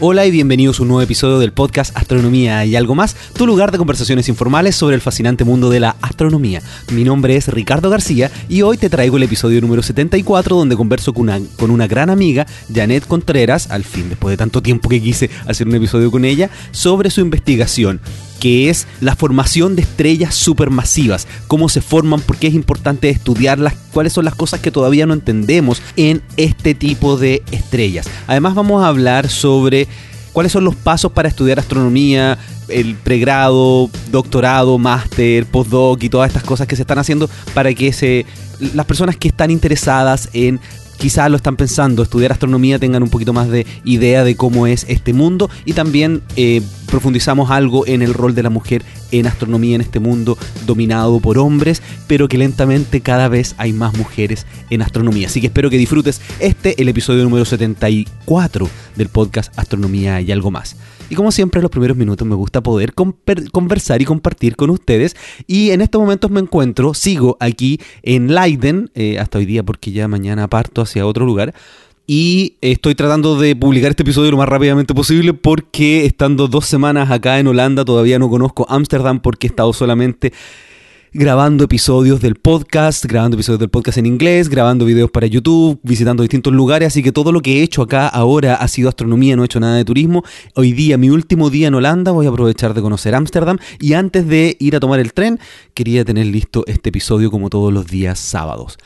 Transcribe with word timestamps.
Hola 0.00 0.26
y 0.26 0.30
bienvenidos 0.30 0.78
a 0.78 0.82
un 0.82 0.88
nuevo 0.88 1.02
episodio 1.02 1.38
del 1.38 1.52
podcast 1.52 1.96
Astronomía. 1.96 2.64
Y 2.64 2.74
algo 2.74 2.94
más, 2.94 3.14
tu 3.34 3.46
lugar 3.46 3.70
de 3.70 3.78
conversaciones 3.78 4.28
informales 4.28 4.74
sobre 4.74 4.96
el 4.96 5.00
fascinante 5.00 5.44
mundo 5.44 5.70
de 5.70 5.80
la 5.80 5.96
astronomía. 6.00 6.60
Mi 6.90 7.04
nombre 7.04 7.36
es 7.36 7.48
Ricardo 7.48 7.88
García 7.88 8.30
y 8.48 8.62
hoy 8.62 8.78
te 8.78 8.90
traigo 8.90 9.16
el 9.16 9.22
episodio 9.22 9.60
número 9.60 9.82
74 9.82 10.56
donde 10.56 10.76
converso 10.76 11.12
con 11.12 11.22
una, 11.22 11.40
con 11.56 11.70
una 11.70 11.86
gran 11.86 12.10
amiga, 12.10 12.46
Janet 12.74 13.06
Contreras, 13.06 13.70
al 13.70 13.84
fin, 13.84 14.08
después 14.08 14.32
de 14.32 14.38
tanto 14.38 14.62
tiempo 14.62 14.88
que 14.88 15.00
quise 15.00 15.30
hacer 15.46 15.68
un 15.68 15.74
episodio 15.74 16.10
con 16.10 16.24
ella, 16.24 16.50
sobre 16.72 17.10
su 17.10 17.20
investigación 17.20 18.00
que 18.42 18.70
es 18.70 18.88
la 19.00 19.14
formación 19.14 19.76
de 19.76 19.82
estrellas 19.82 20.34
supermasivas, 20.34 21.28
cómo 21.46 21.68
se 21.68 21.80
forman, 21.80 22.20
por 22.20 22.38
qué 22.38 22.48
es 22.48 22.54
importante 22.54 23.08
estudiarlas, 23.08 23.74
cuáles 23.92 24.14
son 24.14 24.24
las 24.24 24.34
cosas 24.34 24.58
que 24.58 24.72
todavía 24.72 25.06
no 25.06 25.14
entendemos 25.14 25.80
en 25.94 26.22
este 26.36 26.74
tipo 26.74 27.16
de 27.16 27.44
estrellas. 27.52 28.08
Además 28.26 28.56
vamos 28.56 28.82
a 28.82 28.88
hablar 28.88 29.28
sobre 29.28 29.86
cuáles 30.32 30.50
son 30.50 30.64
los 30.64 30.74
pasos 30.74 31.12
para 31.12 31.28
estudiar 31.28 31.60
astronomía, 31.60 32.36
el 32.66 32.96
pregrado, 32.96 33.88
doctorado, 34.10 34.76
máster, 34.76 35.46
postdoc 35.46 36.02
y 36.02 36.08
todas 36.08 36.26
estas 36.26 36.42
cosas 36.42 36.66
que 36.66 36.74
se 36.74 36.82
están 36.82 36.98
haciendo 36.98 37.30
para 37.54 37.72
que 37.74 37.92
se, 37.92 38.26
las 38.74 38.86
personas 38.86 39.16
que 39.16 39.28
están 39.28 39.52
interesadas 39.52 40.30
en 40.32 40.58
quizás 41.02 41.28
lo 41.28 41.36
están 41.36 41.56
pensando, 41.56 42.04
estudiar 42.04 42.30
astronomía, 42.30 42.78
tengan 42.78 43.02
un 43.02 43.08
poquito 43.08 43.32
más 43.32 43.48
de 43.48 43.66
idea 43.82 44.22
de 44.22 44.36
cómo 44.36 44.68
es 44.68 44.86
este 44.88 45.12
mundo 45.12 45.50
y 45.64 45.72
también 45.72 46.22
eh, 46.36 46.62
profundizamos 46.86 47.50
algo 47.50 47.84
en 47.88 48.02
el 48.02 48.14
rol 48.14 48.36
de 48.36 48.44
la 48.44 48.50
mujer 48.50 48.84
en 49.10 49.26
astronomía 49.26 49.74
en 49.74 49.80
este 49.80 49.98
mundo 49.98 50.38
dominado 50.64 51.18
por 51.18 51.38
hombres, 51.38 51.82
pero 52.06 52.28
que 52.28 52.38
lentamente 52.38 53.00
cada 53.00 53.26
vez 53.26 53.56
hay 53.58 53.72
más 53.72 53.96
mujeres 53.98 54.46
en 54.70 54.80
astronomía. 54.80 55.26
Así 55.26 55.40
que 55.40 55.48
espero 55.48 55.70
que 55.70 55.76
disfrutes 55.76 56.20
este, 56.38 56.80
el 56.80 56.88
episodio 56.88 57.24
número 57.24 57.44
74 57.44 58.70
del 58.94 59.08
podcast 59.08 59.52
Astronomía 59.58 60.20
y 60.20 60.30
algo 60.30 60.52
más. 60.52 60.76
Y 61.12 61.14
como 61.14 61.30
siempre, 61.30 61.58
en 61.58 61.62
los 61.64 61.70
primeros 61.70 61.94
minutos 61.94 62.26
me 62.26 62.34
gusta 62.34 62.62
poder 62.62 62.94
conversar 62.94 64.00
y 64.00 64.06
compartir 64.06 64.56
con 64.56 64.70
ustedes. 64.70 65.14
Y 65.46 65.68
en 65.68 65.82
estos 65.82 66.00
momentos 66.00 66.30
me 66.30 66.40
encuentro, 66.40 66.94
sigo 66.94 67.36
aquí 67.38 67.78
en 68.02 68.34
Leiden, 68.34 68.90
eh, 68.94 69.18
hasta 69.18 69.36
hoy 69.36 69.44
día 69.44 69.62
porque 69.62 69.92
ya 69.92 70.08
mañana 70.08 70.48
parto 70.48 70.80
hacia 70.80 71.04
otro 71.04 71.26
lugar. 71.26 71.52
Y 72.06 72.54
estoy 72.62 72.94
tratando 72.94 73.38
de 73.38 73.54
publicar 73.54 73.90
este 73.90 74.04
episodio 74.04 74.30
lo 74.30 74.38
más 74.38 74.48
rápidamente 74.48 74.94
posible 74.94 75.34
porque 75.34 76.06
estando 76.06 76.48
dos 76.48 76.64
semanas 76.64 77.10
acá 77.10 77.38
en 77.38 77.46
Holanda 77.46 77.84
todavía 77.84 78.18
no 78.18 78.30
conozco 78.30 78.64
Ámsterdam 78.70 79.20
porque 79.20 79.48
he 79.48 79.50
estado 79.50 79.74
solamente 79.74 80.32
grabando 81.14 81.64
episodios 81.64 82.22
del 82.22 82.36
podcast, 82.36 83.04
grabando 83.04 83.36
episodios 83.36 83.60
del 83.60 83.68
podcast 83.68 83.98
en 83.98 84.06
inglés, 84.06 84.48
grabando 84.48 84.86
videos 84.86 85.10
para 85.10 85.26
YouTube, 85.26 85.78
visitando 85.82 86.22
distintos 86.22 86.54
lugares, 86.54 86.88
así 86.88 87.02
que 87.02 87.12
todo 87.12 87.32
lo 87.32 87.42
que 87.42 87.58
he 87.58 87.62
hecho 87.62 87.82
acá 87.82 88.08
ahora 88.08 88.54
ha 88.54 88.66
sido 88.66 88.88
astronomía, 88.88 89.36
no 89.36 89.42
he 89.42 89.44
hecho 89.44 89.60
nada 89.60 89.76
de 89.76 89.84
turismo. 89.84 90.24
Hoy 90.54 90.72
día, 90.72 90.96
mi 90.96 91.10
último 91.10 91.50
día 91.50 91.68
en 91.68 91.74
Holanda, 91.74 92.12
voy 92.12 92.24
a 92.24 92.30
aprovechar 92.30 92.72
de 92.72 92.80
conocer 92.80 93.14
Ámsterdam 93.14 93.58
y 93.78 93.92
antes 93.92 94.26
de 94.26 94.56
ir 94.58 94.74
a 94.74 94.80
tomar 94.80 95.00
el 95.00 95.12
tren, 95.12 95.38
quería 95.74 96.02
tener 96.02 96.26
listo 96.26 96.64
este 96.66 96.88
episodio 96.88 97.30
como 97.30 97.50
todos 97.50 97.72
los 97.74 97.86
días 97.88 98.18
sábados. 98.18 98.78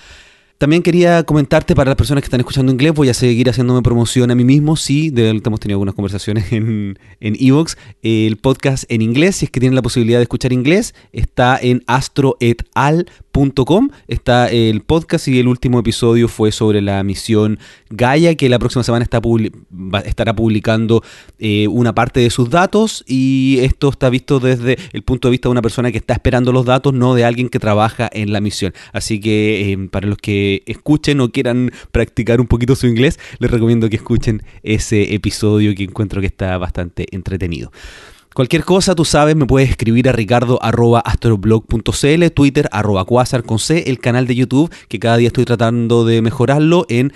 También 0.58 0.82
quería 0.82 1.22
comentarte 1.24 1.74
para 1.74 1.90
las 1.90 1.96
personas 1.96 2.22
que 2.22 2.26
están 2.26 2.40
escuchando 2.40 2.72
inglés, 2.72 2.94
voy 2.94 3.10
a 3.10 3.14
seguir 3.14 3.50
haciéndome 3.50 3.82
promoción 3.82 4.30
a 4.30 4.34
mí 4.34 4.42
mismo, 4.42 4.76
sí, 4.76 5.10
de, 5.10 5.28
hemos 5.28 5.60
tenido 5.60 5.76
algunas 5.76 5.94
conversaciones 5.94 6.50
en 6.52 6.96
Evox. 7.20 7.76
el 8.02 8.38
podcast 8.38 8.84
en 8.88 9.02
inglés, 9.02 9.36
si 9.36 9.44
es 9.44 9.50
que 9.50 9.60
tienen 9.60 9.74
la 9.74 9.82
posibilidad 9.82 10.18
de 10.18 10.22
escuchar 10.22 10.54
inglés, 10.54 10.94
está 11.12 11.58
en 11.60 11.82
astroetal.com, 11.86 13.04
está 14.08 14.48
el 14.48 14.80
podcast 14.80 15.28
y 15.28 15.38
el 15.38 15.46
último 15.46 15.78
episodio 15.78 16.26
fue 16.26 16.52
sobre 16.52 16.80
la 16.80 17.02
misión 17.02 17.58
Gaia, 17.90 18.34
que 18.34 18.48
la 18.48 18.58
próxima 18.58 18.82
semana 18.82 19.04
estará 20.04 20.34
publicando 20.34 21.02
eh, 21.38 21.68
una 21.68 21.94
parte 21.94 22.20
de 22.20 22.30
sus 22.30 22.48
datos 22.48 23.04
y 23.06 23.58
esto 23.60 23.90
está 23.90 24.08
visto 24.08 24.40
desde 24.40 24.78
el 24.94 25.02
punto 25.02 25.28
de 25.28 25.32
vista 25.32 25.48
de 25.48 25.52
una 25.52 25.60
persona 25.60 25.92
que 25.92 25.98
está 25.98 26.14
esperando 26.14 26.50
los 26.50 26.64
datos, 26.64 26.94
no 26.94 27.14
de 27.14 27.26
alguien 27.26 27.50
que 27.50 27.58
trabaja 27.58 28.08
en 28.10 28.32
la 28.32 28.40
misión. 28.40 28.72
Así 28.94 29.20
que 29.20 29.70
eh, 29.70 29.88
para 29.90 30.08
los 30.08 30.16
que 30.16 30.62
escuchen 30.64 31.20
o 31.20 31.30
quieran 31.30 31.72
practicar 31.92 32.40
un 32.40 32.46
poquito 32.46 32.74
su 32.74 32.86
inglés, 32.86 33.18
les 33.38 33.50
recomiendo 33.50 33.90
que 33.90 33.96
escuchen 33.96 34.42
ese 34.62 35.14
episodio 35.14 35.74
que 35.74 35.84
encuentro 35.84 36.22
que 36.22 36.26
está 36.28 36.56
bastante 36.56 37.04
entretenido. 37.10 37.70
Cualquier 38.36 38.64
cosa, 38.64 38.94
tú 38.94 39.04
sabes, 39.06 39.34
me 39.34 39.46
puedes 39.46 39.70
escribir 39.70 40.10
a 40.10 40.12
ricardo.astroblog.cl, 40.12 42.30
Twitter 42.34 42.68
arroba 42.70 43.06
quasar 43.06 43.44
con 43.44 43.58
C, 43.58 43.84
el 43.86 43.98
canal 43.98 44.26
de 44.26 44.34
YouTube, 44.34 44.70
que 44.88 44.98
cada 44.98 45.16
día 45.16 45.28
estoy 45.28 45.46
tratando 45.46 46.04
de 46.04 46.20
mejorarlo 46.20 46.84
en 46.90 47.14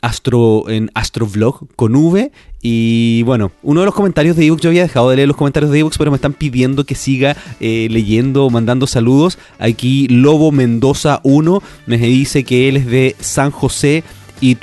Astro, 0.00 0.70
en 0.70 0.90
Astrovlog 0.94 1.68
con 1.76 1.94
V. 1.94 2.32
Y 2.62 3.24
bueno, 3.24 3.52
uno 3.62 3.80
de 3.80 3.84
los 3.84 3.94
comentarios 3.94 4.36
de 4.36 4.46
ebooks, 4.46 4.62
yo 4.62 4.70
había 4.70 4.84
dejado 4.84 5.10
de 5.10 5.16
leer 5.16 5.28
los 5.28 5.36
comentarios 5.36 5.70
de 5.70 5.80
ebooks, 5.80 5.98
pero 5.98 6.10
me 6.10 6.16
están 6.16 6.32
pidiendo 6.32 6.84
que 6.84 6.94
siga 6.94 7.36
eh, 7.60 7.88
leyendo 7.90 8.46
o 8.46 8.50
mandando 8.50 8.86
saludos. 8.86 9.38
Aquí 9.58 10.08
Lobo 10.08 10.50
Mendoza 10.50 11.20
1 11.24 11.62
me 11.84 11.98
dice 11.98 12.44
que 12.44 12.70
él 12.70 12.78
es 12.78 12.86
de 12.86 13.16
San 13.20 13.50
José 13.50 14.02
y 14.40 14.54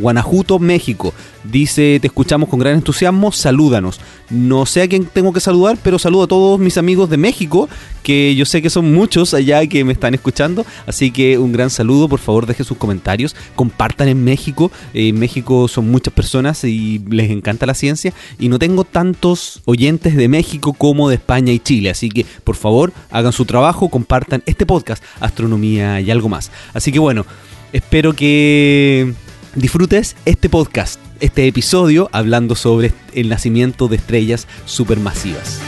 Turbide, 0.00 0.02
Guanajuato, 0.02 0.58
México. 0.58 1.14
Dice, 1.44 1.98
te 2.00 2.06
escuchamos 2.06 2.48
con 2.48 2.58
gran 2.58 2.74
entusiasmo, 2.74 3.32
salúdanos. 3.32 4.00
No 4.28 4.66
sé 4.66 4.82
a 4.82 4.88
quién 4.88 5.06
tengo 5.06 5.32
que 5.32 5.40
saludar, 5.40 5.78
pero 5.82 5.98
saludo 5.98 6.24
a 6.24 6.26
todos 6.26 6.60
mis 6.60 6.76
amigos 6.76 7.08
de 7.08 7.16
México, 7.16 7.68
que 8.02 8.34
yo 8.34 8.44
sé 8.44 8.60
que 8.60 8.68
son 8.68 8.92
muchos 8.92 9.32
allá 9.32 9.66
que 9.66 9.82
me 9.84 9.92
están 9.92 10.14
escuchando. 10.14 10.66
Así 10.86 11.10
que 11.10 11.38
un 11.38 11.52
gran 11.52 11.70
saludo, 11.70 12.08
por 12.08 12.18
favor 12.18 12.46
dejen 12.46 12.66
sus 12.66 12.76
comentarios, 12.76 13.34
compartan 13.56 14.08
en 14.08 14.22
México. 14.22 14.70
en 14.92 15.18
México 15.18 15.66
son 15.68 15.90
muchas 15.90 16.12
personas 16.12 16.62
y 16.64 17.00
les 17.08 17.30
encanta 17.30 17.66
la 17.66 17.74
ciencia. 17.74 18.12
Y 18.38 18.48
no 18.48 18.58
tengo 18.58 18.84
tantos 18.84 19.62
oyentes 19.64 20.16
de 20.16 20.28
México 20.28 20.74
como 20.74 21.08
de 21.08 21.16
España 21.16 21.52
y 21.52 21.58
Chile. 21.58 21.90
Así 21.90 22.10
que 22.10 22.26
por 22.44 22.56
favor 22.56 22.92
hagan 23.10 23.32
su 23.32 23.46
trabajo, 23.46 23.88
compartan 23.88 24.42
este 24.46 24.66
podcast, 24.66 25.02
Astronomía 25.20 26.00
y 26.00 26.10
algo 26.10 26.28
más. 26.28 26.50
Así 26.74 26.92
que 26.92 26.98
bueno, 26.98 27.24
espero 27.72 28.12
que 28.12 29.14
disfrutes 29.54 30.16
este 30.24 30.48
podcast, 30.48 31.00
este 31.20 31.46
episodio 31.46 32.08
hablando 32.12 32.54
sobre 32.54 32.92
el 33.14 33.28
nacimiento 33.28 33.88
de 33.88 33.96
estrellas 33.96 34.46
supermasivas. 34.64 35.60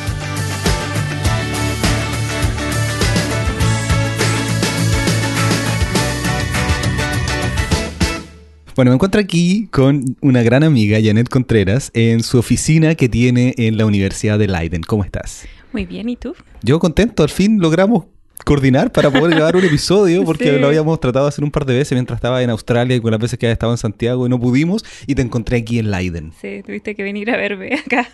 Bueno, 8.74 8.90
me 8.90 8.94
encuentro 8.94 9.20
aquí 9.20 9.68
con 9.70 10.16
una 10.22 10.42
gran 10.42 10.62
amiga, 10.62 10.98
Janet 11.02 11.28
Contreras, 11.28 11.90
en 11.92 12.22
su 12.22 12.38
oficina 12.38 12.94
que 12.94 13.08
tiene 13.08 13.54
en 13.58 13.76
la 13.76 13.84
Universidad 13.84 14.38
de 14.38 14.48
Leiden. 14.48 14.80
¿Cómo 14.82 15.04
estás? 15.04 15.46
Muy 15.74 15.84
bien, 15.84 16.08
¿y 16.08 16.16
tú? 16.16 16.34
Yo 16.62 16.78
contento, 16.78 17.22
al 17.22 17.28
fin 17.28 17.58
logramos 17.60 18.06
coordinar 18.44 18.92
para 18.92 19.10
poder 19.10 19.30
grabar 19.36 19.56
un 19.56 19.64
episodio, 19.64 20.24
porque 20.24 20.58
lo 20.58 20.68
habíamos 20.68 21.00
tratado 21.00 21.26
de 21.26 21.28
hacer 21.30 21.44
un 21.44 21.50
par 21.50 21.64
de 21.64 21.74
veces 21.74 21.92
mientras 21.92 22.16
estaba 22.16 22.42
en 22.42 22.50
Australia 22.50 22.96
y 22.96 23.00
con 23.00 23.10
las 23.10 23.20
veces 23.20 23.38
que 23.38 23.46
había 23.46 23.52
estado 23.52 23.72
en 23.72 23.78
Santiago 23.78 24.26
y 24.26 24.28
no 24.28 24.40
pudimos, 24.40 24.84
y 25.06 25.14
te 25.14 25.22
encontré 25.22 25.58
aquí 25.58 25.78
en 25.78 25.90
Leiden. 25.90 26.32
Sí, 26.40 26.62
tuviste 26.64 26.94
que 26.94 27.02
venir 27.02 27.30
a 27.30 27.36
verme 27.36 27.74
acá. 27.86 28.08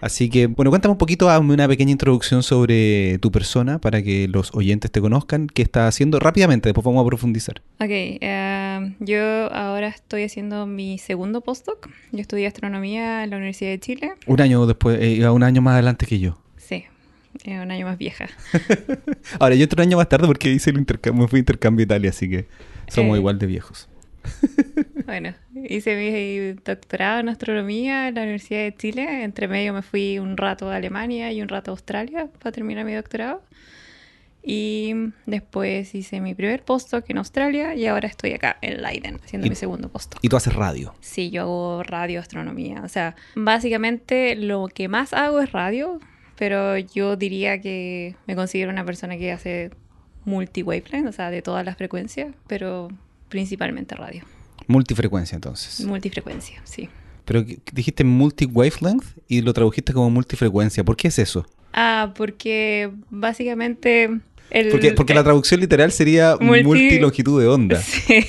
Así 0.00 0.30
que, 0.30 0.46
bueno, 0.46 0.70
cuéntame 0.70 0.92
un 0.92 0.98
poquito, 0.98 1.28
hazme 1.28 1.54
una 1.54 1.66
pequeña 1.66 1.90
introducción 1.90 2.42
sobre 2.42 3.18
tu 3.18 3.32
persona 3.32 3.80
para 3.80 4.02
que 4.02 4.28
los 4.28 4.54
oyentes 4.54 4.90
te 4.90 5.00
conozcan, 5.00 5.48
qué 5.48 5.62
estás 5.62 5.88
haciendo 5.88 6.20
rápidamente, 6.20 6.68
después 6.68 6.84
vamos 6.84 7.04
a 7.04 7.06
profundizar. 7.06 7.62
Ok, 7.80 7.88
eh, 7.90 8.94
yo 9.00 9.52
ahora 9.52 9.88
estoy 9.88 10.22
haciendo 10.22 10.66
mi 10.66 10.98
segundo 10.98 11.40
postdoc, 11.40 11.88
yo 12.12 12.20
estudié 12.20 12.46
astronomía 12.46 13.24
en 13.24 13.30
la 13.30 13.36
Universidad 13.36 13.70
de 13.70 13.80
Chile. 13.80 14.12
Un 14.26 14.40
año 14.40 14.66
después, 14.66 14.98
eh, 15.00 15.28
un 15.28 15.42
año 15.42 15.62
más 15.62 15.74
adelante 15.74 16.06
que 16.06 16.18
yo. 16.18 16.38
Sí, 17.48 17.54
un 17.54 17.70
año 17.70 17.86
más 17.86 17.96
vieja. 17.96 18.28
Ahora, 19.40 19.54
yo 19.54 19.64
otro 19.64 19.82
año 19.82 19.96
más 19.96 20.08
tarde 20.08 20.26
porque 20.26 20.50
hice 20.50 20.68
el 20.70 20.76
intercambio, 20.76 21.28
fui 21.28 21.40
intercambio 21.40 21.82
a 21.82 21.84
Italia, 21.84 22.10
así 22.10 22.28
que 22.28 22.46
somos 22.88 23.16
eh. 23.16 23.20
igual 23.20 23.38
de 23.38 23.46
viejos. 23.46 23.88
bueno, 25.06 25.32
hice 25.54 25.96
mi 25.96 26.60
doctorado 26.62 27.20
en 27.20 27.30
astronomía 27.30 28.08
en 28.08 28.16
la 28.16 28.22
Universidad 28.22 28.60
de 28.64 28.74
Chile. 28.74 29.24
Entre 29.24 29.48
medio 29.48 29.72
me 29.72 29.80
fui 29.80 30.18
un 30.18 30.36
rato 30.36 30.70
a 30.70 30.76
Alemania 30.76 31.32
y 31.32 31.40
un 31.40 31.48
rato 31.48 31.70
a 31.70 31.72
Australia 31.72 32.28
para 32.38 32.52
terminar 32.52 32.84
mi 32.84 32.92
doctorado. 32.92 33.42
Y 34.42 34.92
después 35.24 35.94
hice 35.94 36.20
mi 36.20 36.34
primer 36.34 36.64
postdoc 36.64 37.08
en 37.08 37.18
Australia 37.18 37.74
y 37.74 37.86
ahora 37.86 38.08
estoy 38.08 38.32
acá 38.32 38.58
en 38.60 38.82
Leiden 38.82 39.20
haciendo 39.24 39.48
mi 39.48 39.54
segundo 39.54 39.88
postdoc. 39.88 40.22
¿Y 40.22 40.28
tú 40.28 40.36
haces 40.36 40.54
radio? 40.54 40.94
Sí, 41.00 41.30
yo 41.30 41.42
hago 41.42 41.82
radio 41.82 42.20
astronomía. 42.20 42.82
O 42.82 42.88
sea, 42.88 43.16
básicamente 43.34 44.36
lo 44.36 44.68
que 44.68 44.88
más 44.88 45.14
hago 45.14 45.40
es 45.40 45.52
radio 45.52 45.98
pero 46.38 46.78
yo 46.78 47.16
diría 47.16 47.60
que 47.60 48.14
me 48.26 48.36
considero 48.36 48.70
una 48.70 48.84
persona 48.84 49.18
que 49.18 49.32
hace 49.32 49.70
multi-wavelength, 50.24 51.08
o 51.08 51.12
sea, 51.12 51.30
de 51.30 51.42
todas 51.42 51.64
las 51.64 51.76
frecuencias, 51.76 52.32
pero 52.46 52.88
principalmente 53.28 53.96
radio. 53.96 54.22
Multifrecuencia, 54.68 55.34
entonces. 55.34 55.84
Multifrecuencia, 55.84 56.60
sí. 56.64 56.88
Pero 57.24 57.44
dijiste 57.72 58.04
multi-wavelength 58.04 59.04
y 59.26 59.42
lo 59.42 59.52
tradujiste 59.52 59.92
como 59.92 60.10
multifrecuencia. 60.10 60.84
¿Por 60.84 60.96
qué 60.96 61.08
es 61.08 61.18
eso? 61.18 61.46
Ah, 61.72 62.12
porque 62.16 62.90
básicamente... 63.10 64.20
porque, 64.70 64.92
porque 64.92 65.14
la 65.14 65.24
traducción 65.24 65.60
literal 65.60 65.90
sería 65.90 66.36
multi... 66.40 66.64
multilongitud 66.64 67.40
de 67.40 67.48
onda. 67.48 67.82
Sí. 67.82 68.24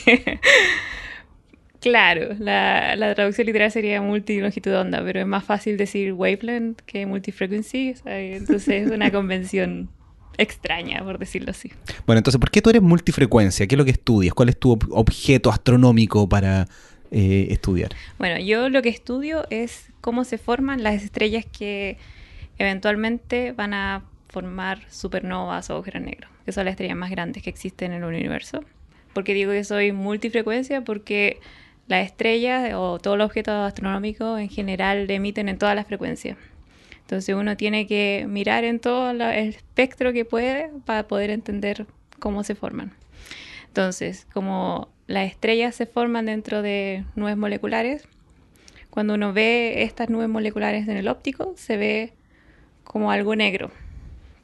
Claro, 1.81 2.35
la, 2.39 2.95
la 2.97 3.15
traducción 3.15 3.47
literal 3.47 3.71
sería 3.71 4.01
multilongitud 4.01 4.71
de 4.71 4.77
onda, 4.77 5.01
pero 5.03 5.21
es 5.21 5.25
más 5.27 5.43
fácil 5.45 5.77
decir 5.77 6.13
wavelength 6.13 6.81
que 6.81 7.05
multifrequency, 7.05 7.93
sea, 7.95 8.19
entonces 8.19 8.85
es 8.85 8.91
una 8.91 9.11
convención 9.13 9.89
extraña, 10.37 11.03
por 11.03 11.19
decirlo 11.19 11.51
así. 11.51 11.71
Bueno, 12.05 12.17
entonces, 12.19 12.39
¿por 12.39 12.51
qué 12.51 12.61
tú 12.61 12.69
eres 12.69 12.81
multifrecuencia? 12.81 13.65
¿Qué 13.67 13.75
es 13.75 13.79
lo 13.79 13.85
que 13.85 13.91
estudias? 13.91 14.33
¿Cuál 14.33 14.49
es 14.49 14.57
tu 14.59 14.75
ob- 14.77 14.87
objeto 14.91 15.49
astronómico 15.51 16.27
para 16.27 16.67
eh, 17.11 17.47
estudiar? 17.49 17.91
Bueno, 18.17 18.39
yo 18.39 18.69
lo 18.69 18.81
que 18.81 18.89
estudio 18.89 19.45
es 19.49 19.87
cómo 20.01 20.23
se 20.25 20.37
forman 20.37 20.83
las 20.83 21.01
estrellas 21.03 21.45
que 21.45 21.97
eventualmente 22.57 23.51
van 23.53 23.73
a 23.73 24.03
formar 24.29 24.81
supernovas 24.89 25.69
o 25.69 25.73
agujeros 25.75 26.03
negros, 26.03 26.29
que 26.45 26.51
son 26.51 26.65
las 26.65 26.73
estrellas 26.73 26.97
más 26.97 27.09
grandes 27.09 27.41
que 27.43 27.49
existen 27.49 27.93
en 27.93 28.03
el 28.03 28.09
universo. 28.09 28.63
¿Por 29.13 29.23
qué 29.23 29.33
digo 29.33 29.51
que 29.51 29.63
soy 29.63 29.91
multifrecuencia? 29.91 30.81
Porque 30.81 31.39
las 31.89 32.06
estrellas 32.06 32.71
o 32.75 33.00
todos 33.00 33.18
los 33.18 33.25
objetos 33.25 33.53
astronómicos 33.53 34.39
en 34.39 34.47
general 34.47 35.12
emiten 35.12 35.50
en 35.50 35.57
todas 35.57 35.75
las 35.75 35.86
frecuencias. 35.88 36.38
Entonces 37.01 37.36
uno 37.36 37.57
tiene 37.57 37.88
que 37.88 38.25
mirar 38.30 38.63
en 38.63 38.80
todo 38.80 39.12
la- 39.13 39.36
el 39.38 39.50
espectro 39.50 40.13
que 40.13 40.24
puede 40.24 40.69
para 40.86 41.07
poder 41.07 41.31
entender 41.31 41.86
cómo 42.19 42.44
se 42.45 42.56
forman. 42.56 42.94
Entonces, 43.68 44.25
como 44.33 44.89
las 45.07 45.27
estrellas 45.30 45.75
se 45.75 45.86
forman 45.86 46.27
dentro 46.27 46.62
de 46.62 47.03
nubes 47.15 47.36
moleculares, 47.38 48.07
cuando 48.89 49.15
uno 49.15 49.33
ve 49.33 49.83
estas 49.83 50.09
nubes 50.09 50.30
moleculares 50.30 50.88
en 50.88 50.97
el 50.97 51.07
óptico, 51.07 51.53
se 51.57 51.77
ve 51.77 52.13
como 52.83 53.12
algo 53.12 53.35
negro, 53.35 53.71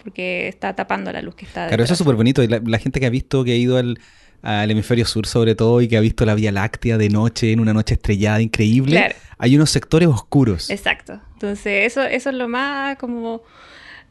porque 0.04 0.48
está 0.48 0.76
tapando 0.76 1.12
la 1.12 1.22
luz 1.22 1.36
que 1.36 1.46
está 1.46 1.68
Claro, 1.68 1.84
eso 1.84 1.94
es 1.94 1.98
detrás. 1.98 1.98
súper 2.00 2.16
bonito. 2.16 2.44
Y 2.44 2.48
La, 2.48 2.60
la 2.64 2.78
gente 2.80 3.00
que 3.00 3.06
ha 3.08 3.10
visto, 3.12 3.44
que 3.44 3.52
ha 3.54 3.56
ido 3.56 3.78
al, 3.78 4.00
al 4.46 4.70
hemisferio 4.72 5.06
sur 5.06 5.26
sobre 5.28 5.56
todo 5.56 5.82
y 5.82 5.88
que 5.88 5.98
ha 5.98 6.02
visto 6.02 6.26
la 6.26 6.36
Vía 6.36 6.52
Láctea 6.52 6.98
de 6.98 7.10
noche, 7.10 7.52
en 7.52 7.60
una 7.60 7.74
noche 7.74 7.96
estrellada 7.96 8.42
increíble, 8.42 8.92
Claro. 8.98 9.16
hay 9.38 9.56
unos 9.56 9.72
sectores 9.72 10.08
oscuros. 10.08 10.70
Exacto. 10.70 11.20
Entonces, 11.34 11.92
eso, 11.92 12.04
eso 12.04 12.30
es 12.30 12.36
lo 12.36 12.48
más 12.48 12.98
como 12.98 13.42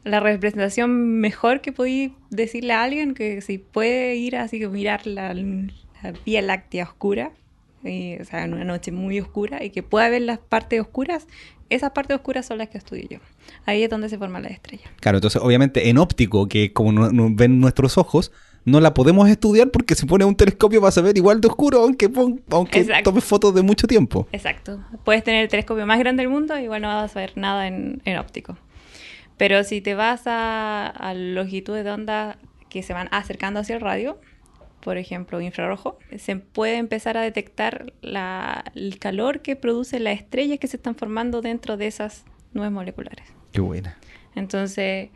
la 0.03 0.19
representación 0.19 1.19
mejor 1.19 1.61
que 1.61 1.71
podí 1.71 2.13
decirle 2.29 2.73
a 2.73 2.83
alguien 2.83 3.13
que 3.13 3.41
si 3.41 3.57
puede 3.57 4.15
ir 4.15 4.35
así 4.35 4.59
que 4.59 4.67
mirar 4.67 5.07
la, 5.07 5.33
la 5.33 6.13
Vía 6.25 6.41
Láctea 6.41 6.83
oscura, 6.83 7.31
y, 7.83 8.15
o 8.19 8.25
sea, 8.25 8.43
en 8.43 8.53
una 8.53 8.65
noche 8.65 8.91
muy 8.91 9.19
oscura, 9.19 9.63
y 9.63 9.69
que 9.69 9.83
pueda 9.83 10.09
ver 10.09 10.23
las 10.23 10.39
partes 10.39 10.81
oscuras, 10.81 11.27
esas 11.69 11.91
partes 11.91 12.15
oscuras 12.15 12.45
son 12.45 12.57
las 12.59 12.69
que 12.69 12.77
estudio 12.77 13.07
yo. 13.09 13.17
Ahí 13.65 13.83
es 13.83 13.89
donde 13.89 14.09
se 14.09 14.17
forman 14.17 14.43
las 14.43 14.51
estrellas. 14.51 14.89
Claro, 14.99 15.17
entonces 15.19 15.41
obviamente 15.41 15.89
en 15.89 15.97
óptico, 15.97 16.47
que 16.47 16.73
como 16.73 16.91
no, 16.91 17.11
no 17.11 17.29
ven 17.31 17.59
nuestros 17.59 17.97
ojos, 17.97 18.31
no 18.65 18.79
la 18.81 18.93
podemos 18.93 19.29
estudiar 19.29 19.69
porque 19.69 19.95
si 19.95 20.05
pones 20.05 20.27
un 20.27 20.35
telescopio 20.35 20.81
vas 20.81 20.97
a 20.97 21.01
ver 21.01 21.15
igual 21.17 21.39
de 21.39 21.47
oscuro 21.47 21.79
aunque, 21.83 22.09
aunque 22.49 22.83
tomes 23.03 23.23
fotos 23.23 23.53
de 23.55 23.61
mucho 23.61 23.87
tiempo. 23.87 24.27
Exacto. 24.31 24.83
Puedes 25.03 25.23
tener 25.23 25.43
el 25.43 25.47
telescopio 25.49 25.85
más 25.85 25.99
grande 25.99 26.23
del 26.23 26.31
mundo, 26.31 26.57
igual 26.59 26.81
no 26.81 26.87
vas 26.89 27.15
a 27.15 27.19
ver 27.19 27.33
nada 27.37 27.67
en, 27.67 28.01
en 28.05 28.17
óptico. 28.17 28.57
Pero 29.37 29.63
si 29.63 29.81
te 29.81 29.95
vas 29.95 30.23
a, 30.27 30.87
a 30.87 31.13
longitudes 31.13 31.83
de 31.83 31.91
onda 31.91 32.37
que 32.69 32.83
se 32.83 32.93
van 32.93 33.07
acercando 33.11 33.59
hacia 33.59 33.75
el 33.75 33.81
radio, 33.81 34.19
por 34.79 34.97
ejemplo, 34.97 35.41
infrarrojo, 35.41 35.97
se 36.17 36.35
puede 36.35 36.77
empezar 36.77 37.17
a 37.17 37.21
detectar 37.21 37.93
la- 38.01 38.63
el 38.75 38.97
calor 38.99 39.41
que 39.41 39.55
producen 39.55 40.03
las 40.03 40.15
estrellas 40.19 40.59
que 40.59 40.67
se 40.67 40.77
están 40.77 40.95
formando 40.95 41.41
dentro 41.41 41.75
de 41.75 41.87
esas 41.87 42.23
nubes 42.53 42.71
moleculares. 42.71 43.25
Qué 43.51 43.61
buena. 43.61 43.97
Entonces, 44.35 45.09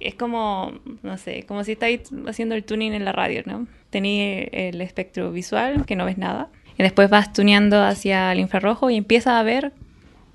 es 0.00 0.14
como, 0.14 0.72
no 1.02 1.16
sé, 1.18 1.44
como 1.44 1.64
si 1.64 1.72
estáis 1.72 2.00
haciendo 2.26 2.54
el 2.54 2.64
tuning 2.64 2.92
en 2.92 3.04
la 3.04 3.12
radio, 3.12 3.42
¿no? 3.46 3.66
Tenéis 3.90 4.48
el 4.52 4.80
espectro 4.80 5.30
visual, 5.32 5.86
que 5.86 5.96
no 5.96 6.04
ves 6.04 6.18
nada, 6.18 6.48
y 6.76 6.82
después 6.82 7.08
vas 7.10 7.32
tuneando 7.32 7.82
hacia 7.82 8.32
el 8.32 8.40
infrarrojo 8.40 8.90
y 8.90 8.96
empiezas 8.96 9.34
a 9.34 9.42
ver 9.42 9.72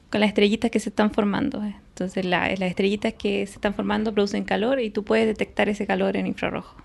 con 0.10 0.22
las 0.22 0.30
estrellitas 0.30 0.72
que 0.72 0.80
se 0.80 0.90
están 0.90 1.12
formando. 1.12 1.62
Entonces, 1.64 2.26
la- 2.26 2.48
las 2.48 2.62
estrellitas 2.62 3.14
que 3.14 3.46
se 3.46 3.56
están 3.56 3.74
formando 3.74 4.14
producen 4.14 4.44
calor 4.46 4.80
y 4.80 4.90
tú 4.90 5.04
puedes 5.04 5.28
detectar 5.28 5.68
ese 5.70 5.86
calor 5.86 6.16
en 6.16 6.28
infrarrojo. 6.28 6.76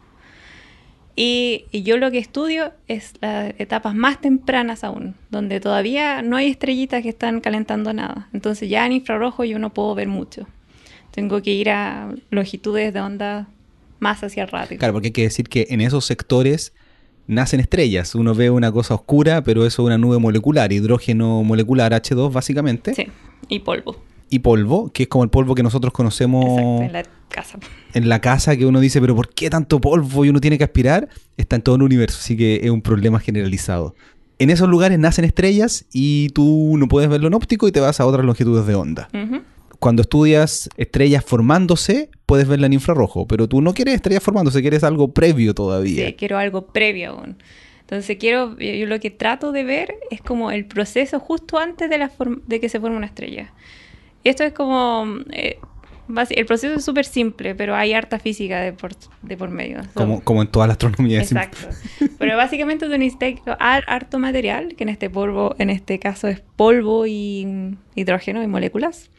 Y, 1.17 1.67
y 1.71 1.85
yo 1.85 1.97
lo 1.97 2.11
que 2.11 2.19
estudio 2.19 2.73
es 2.89 3.15
las 3.21 3.55
etapas 3.59 3.95
más 3.95 4.21
tempranas 4.21 4.83
aún, 4.83 5.15
donde 5.31 5.61
todavía 5.61 6.23
no 6.23 6.37
hay 6.37 6.49
estrellitas 6.49 7.03
que 7.05 7.09
están 7.11 7.41
calentando 7.41 7.93
nada. 7.93 8.29
Entonces 8.33 8.69
ya 8.69 8.85
en 8.85 8.93
infrarrojo 8.93 9.45
yo 9.45 9.61
no 9.61 9.71
puedo 9.71 9.95
ver 9.95 10.09
mucho. 10.09 10.49
Tengo 11.15 11.41
que 11.43 11.53
ir 11.53 11.71
a 11.71 12.13
longitudes 12.31 12.93
de 12.93 13.01
onda 13.01 13.49
más 14.01 14.23
hacia 14.25 14.43
el 14.43 14.49
radio. 14.51 14.79
Claro, 14.79 14.93
porque 14.93 15.09
hay 15.09 15.13
que 15.13 15.23
decir 15.23 15.49
que 15.49 15.67
en 15.71 15.81
esos 15.81 16.05
sectores 16.05 16.73
nacen 17.27 17.61
estrellas. 17.61 18.15
Uno 18.15 18.35
ve 18.35 18.51
una 18.51 18.71
cosa 18.73 18.95
oscura, 18.95 19.43
pero 19.45 19.65
eso 19.65 19.83
es 19.83 19.87
una 19.87 19.97
nube 19.99 20.19
molecular, 20.19 20.73
hidrógeno 20.73 21.43
molecular 21.43 21.93
H2 21.93 22.33
básicamente, 22.33 22.95
Sí, 22.95 23.07
y 23.49 23.61
polvo. 23.61 23.97
y 24.29 24.41
polvo, 24.41 24.91
que 24.93 25.05
es 25.05 25.09
como 25.09 25.25
el 25.25 25.31
polvo 25.31 25.55
que 25.55 25.63
nosotros 25.63 25.93
conocemos 25.93 26.45
Exacto, 26.45 26.83
en 26.83 26.93
la 26.93 27.03
casa. 27.31 27.59
en 27.95 28.09
la 28.09 28.21
casa, 28.21 28.57
que 28.57 28.67
uno 28.67 28.81
dice, 28.81 29.01
pero 29.01 29.15
¿por 29.17 29.29
qué 29.31 29.49
tanto 29.49 29.81
polvo 29.81 30.25
y 30.25 30.29
uno 30.29 30.41
tiene 30.41 30.59
que 30.59 30.65
aspirar? 30.65 31.09
Está 31.39 31.57
en 31.57 31.63
todo 31.63 31.77
el 31.77 31.83
universo, 31.83 32.19
así 32.21 32.37
que 32.37 32.61
es 32.63 32.71
un 32.71 32.83
problema 32.83 33.21
generalizado. 33.21 33.95
En 34.39 34.51
esos 34.51 34.69
lugares 34.69 34.99
nacen 34.99 35.25
estrellas 35.25 35.87
y 35.93 36.29
tú 36.31 36.75
no 36.77 36.89
puedes 36.89 37.09
verlo 37.09 37.29
en 37.29 37.35
óptico 37.35 37.69
y 37.69 37.73
te 37.73 37.79
vas 37.81 38.01
a 38.01 38.07
otras 38.07 38.27
longitudes 38.27 38.67
de 38.67 38.75
onda. 38.75 39.09
Cuando 39.85 40.01
estudias 40.01 40.71
estrellas 40.79 41.23
formándose, 41.23 42.09
puedes 42.25 42.49
verla 42.49 42.67
en 42.67 42.73
infrarrojo, 42.73 43.27
pero 43.27 43.47
tú 43.49 43.61
no 43.61 43.75
quieres 43.75 43.97
estrellas 43.97 44.23
formándose, 44.23 44.63
quieres 44.63 44.83
algo 44.83 45.13
previo 45.13 45.53
todavía. 45.55 46.07
Sí, 46.07 46.13
quiero 46.15 46.39
algo 46.39 46.67
previo 46.69 47.11
aún. 47.11 47.37
Entonces 47.83 48.17
quiero, 48.19 48.59
yo 48.59 48.87
lo 48.87 48.99
que 48.99 49.11
trato 49.11 49.53
de 49.53 49.63
ver 49.63 49.95
es 50.11 50.23
como 50.23 50.51
el 50.51 50.65
proceso 50.65 51.21
justo 51.21 51.59
antes 51.59 51.91
de, 51.91 51.99
la 51.99 52.11
de 52.47 52.61
que 52.61 52.71
se 52.71 52.81
forme 52.81 52.97
una 52.97 53.05
estrella. 53.05 53.53
Esto 54.25 54.43
es 54.43 54.55
como, 54.55 55.05
eh, 55.33 55.59
el 56.31 56.47
proceso 56.47 56.77
es 56.77 56.85
súper 56.85 57.05
simple, 57.05 57.55
pero 57.55 57.75
hay 57.77 57.93
harta 57.93 58.19
física 58.19 58.61
de 58.63 58.73
por, 58.73 58.93
de 59.21 59.37
por 59.37 59.51
medio. 59.51 59.83
So- 59.85 59.91
Como, 59.93 60.25
como 60.25 60.41
en 60.41 60.49
toda 60.49 60.67
la 60.67 60.73
astronomía. 60.73 61.21
Exacto. 61.21 61.59
Pero 62.19 62.39
básicamente 62.39 62.87
tú 62.87 62.93
necesitas 62.97 63.35
har- 63.61 63.85
harto 63.87 64.19
material, 64.19 64.77
que 64.77 64.85
en 64.85 64.89
este 64.89 65.11
polvo, 65.11 65.55
en 65.59 65.69
este 65.69 65.99
caso 65.99 66.27
es 66.29 66.41
polvo 66.57 67.07
y 67.07 67.77
hidrógeno 67.95 68.43
y 68.43 68.47
moléculas. 68.47 69.11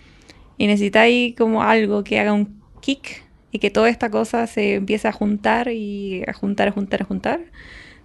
Y 0.58 0.68
necesitáis 0.68 1.36
como 1.36 1.64
algo 1.64 2.04
que 2.04 2.20
haga 2.20 2.34
un 2.34 2.62
kick 2.82 3.24
y 3.52 3.60
que 3.60 3.70
toda 3.70 3.90
esta 3.90 4.10
cosa 4.10 4.48
se 4.48 4.76
empiece 4.76 5.08
a 5.08 5.12
juntar 5.12 5.70
y 5.70 6.24
a 6.28 6.34
juntar, 6.34 6.70
a 6.70 6.72
juntar, 6.72 7.02
a 7.02 7.06
juntar. 7.06 7.40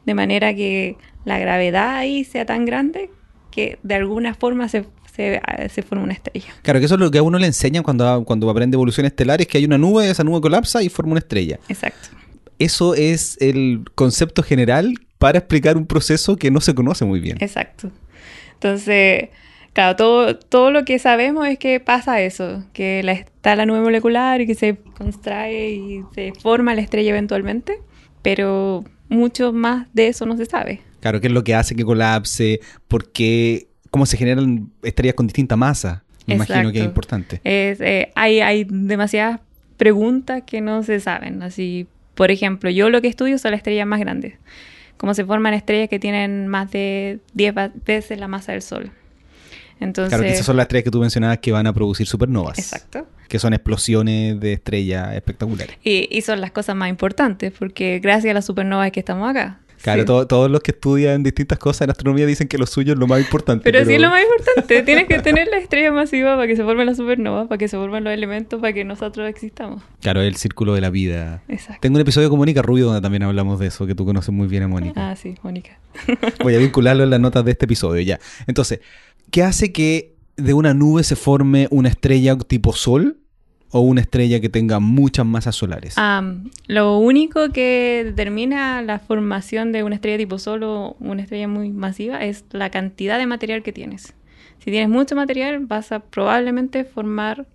De 0.07 0.15
manera 0.15 0.55
que 0.55 0.97
la 1.25 1.39
gravedad 1.39 1.97
ahí 1.97 2.25
sea 2.25 2.47
tan 2.47 2.65
grande 2.65 3.11
que 3.51 3.79
de 3.83 3.95
alguna 3.95 4.35
forma 4.35 4.69
se, 4.69 4.85
se, 5.15 5.41
se 5.69 5.83
forma 5.83 6.05
una 6.05 6.13
estrella. 6.13 6.49
Claro, 6.63 6.79
que 6.79 6.87
eso 6.87 6.95
es 6.95 7.01
lo 7.01 7.11
que 7.11 7.19
a 7.19 7.23
uno 7.23 7.39
le 7.39 7.47
enseñan 7.47 7.83
cuando, 7.83 8.25
cuando 8.25 8.49
aprende 8.49 8.77
evolución 8.77 9.07
estelar, 9.07 9.41
es 9.41 9.47
que 9.47 9.59
hay 9.59 9.65
una 9.65 9.79
nube, 9.79 10.09
esa 10.09 10.25
nube 10.25 10.41
colapsa 10.41 10.83
y 10.83 10.89
forma 10.89 11.13
una 11.13 11.21
estrella. 11.21 11.59
Exacto. 11.69 12.09
Eso 12.59 12.95
es 12.95 13.37
el 13.41 13.85
concepto 13.95 14.43
general 14.43 14.95
para 15.19 15.39
explicar 15.39 15.77
un 15.77 15.87
proceso 15.87 16.37
que 16.37 16.51
no 16.51 16.61
se 16.61 16.75
conoce 16.75 17.05
muy 17.05 17.21
bien. 17.21 17.39
Exacto. 17.41 17.91
Entonces, 18.55 19.31
claro, 19.73 19.97
todo, 19.97 20.37
todo 20.37 20.71
lo 20.71 20.85
que 20.85 20.99
sabemos 20.99 21.47
es 21.49 21.59
que 21.59 21.81
pasa 21.81 22.21
eso, 22.21 22.65
que 22.73 23.03
la, 23.03 23.13
está 23.13 23.57
la 23.57 23.67
nube 23.67 23.81
molecular 23.81 24.41
y 24.41 24.47
que 24.47 24.55
se 24.55 24.77
contrae 24.97 25.71
y 25.73 26.03
se 26.15 26.33
forma 26.41 26.75
la 26.75 26.81
estrella 26.83 27.11
eventualmente, 27.11 27.79
pero 28.23 28.85
mucho 29.09 29.53
más 29.53 29.87
de 29.93 30.09
eso 30.09 30.27
no 30.27 30.37
se 30.37 30.47
sabe. 30.47 30.81
Claro, 31.01 31.21
qué 31.21 31.29
es 31.29 31.33
lo 31.33 31.43
que 31.45 31.55
hace 31.55 31.75
que 31.75 31.85
colapse, 31.85 32.61
por 32.89 33.11
qué, 33.11 33.69
cómo 33.91 34.07
se 34.07 34.17
generan 34.17 34.71
estrellas 34.83 35.15
con 35.15 35.27
distinta 35.27 35.57
masa. 35.57 36.05
Me 36.27 36.35
imagino 36.35 36.71
que 36.71 36.79
es 36.79 36.85
importante. 36.85 37.41
Es, 37.43 37.81
eh, 37.81 38.13
hay, 38.15 38.41
hay 38.41 38.65
demasiadas 38.69 39.41
preguntas 39.77 40.43
que 40.47 40.61
no 40.61 40.83
se 40.83 41.01
saben. 41.01 41.43
Así, 41.43 41.87
por 42.15 42.31
ejemplo, 42.31 42.71
yo 42.71 42.91
lo 42.91 43.01
que 43.01 43.09
estudio 43.09 43.39
son 43.39 43.53
las 43.53 43.59
estrellas 43.59 43.87
más 43.87 43.99
grandes. 43.99 44.35
Cómo 44.99 45.15
se 45.15 45.25
forman 45.25 45.55
estrellas 45.55 45.89
que 45.89 45.99
tienen 45.99 46.47
más 46.47 46.71
de 46.71 47.19
10 47.33 47.57
va- 47.57 47.73
veces 47.87 48.21
la 48.21 48.29
masa 48.29 48.53
del 48.53 48.61
Sol. 48.63 48.93
Entonces, 49.81 50.11
Claro, 50.11 50.23
que 50.25 50.33
esas 50.33 50.47
son 50.47 50.57
las 50.57 50.65
estrellas 50.65 50.85
que 50.85 50.91
tú 50.91 51.01
mencionabas 51.01 51.39
que 51.39 51.53
van 51.53 51.67
a 51.67 51.73
producir 51.73 52.07
supernovas. 52.07 52.59
exacto. 52.59 53.07
Que 53.29 53.39
son 53.39 53.55
explosiones 53.55 54.39
de 54.41 54.53
estrellas 54.55 55.15
espectaculares. 55.15 55.77
Y, 55.85 56.09
y 56.11 56.21
son 56.23 56.41
las 56.41 56.51
cosas 56.51 56.77
más 56.77 56.89
importantes, 56.91 57.53
porque 57.59 57.99
gracias 58.01 58.31
a 58.33 58.35
las 58.35 58.45
supernovas 58.45 58.91
que 58.93 59.01
estamos 59.01 59.29
acá. 59.31 59.61
Claro, 59.83 60.03
Sí. 60.03 60.27
todos 60.29 60.51
los 60.51 60.61
que 60.61 60.73
estudian 60.73 61.23
distintas 61.23 61.59
cosas 61.59 61.83
en 61.87 61.91
astronomía 61.91 62.27
dicen 62.27 62.49
que 62.49 62.59
lo 62.59 62.67
suyo 62.67 62.93
es 62.93 62.99
lo 62.99 63.07
más 63.07 63.19
importante. 63.19 63.65
Pero, 63.65 63.83
sí 63.87 63.95
es 63.95 64.01
lo 64.03 64.11
más 64.11 64.21
importante. 64.23 64.83
Tienes 64.83 65.07
que 65.07 65.21
tener 65.21 65.49
la 65.49 65.57
estrella 65.57 65.91
masiva 65.91 66.35
para 66.35 66.47
que 66.47 66.55
se 66.55 66.63
formen 66.65 66.85
las 66.85 66.99
supernovas, 66.99 67.49
para 67.49 67.57
que 67.57 67.67
se 67.67 67.79
formen 67.79 68.05
los 68.05 68.13
elementos, 68.13 68.61
para 68.61 68.75
que 68.75 68.85
nosotros 68.85 69.27
existamos. 69.27 69.83
Claro, 70.03 70.21
es 70.21 70.29
el 70.29 70.37
círculo 70.37 70.75
de 70.75 70.83
la 70.83 70.91
vida. 70.91 71.43
Exacto. 71.49 71.79
Tengo 71.81 71.95
un 71.97 72.03
episodio 72.03 72.29
con 72.29 72.39
Mónica 72.39 72.61
Rubio 72.61 72.85
donde 72.87 73.01
también 73.01 73.23
hablamos 73.23 73.59
de 73.59 73.69
eso, 73.69 73.87
que 73.87 73.95
tú 73.95 74.05
conoces 74.05 74.35
muy 74.35 74.49
bien 74.49 74.65
a 74.65 74.69
Mónica. 74.69 75.13
Ah, 75.13 75.17
sí, 75.17 75.37
Mónica. 75.43 75.79
Voy 76.43 76.55
a 76.55 76.59
vincularlo 76.59 77.03
en 77.05 77.09
las 77.09 77.21
notas 77.21 77.43
de 77.47 77.53
este 77.53 77.65
episodio 77.65 78.03
ya. 78.03 78.21
Entonces, 78.47 78.81
¿qué 79.31 79.43
hace 79.43 79.73
que 79.73 80.17
de 80.37 80.55
una 80.55 80.75
nube 80.75 81.03
se 81.05 81.17
forme 81.17 81.69
una 81.71 81.89
estrella 81.89 82.37
tipo 82.39 82.73
Sol 82.73 83.19
o 83.71 83.81
una 83.81 84.01
estrella 84.01 84.41
que 84.41 84.49
tenga 84.49 84.81
muchas 84.81 85.27
masas 85.27 85.57
solares? 85.57 85.97
Lo 86.67 86.99
único 86.99 87.51
que 87.51 88.03
determina 88.05 88.83
la 88.83 88.99
formación 88.99 89.73
de 89.73 89.83
una 89.85 89.95
estrella 89.95 90.19
tipo 90.19 90.39
Sol 90.39 90.63
o 90.65 90.97
una 90.99 91.23
estrella 91.23 91.49
muy 91.49 91.71
masiva 91.71 92.25
es 92.25 92.45
la 92.51 92.71
cantidad 92.71 93.19
de 93.19 93.27
material 93.27 93.63
que 93.63 93.73
tienes. 93.73 94.15
Si 94.59 94.71
tienes 94.71 94.89
mucho 94.89 95.15
material, 95.17 95.65
vas 95.67 95.93
a 95.93 96.01
probablemente 96.01 96.85
formar 96.85 97.47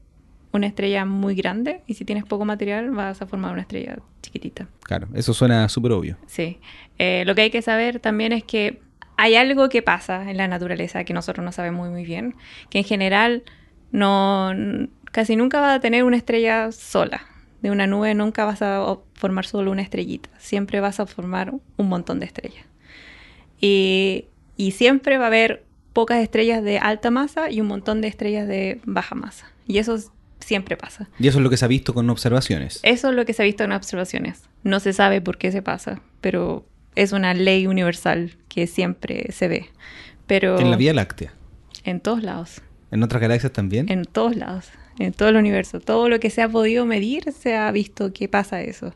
una 0.51 0.67
estrella 0.67 1.05
muy 1.05 1.36
grande 1.36 1.82
y 1.86 1.96
si 1.96 2.05
tienes 2.05 2.24
poco 2.24 2.46
material, 2.46 2.89
vas 2.91 3.22
a 3.22 3.27
formar 3.27 3.51
una 3.51 3.62
estrella 3.62 4.00
chiquitita. 4.22 4.67
Claro, 4.84 5.08
eso 5.13 5.34
suena 5.34 5.67
súper 5.70 5.91
obvio. 5.91 6.17
Sí. 6.27 6.60
Eh, 6.98 7.24
lo 7.27 7.36
que 7.36 7.41
hay 7.41 7.50
que 7.51 7.62
saber 7.62 8.00
también 8.00 8.32
es 8.32 8.44
que 8.44 8.79
hay 9.17 9.36
algo 9.36 9.69
que 9.69 9.81
pasa 9.81 10.29
en 10.29 10.38
la 10.38 10.48
naturaleza 10.48 11.03
que 11.03 11.13
nosotros 11.13 11.43
no 11.43 11.51
sabemos 11.51 11.81
muy, 11.81 11.89
muy 11.89 12.05
bien, 12.05 12.36
que 12.69 12.79
en 12.79 12.84
general 12.84 13.43
no 13.91 14.51
casi 15.12 15.36
nunca 15.36 15.62
vas 15.62 15.77
a 15.77 15.79
tener 15.79 16.03
una 16.03 16.17
estrella 16.17 16.72
sola. 16.72 17.25
De 17.62 17.72
una 17.72 17.88
nube 17.88 18.13
nunca 18.13 18.45
vas 18.45 18.62
a 18.62 18.98
formar 19.13 19.45
solo 19.45 19.72
una 19.72 19.81
estrellita, 19.81 20.29
siempre 20.38 20.81
vas 20.81 21.00
a 21.00 21.05
formar 21.05 21.53
un 21.77 21.89
montón 21.89 22.19
de 22.19 22.27
estrellas. 22.27 22.65
Y, 23.60 24.25
y 24.57 24.72
siempre 24.72 25.17
va 25.17 25.24
a 25.25 25.27
haber 25.27 25.63
pocas 25.93 26.22
estrellas 26.22 26.63
de 26.63 26.77
alta 26.77 27.10
masa 27.10 27.50
y 27.50 27.62
un 27.62 27.67
montón 27.67 28.01
de 28.01 28.10
estrellas 28.10 28.48
de 28.48 28.81
baja 28.86 29.15
masa. 29.15 29.51
Y 29.65 29.77
eso 29.79 29.98
siempre 30.39 30.77
pasa. 30.77 31.10
Y 31.17 31.27
eso 31.27 31.39
es 31.39 31.43
lo 31.43 31.50
que 31.50 31.57
se 31.57 31.65
ha 31.65 31.69
visto 31.69 31.93
con 31.93 32.10
observaciones. 32.10 32.81
Eso 32.84 33.10
es 33.10 33.15
lo 33.15 33.25
que 33.25 33.34
se 33.34 33.41
ha 33.41 33.45
visto 33.45 33.63
en 33.63 33.72
observaciones. 33.72 34.43
No 34.63 34.79
se 34.79 34.93
sabe 34.93 35.22
por 35.22 35.38
qué 35.38 35.51
se 35.51 35.62
pasa, 35.62 36.01
pero 36.22 36.65
es 36.95 37.11
una 37.11 37.33
ley 37.33 37.67
universal 37.67 38.31
que 38.49 38.67
siempre 38.67 39.31
se 39.31 39.47
ve. 39.47 39.65
Pero 40.27 40.59
En 40.59 40.71
la 40.71 40.77
Vía 40.77 40.93
Láctea. 40.93 41.33
en 41.83 41.99
todos 41.99 42.23
lados, 42.23 42.61
En 42.91 43.03
otras 43.03 43.21
galaxias 43.21 43.51
también. 43.53 43.89
en 43.91 44.05
todos 44.05 44.35
lados, 44.35 44.69
en 44.99 45.11
todo 45.13 45.29
el 45.29 45.35
universo, 45.35 45.79
todo 45.79 46.09
lo 46.09 46.19
que 46.19 46.29
se 46.29 46.41
ha 46.41 46.49
podido 46.49 46.85
medir 46.85 47.31
se 47.31 47.55
ha 47.55 47.69
visto 47.71 48.13
que 48.13 48.27
pasa 48.27 48.61
eso. 48.61 48.95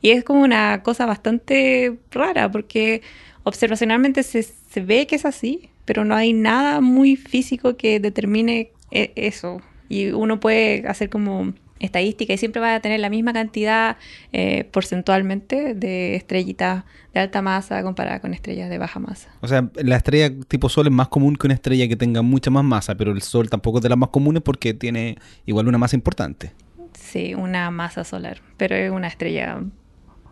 Y 0.00 0.10
es 0.10 0.24
como 0.24 0.42
una 0.42 0.82
cosa 0.82 1.06
bastante 1.06 1.98
rara 2.10 2.50
porque 2.50 3.02
observacionalmente 3.44 4.22
se, 4.22 4.42
se 4.42 4.80
ve 4.80 5.06
que 5.06 5.16
es 5.16 5.24
así, 5.24 5.70
pero 5.84 6.04
no 6.04 6.14
hay 6.14 6.32
nada 6.32 6.80
muy 6.80 7.16
físico 7.16 7.76
que 7.76 8.00
determine 8.00 8.70
e- 8.90 9.12
eso. 9.16 9.60
Y 9.88 10.08
uno 10.08 10.40
puede 10.40 10.86
hacer 10.88 11.08
como 11.10 11.54
estadística 11.78 12.32
y 12.32 12.38
siempre 12.38 12.60
va 12.60 12.74
a 12.74 12.80
tener 12.80 13.00
la 13.00 13.10
misma 13.10 13.32
cantidad 13.32 13.96
eh, 14.32 14.64
porcentualmente 14.72 15.74
de 15.74 16.14
estrellitas 16.16 16.84
de 17.12 17.20
alta 17.20 17.42
masa 17.42 17.82
comparada 17.82 18.20
con 18.20 18.32
estrellas 18.34 18.70
de 18.70 18.78
baja 18.78 18.98
masa. 19.00 19.28
O 19.40 19.48
sea, 19.48 19.68
la 19.74 19.96
estrella 19.96 20.30
tipo 20.48 20.68
Sol 20.68 20.86
es 20.86 20.92
más 20.92 21.08
común 21.08 21.36
que 21.36 21.46
una 21.46 21.54
estrella 21.54 21.86
que 21.88 21.96
tenga 21.96 22.22
mucha 22.22 22.50
más 22.50 22.64
masa, 22.64 22.94
pero 22.94 23.12
el 23.12 23.22
Sol 23.22 23.50
tampoco 23.50 23.78
es 23.78 23.82
de 23.82 23.88
las 23.90 23.98
más 23.98 24.08
comunes 24.10 24.42
porque 24.42 24.74
tiene 24.74 25.18
igual 25.44 25.68
una 25.68 25.78
masa 25.78 25.96
importante. 25.96 26.52
Sí, 26.94 27.34
una 27.34 27.70
masa 27.70 28.04
solar, 28.04 28.40
pero 28.56 28.74
es 28.74 28.90
una 28.90 29.08
estrella 29.08 29.60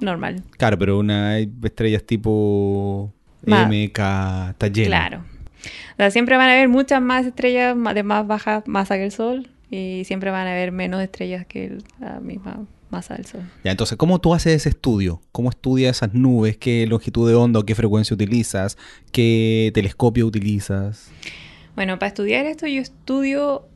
normal. 0.00 0.42
Claro, 0.56 0.78
pero 0.78 0.98
una 0.98 1.30
hay 1.30 1.50
estrellas 1.62 2.04
tipo 2.04 3.12
Ma- 3.46 3.66
MK 3.68 3.98
está 4.50 4.68
llena. 4.72 4.86
Claro. 4.86 5.24
O 5.94 5.96
sea, 5.96 6.10
siempre 6.10 6.36
van 6.36 6.48
a 6.48 6.52
haber 6.52 6.68
muchas 6.68 7.00
más 7.00 7.24
estrellas 7.26 7.76
de 7.94 8.02
más 8.02 8.26
baja 8.26 8.62
masa 8.66 8.96
que 8.96 9.04
el 9.04 9.12
Sol 9.12 9.48
y 9.74 10.04
siempre 10.04 10.30
van 10.30 10.46
a 10.46 10.52
haber 10.52 10.70
menos 10.70 11.02
estrellas 11.02 11.46
que 11.46 11.78
la 11.98 12.20
misma 12.20 12.64
masa 12.90 13.14
del 13.14 13.26
Sol. 13.26 13.40
Ya, 13.64 13.72
entonces, 13.72 13.98
¿cómo 13.98 14.20
tú 14.20 14.32
haces 14.32 14.54
ese 14.54 14.68
estudio? 14.68 15.20
¿Cómo 15.32 15.50
estudias 15.50 15.96
esas 15.96 16.14
nubes? 16.14 16.56
¿Qué 16.56 16.86
longitud 16.86 17.28
de 17.28 17.34
onda 17.34 17.58
o 17.58 17.64
qué 17.64 17.74
frecuencia 17.74 18.14
utilizas? 18.14 18.78
¿Qué 19.10 19.72
telescopio 19.74 20.26
utilizas? 20.26 21.10
Bueno, 21.74 21.98
para 21.98 22.08
estudiar 22.08 22.46
esto 22.46 22.68
yo 22.68 22.80
estudio 22.80 23.66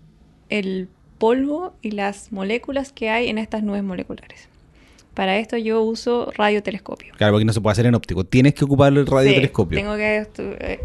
el 0.51 0.89
polvo 1.19 1.75
y 1.83 1.91
las 1.91 2.31
moléculas 2.31 2.93
que 2.93 3.11
hay 3.11 3.29
en 3.29 3.39
estas 3.39 3.65
nubes 3.65 3.83
moleculares. 3.83 4.49
Para 5.15 5.39
esto 5.39 5.57
yo 5.57 5.83
uso 5.83 6.31
radiotelescopio. 6.37 7.13
Claro, 7.17 7.33
porque 7.33 7.45
no 7.45 7.53
se 7.53 7.61
puede 7.61 7.73
hacer 7.73 7.87
en 7.87 7.97
óptico. 7.97 8.23
Tienes 8.23 8.55
que 8.55 8.65
ocupar 8.65 8.93
el 8.93 9.05
radiotelescopio. 9.05 9.77
Sí, 9.77 9.83
tengo 9.83 9.97
que 9.97 10.29
eh, 10.39 10.81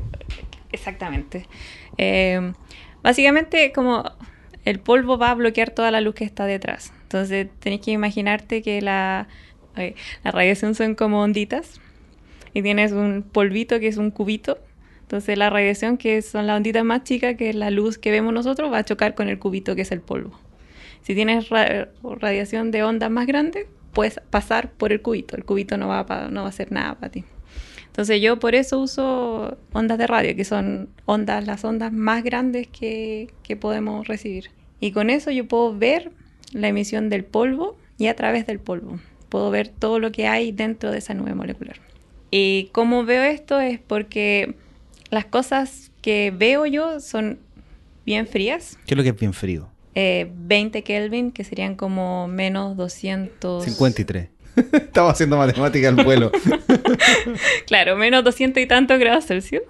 exactamente. 0.72 1.46
Eh, 2.00 2.52
básicamente, 3.04 3.72
como 3.72 4.04
el 4.66 4.80
polvo 4.80 5.18
va 5.18 5.32
a 5.32 5.36
bloquear 5.36 5.72
toda 5.72 5.92
la 5.92 6.02
luz 6.02 6.16
que 6.16 6.24
está 6.24 6.46
detrás. 6.46 6.94
Entonces, 7.04 7.48
tenés 7.60 7.82
que 7.82 7.92
imaginarte 7.92 8.62
que 8.62 8.82
la, 8.82 9.28
ok, 9.72 9.96
la 10.24 10.32
radiación 10.32 10.76
son 10.76 10.96
como 10.96 11.22
onditas 11.22 11.80
y 12.54 12.62
tienes 12.62 12.92
un 12.92 13.24
polvito 13.24 13.80
que 13.80 13.88
es 13.88 13.98
un 13.98 14.12
cubito. 14.12 14.60
Entonces, 15.02 15.38
la 15.38 15.50
radiación, 15.50 15.98
que 15.98 16.22
son 16.22 16.48
las 16.48 16.58
onditas 16.58 16.84
más 16.84 17.04
chicas, 17.04 17.36
que 17.36 17.50
es 17.50 17.56
la 17.56 17.70
luz 17.70 17.98
que 17.98 18.10
vemos 18.10 18.34
nosotros, 18.34 18.72
va 18.72 18.80
a 18.80 18.86
chocar 18.86 19.16
con 19.16 19.30
el 19.30 19.38
cubito 19.38 19.76
que 19.76 19.84
es 19.84 19.92
el 19.92 20.02
polvo. 20.02 20.40
Si 21.02 21.14
tienes 21.14 21.50
ra- 21.50 21.90
radiación 22.20 22.72
de 22.72 22.84
ondas 22.84 23.12
más 23.12 23.28
grandes, 23.28 23.68
puedes 23.92 24.20
pasar 24.30 24.72
por 24.72 24.92
el 24.92 25.02
cubito. 25.02 25.36
El 25.36 25.44
cubito 25.44 25.78
no 25.78 25.88
va 25.90 26.06
a, 26.08 26.30
no 26.30 26.42
va 26.42 26.48
a 26.48 26.50
hacer 26.50 26.72
nada 26.72 26.96
para 26.96 27.12
ti. 27.12 27.26
Entonces 27.94 28.22
yo 28.22 28.40
por 28.40 28.56
eso 28.56 28.80
uso 28.80 29.56
ondas 29.72 30.00
de 30.00 30.08
radio, 30.08 30.36
que 30.36 30.46
son 30.46 30.90
ondas, 31.06 31.46
las 31.46 31.64
ondas 31.64 31.94
más 31.94 32.24
grandes 32.24 32.68
que, 32.68 33.30
que 33.44 33.56
podemos 33.56 34.08
recibir. 34.08 34.50
Y 34.80 34.94
con 34.94 35.12
eso 35.12 35.30
yo 35.30 35.48
puedo 35.48 35.78
ver 35.78 36.12
la 36.54 36.70
emisión 36.70 37.10
del 37.10 37.24
polvo 37.24 37.78
y 38.00 38.08
a 38.08 38.16
través 38.16 38.48
del 38.48 38.60
polvo. 38.60 39.00
Puedo 39.30 39.52
ver 39.52 39.68
todo 39.68 40.00
lo 40.00 40.12
que 40.12 40.26
hay 40.26 40.52
dentro 40.52 40.90
de 40.90 40.98
esa 40.98 41.14
nube 41.14 41.36
molecular. 41.36 41.76
Y 42.32 42.70
cómo 42.72 43.06
veo 43.06 43.22
esto 43.22 43.60
es 43.60 43.78
porque 43.78 44.56
las 45.12 45.26
cosas 45.26 45.92
que 46.02 46.34
veo 46.36 46.66
yo 46.66 47.00
son 47.00 47.38
bien 48.08 48.26
frías. 48.26 48.80
¿Qué 48.88 48.96
es 48.96 48.98
lo 48.98 49.04
que 49.04 49.10
es 49.10 49.20
bien 49.20 49.34
frío? 49.34 49.70
Eh, 49.94 50.32
20 50.36 50.82
Kelvin, 50.82 51.32
que 51.32 51.44
serían 51.44 51.76
como 51.76 52.28
menos 52.28 52.76
200... 52.76 53.66
53. 53.66 54.30
Estaba 54.72 55.12
haciendo 55.12 55.38
matemática 55.38 55.90
al 55.90 55.96
vuelo. 55.96 56.32
Claro, 57.68 57.96
menos 57.96 58.24
200 58.24 58.62
y 58.62 58.68
tantos 58.68 59.00
grados 59.00 59.26
Celsius. 59.26 59.64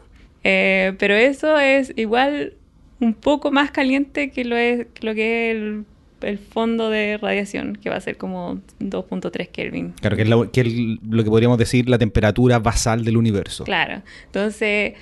Eh, 0.44 0.94
pero 1.00 1.16
eso 1.16 1.58
es 1.58 1.94
igual 1.96 2.54
un 3.00 3.14
poco 3.14 3.52
más 3.52 3.72
caliente 3.72 4.32
que 4.32 4.44
lo, 4.44 4.58
es, 4.58 4.88
que 4.94 5.06
lo 5.06 5.14
que 5.14 5.52
es 5.52 5.56
el, 5.56 5.86
el 6.22 6.38
fondo 6.38 6.90
de 6.90 7.18
radiación, 7.18 7.76
que 7.76 7.90
va 7.90 7.98
a 7.98 8.02
ser 8.02 8.18
como 8.18 8.56
2.3 8.80 9.50
Kelvin. 9.50 9.92
Claro, 9.92 10.16
que 10.16 10.24
es, 10.24 10.30
lo 10.30 10.52
que 10.52 10.62
es 10.62 10.68
lo 11.10 11.24
que 11.24 11.30
podríamos 11.30 11.58
decir 11.58 11.90
la 11.90 11.98
temperatura 11.98 12.60
basal 12.60 13.06
del 13.06 13.18
universo. 13.18 13.64
Claro. 13.64 14.02
Entonces, 14.26 14.94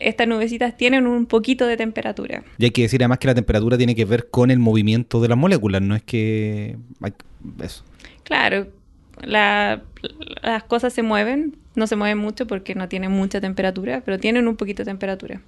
estas 0.00 0.26
nubecitas 0.26 0.76
tienen 0.76 1.06
un 1.06 1.26
poquito 1.26 1.66
de 1.66 1.76
temperatura. 1.76 2.42
Y 2.58 2.64
hay 2.64 2.70
que 2.70 2.82
decir 2.82 3.02
además 3.02 3.18
que 3.18 3.28
la 3.28 3.34
temperatura 3.34 3.76
tiene 3.76 3.94
que 3.94 4.04
ver 4.04 4.28
con 4.30 4.50
el 4.50 4.58
movimiento 4.58 5.20
de 5.20 5.28
las 5.28 5.38
moléculas, 5.38 5.82
no 5.82 5.94
es 5.94 6.02
que... 6.02 6.76
Eso. 7.62 7.84
Claro, 8.24 8.66
la- 9.22 9.82
las 10.42 10.64
cosas 10.64 10.92
se 10.92 11.02
mueven, 11.02 11.56
no 11.74 11.86
se 11.86 11.96
mueven 11.96 12.18
mucho 12.18 12.46
porque 12.46 12.74
no 12.74 12.88
tienen 12.88 13.10
mucha 13.12 13.40
temperatura, 13.40 14.02
pero 14.04 14.18
tienen 14.18 14.48
un 14.48 14.56
poquito 14.56 14.82
de 14.82 14.90
temperatura. 14.90 15.40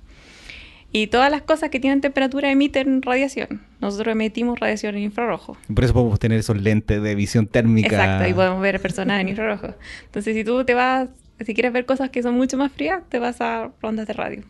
Y 0.91 1.09
todas 1.09 1.31
las 1.31 1.43
cosas 1.43 1.69
que 1.69 1.81
tienen 1.81 2.01
temperatura 2.01 2.51
emiten 2.51 3.03
radiación. 3.03 3.61
Nosotros 3.81 4.13
emitimos 4.13 4.59
radiación 4.59 4.97
en 4.97 5.03
infrarrojo. 5.03 5.57
Por 5.75 5.85
eso 5.85 5.93
podemos 5.93 6.19
tener 6.19 6.39
esos 6.39 6.57
lentes 6.61 7.03
de 7.03 7.15
visión 7.15 7.47
térmica. 7.47 7.89
Exacto, 7.89 8.27
y 8.27 8.33
podemos 8.33 8.63
ver 8.63 8.81
personas 8.81 9.21
en 9.21 9.29
infrarrojo. 9.29 9.75
Entonces, 10.07 10.35
si 10.35 10.45
tú 10.45 10.65
te 10.65 10.73
vas, 10.73 11.11
si 11.45 11.53
quieres 11.53 11.75
ver 11.75 11.85
cosas 11.85 12.09
que 12.09 12.23
son 12.23 12.35
mucho 12.37 12.57
más 12.57 12.73
frías, 12.73 13.03
te 13.11 13.19
vas 13.19 13.43
a 13.43 13.71
ondas 13.83 14.07
de 14.07 14.15
radio. 14.15 14.45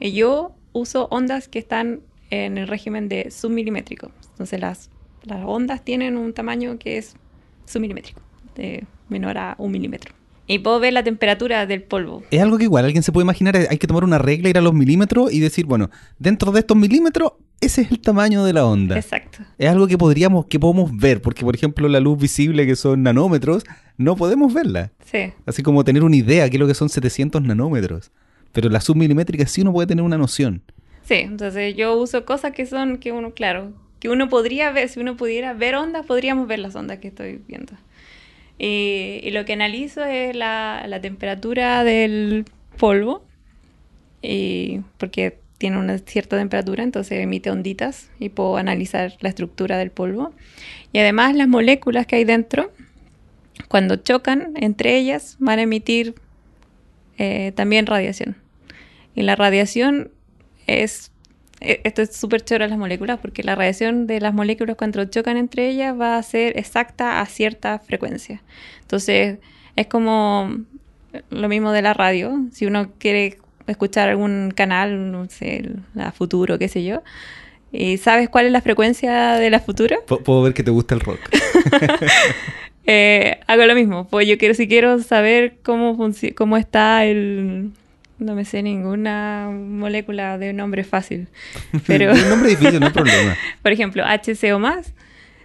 Y 0.00 0.12
yo 0.12 0.56
uso 0.72 1.06
ondas 1.12 1.46
que 1.46 1.60
están 1.60 2.00
en 2.30 2.58
el 2.58 2.66
régimen 2.66 3.08
de 3.08 3.30
submilimétrico. 3.30 4.10
Entonces, 4.30 4.58
las, 4.60 4.90
las 5.22 5.44
ondas 5.44 5.84
tienen 5.84 6.16
un 6.16 6.32
tamaño 6.34 6.76
que 6.76 6.98
es 6.98 7.14
submilimétrico, 7.66 8.20
de 8.54 8.84
menor 9.08 9.38
a 9.38 9.54
un 9.58 9.72
milímetro. 9.72 10.14
Y 10.46 10.58
puedo 10.58 10.78
ver 10.78 10.92
la 10.92 11.02
temperatura 11.02 11.66
del 11.66 11.82
polvo. 11.82 12.22
Es 12.30 12.42
algo 12.42 12.58
que 12.58 12.64
igual 12.64 12.84
alguien 12.84 13.02
se 13.02 13.12
puede 13.12 13.24
imaginar, 13.24 13.56
hay 13.56 13.78
que 13.78 13.86
tomar 13.86 14.04
una 14.04 14.18
regla, 14.18 14.50
ir 14.50 14.58
a 14.58 14.60
los 14.60 14.74
milímetros 14.74 15.32
y 15.32 15.40
decir, 15.40 15.64
bueno, 15.64 15.90
dentro 16.18 16.52
de 16.52 16.60
estos 16.60 16.76
milímetros, 16.76 17.32
ese 17.62 17.80
es 17.80 17.90
el 17.90 18.00
tamaño 18.00 18.44
de 18.44 18.52
la 18.52 18.66
onda. 18.66 18.96
Exacto. 18.96 19.38
Es 19.56 19.70
algo 19.70 19.86
que 19.86 19.96
podríamos, 19.96 20.44
que 20.46 20.60
podemos 20.60 20.94
ver, 20.94 21.22
porque 21.22 21.44
por 21.44 21.54
ejemplo 21.54 21.88
la 21.88 21.98
luz 21.98 22.18
visible 22.18 22.66
que 22.66 22.76
son 22.76 23.02
nanómetros, 23.02 23.64
no 23.96 24.16
podemos 24.16 24.52
verla. 24.52 24.92
Sí, 25.10 25.32
Así 25.46 25.62
como 25.62 25.82
tener 25.82 26.04
una 26.04 26.16
idea, 26.16 26.48
qué 26.50 26.56
es 26.56 26.60
lo 26.60 26.66
que 26.66 26.74
son 26.74 26.90
700 26.90 27.40
nanómetros. 27.40 28.10
Pero 28.52 28.68
la 28.68 28.80
submilimétrica 28.80 29.46
sí 29.46 29.62
uno 29.62 29.72
puede 29.72 29.86
tener 29.86 30.04
una 30.04 30.18
noción. 30.18 30.62
Sí, 31.04 31.14
entonces 31.14 31.74
yo 31.74 31.96
uso 31.96 32.24
cosas 32.26 32.52
que 32.52 32.66
son 32.66 32.98
que 32.98 33.12
uno, 33.12 33.32
claro, 33.32 33.72
que 33.98 34.10
uno 34.10 34.28
podría 34.28 34.70
ver, 34.72 34.90
si 34.90 35.00
uno 35.00 35.16
pudiera 35.16 35.54
ver 35.54 35.74
ondas, 35.74 36.04
podríamos 36.04 36.46
ver 36.46 36.58
las 36.58 36.74
ondas 36.76 36.98
que 36.98 37.08
estoy 37.08 37.40
viendo. 37.48 37.72
Y, 38.58 39.20
y 39.22 39.30
lo 39.30 39.44
que 39.44 39.54
analizo 39.54 40.04
es 40.04 40.34
la, 40.36 40.84
la 40.86 41.00
temperatura 41.00 41.84
del 41.84 42.44
polvo, 42.78 43.24
y, 44.22 44.80
porque 44.98 45.38
tiene 45.58 45.78
una 45.78 45.98
cierta 45.98 46.36
temperatura, 46.36 46.82
entonces 46.82 47.20
emite 47.20 47.50
onditas 47.50 48.10
y 48.18 48.28
puedo 48.28 48.56
analizar 48.56 49.14
la 49.20 49.28
estructura 49.28 49.78
del 49.78 49.90
polvo. 49.90 50.32
Y 50.92 50.98
además 50.98 51.34
las 51.34 51.48
moléculas 51.48 52.06
que 52.06 52.16
hay 52.16 52.24
dentro, 52.24 52.72
cuando 53.68 53.96
chocan 53.96 54.52
entre 54.56 54.96
ellas, 54.96 55.36
van 55.38 55.58
a 55.58 55.62
emitir 55.62 56.14
eh, 57.18 57.52
también 57.54 57.86
radiación. 57.86 58.36
Y 59.14 59.22
la 59.22 59.36
radiación 59.36 60.10
es 60.66 61.12
esto 61.84 62.02
es 62.02 62.16
súper 62.16 62.44
choro 62.44 62.66
las 62.66 62.78
moléculas, 62.78 63.18
porque 63.20 63.42
la 63.42 63.54
radiación 63.54 64.06
de 64.06 64.20
las 64.20 64.34
moléculas 64.34 64.76
cuando 64.76 65.04
chocan 65.06 65.36
entre 65.36 65.68
ellas 65.68 65.98
va 65.98 66.16
a 66.16 66.22
ser 66.22 66.58
exacta 66.58 67.20
a 67.20 67.26
cierta 67.26 67.78
frecuencia. 67.78 68.42
Entonces, 68.82 69.38
es 69.76 69.86
como 69.86 70.58
lo 71.30 71.48
mismo 71.48 71.72
de 71.72 71.82
la 71.82 71.94
radio. 71.94 72.40
Si 72.52 72.66
uno 72.66 72.90
quiere 72.98 73.38
escuchar 73.66 74.08
algún 74.08 74.52
canal, 74.54 75.10
no 75.10 75.28
sé, 75.28 75.70
la 75.94 76.12
Futuro, 76.12 76.58
qué 76.58 76.68
sé 76.68 76.84
yo, 76.84 77.02
y 77.72 77.96
sabes 77.96 78.28
cuál 78.28 78.46
es 78.46 78.52
la 78.52 78.60
frecuencia 78.60 79.32
de 79.34 79.50
la 79.50 79.58
Futuro, 79.60 79.96
P- 80.06 80.16
Puedo 80.18 80.42
ver 80.42 80.54
que 80.54 80.62
te 80.62 80.70
gusta 80.70 80.94
el 80.94 81.00
rock. 81.00 81.18
eh, 82.86 83.40
hago 83.46 83.64
lo 83.64 83.74
mismo. 83.74 84.06
Pues 84.08 84.28
yo 84.28 84.38
quiero, 84.38 84.54
si 84.54 84.68
quiero 84.68 85.00
saber 85.00 85.56
cómo, 85.62 85.96
cómo 86.36 86.56
está 86.56 87.04
el... 87.04 87.70
No 88.18 88.34
me 88.34 88.44
sé 88.44 88.62
ninguna 88.62 89.50
molécula 89.52 90.38
de 90.38 90.52
nombre 90.52 90.84
fácil. 90.84 91.28
Pero, 91.86 92.12
un 92.12 92.28
nombre 92.28 92.50
difícil, 92.50 92.80
no 92.80 92.86
hay 92.86 92.92
problema. 92.92 93.36
por 93.62 93.72
ejemplo, 93.72 94.04
HCO 94.04 94.60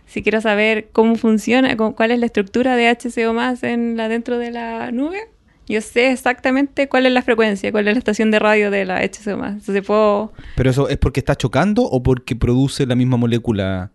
si 0.06 0.24
quiero 0.24 0.42
saber 0.42 0.90
cómo 0.92 1.16
funciona, 1.16 1.76
cu- 1.78 1.94
cuál 1.96 2.12
es 2.12 2.20
la 2.20 2.26
estructura 2.26 2.76
de 2.76 2.90
HCO 2.90 3.36
en 3.64 3.96
la, 3.96 4.10
dentro 4.10 4.40
de 4.40 4.52
la 4.52 4.92
nube, 4.92 5.20
yo 5.68 5.82
sé 5.82 6.12
exactamente 6.12 6.90
cuál 6.90 7.06
es 7.06 7.12
la 7.12 7.22
frecuencia, 7.22 7.72
cuál 7.72 7.88
es 7.88 7.94
la 7.94 8.00
estación 8.00 8.32
de 8.32 8.40
radio 8.40 8.72
de 8.72 8.86
la 8.86 9.02
HCO 9.04 9.46
Entonces 9.46 9.84
puedo... 9.86 10.34
¿Pero 10.56 10.70
eso 10.72 10.90
es 10.90 10.98
porque 10.98 11.20
está 11.20 11.36
chocando 11.36 11.84
o 11.84 12.02
porque 12.02 12.36
produce 12.36 12.88
la 12.88 12.96
misma 12.96 13.18
molécula 13.18 13.92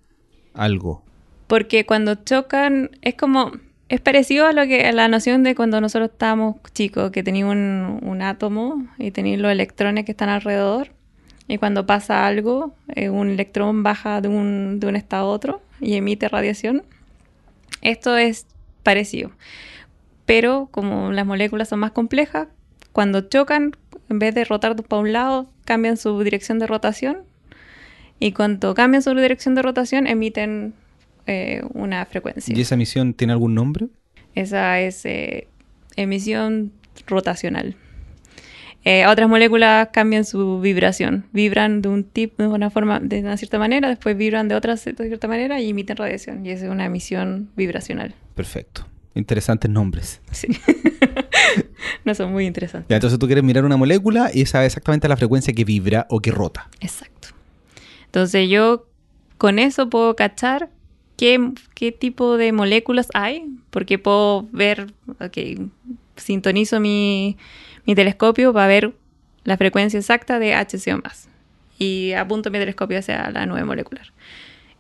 algo? 0.55 1.03
Porque 1.49 1.85
cuando 1.85 2.15
chocan, 2.15 2.91
es 3.03 3.17
como. 3.17 3.53
Es 3.89 4.01
parecido 4.01 4.47
a 4.47 4.53
lo 4.53 4.65
que 4.67 4.87
a 4.87 4.93
la 4.93 5.09
noción 5.09 5.43
de 5.43 5.55
cuando 5.55 5.81
nosotros 5.81 6.11
estábamos 6.11 6.57
chicos, 6.73 7.11
que 7.11 7.23
tenía 7.23 7.47
un, 7.47 8.23
átomo 8.23 8.87
y 8.99 9.11
tenía 9.11 9.37
los 9.37 9.53
electrones 9.53 10.05
que 10.05 10.13
están 10.13 10.31
alrededor. 10.31 10.93
Y 11.47 11.59
cuando 11.59 11.85
pasa 11.85 12.27
algo, 12.27 12.75
eh, 12.95 13.11
un 13.11 13.29
electrón 13.29 13.83
baja 13.83 14.23
de 14.23 14.29
un, 14.29 14.81
de 14.81 14.87
un 14.87 14.97
estado 14.97 15.27
a 15.27 15.31
otro 15.31 15.63
y 15.81 15.95
emite 15.95 16.29
radiación. 16.29 16.83
Esto 17.83 18.17
es 18.17 18.47
parecido. 18.83 19.31
Pero 20.25 20.69
como 20.71 21.13
las 21.13 21.27
moléculas 21.27 21.69
son 21.69 21.81
más 21.81 21.91
complejas, 21.91 22.49
cuando 22.93 23.21
chocan, 23.23 23.77
en 24.09 24.19
vez 24.19 24.35
de 24.35 24.45
rotar 24.45 24.75
para 24.77 25.03
un 25.03 25.13
lado, 25.13 25.51
cambian 25.67 25.99
su 25.99 26.19
dirección 26.23 26.59
de 26.59 26.67
rotación. 26.67 27.25
Y 28.19 28.33
cuando 28.33 28.75
cambian 28.75 29.03
su 29.03 29.15
dirección 29.15 29.55
de 29.55 29.63
rotación, 29.63 30.07
emiten 30.07 30.73
eh, 31.27 31.63
una 31.73 32.05
frecuencia. 32.07 32.57
¿Y 32.57 32.61
esa 32.61 32.77
misión 32.77 33.15
tiene 33.15 33.33
algún 33.33 33.55
nombre? 33.55 33.89
Esa 34.35 34.81
es 34.81 35.05
eh, 35.07 35.49
emisión 35.97 36.73
rotacional. 37.07 37.77
Eh, 38.85 39.07
otras 39.07 39.29
moléculas 39.31 39.89
cambian 39.93 40.25
su 40.25 40.61
vibración. 40.61 41.25
Vibran 41.33 41.81
de 41.81 41.89
un 41.89 42.05
tipo, 42.05 42.43
de 42.43 42.49
una 42.49 42.69
forma, 42.69 43.01
de 43.01 43.21
una 43.21 43.37
cierta 43.39 43.59
manera, 43.59 43.89
después 43.89 44.17
vibran 44.17 44.49
de 44.49 44.55
otra 44.55 44.75
de 44.75 44.95
cierta 44.95 45.27
manera 45.27 45.61
y 45.61 45.71
emiten 45.71 45.97
radiación. 45.97 46.45
Y 46.45 46.51
esa 46.51 46.67
es 46.67 46.71
una 46.71 46.85
emisión 46.85 47.51
vibracional. 47.57 48.15
Perfecto. 48.35 48.87
Interesantes 49.15 49.71
nombres. 49.71 50.21
Sí. 50.33 50.49
no 52.05 52.15
son 52.15 52.33
muy 52.33 52.45
interesantes. 52.45 52.89
Ya, 52.91 52.97
entonces 52.97 53.19
tú 53.19 53.27
quieres 53.27 53.45
mirar 53.45 53.65
una 53.65 53.79
molécula 53.79 54.31
y 54.35 54.45
sabe 54.45 54.67
exactamente 54.67 55.09
la 55.09 55.17
frecuencia 55.17 55.55
que 55.55 55.65
vibra 55.65 56.07
o 56.11 56.21
que 56.21 56.31
rota. 56.31 56.69
Exacto. 56.81 57.29
Entonces 58.07 58.51
yo 58.51 58.87
con 59.39 59.59
eso 59.59 59.89
puedo 59.89 60.15
cachar 60.15 60.69
qué, 61.17 61.53
qué 61.75 61.93
tipo 61.93 62.37
de 62.37 62.53
moléculas 62.53 63.09
hay, 63.15 63.47
porque 63.71 63.99
puedo 63.99 64.49
ver, 64.53 64.93
ok, 65.21 65.69
sintonizo 66.17 66.81
mi, 66.81 67.37
mi 67.87 67.95
telescopio 67.95 68.53
para 68.53 68.67
ver 68.67 68.95
la 69.45 69.57
frecuencia 69.57 69.99
exacta 69.99 70.39
de 70.39 70.55
HCO 70.55 71.03
y 71.79 72.13
apunto 72.13 72.51
mi 72.51 72.59
telescopio 72.59 72.99
hacia 72.99 73.31
la 73.31 73.47
nube 73.47 73.65
molecular. 73.65 74.13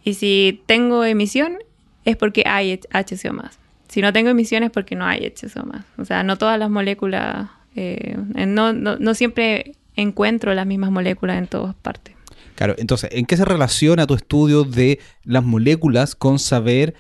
Y 0.05 0.15
si 0.15 0.63
tengo 0.67 1.05
emisión 1.05 1.59
es 2.05 2.17
porque 2.17 2.45
hay 2.47 2.79
HCO 2.93 3.43
Si 3.89 4.01
no 4.01 4.13
tengo 4.13 4.31
emisión 4.31 4.63
es 4.63 4.71
porque 4.71 4.95
no 4.95 5.07
hay 5.07 5.27
HCO 5.27 5.67
O 5.99 6.05
sea, 6.05 6.23
no 6.23 6.37
todas 6.37 6.59
las 6.59 6.71
moléculas, 6.71 7.49
eh, 7.75 8.17
no, 8.47 8.73
no, 8.73 8.97
no 8.97 9.15
siempre 9.15 9.73
encuentro 9.97 10.55
las 10.55 10.67
mismas 10.67 10.91
moléculas 10.91 11.39
en 11.39 11.47
todas 11.47 11.75
partes. 11.75 12.14
Claro, 12.55 12.75
entonces, 12.79 13.11
¿en 13.13 13.27
qué 13.27 13.37
se 13.37 13.45
relaciona 13.45 14.07
tu 14.07 14.15
estudio 14.15 14.65
de 14.65 15.01
las 15.25 15.43
moléculas 15.43 16.15
con 16.15 16.39
saber 16.39 16.95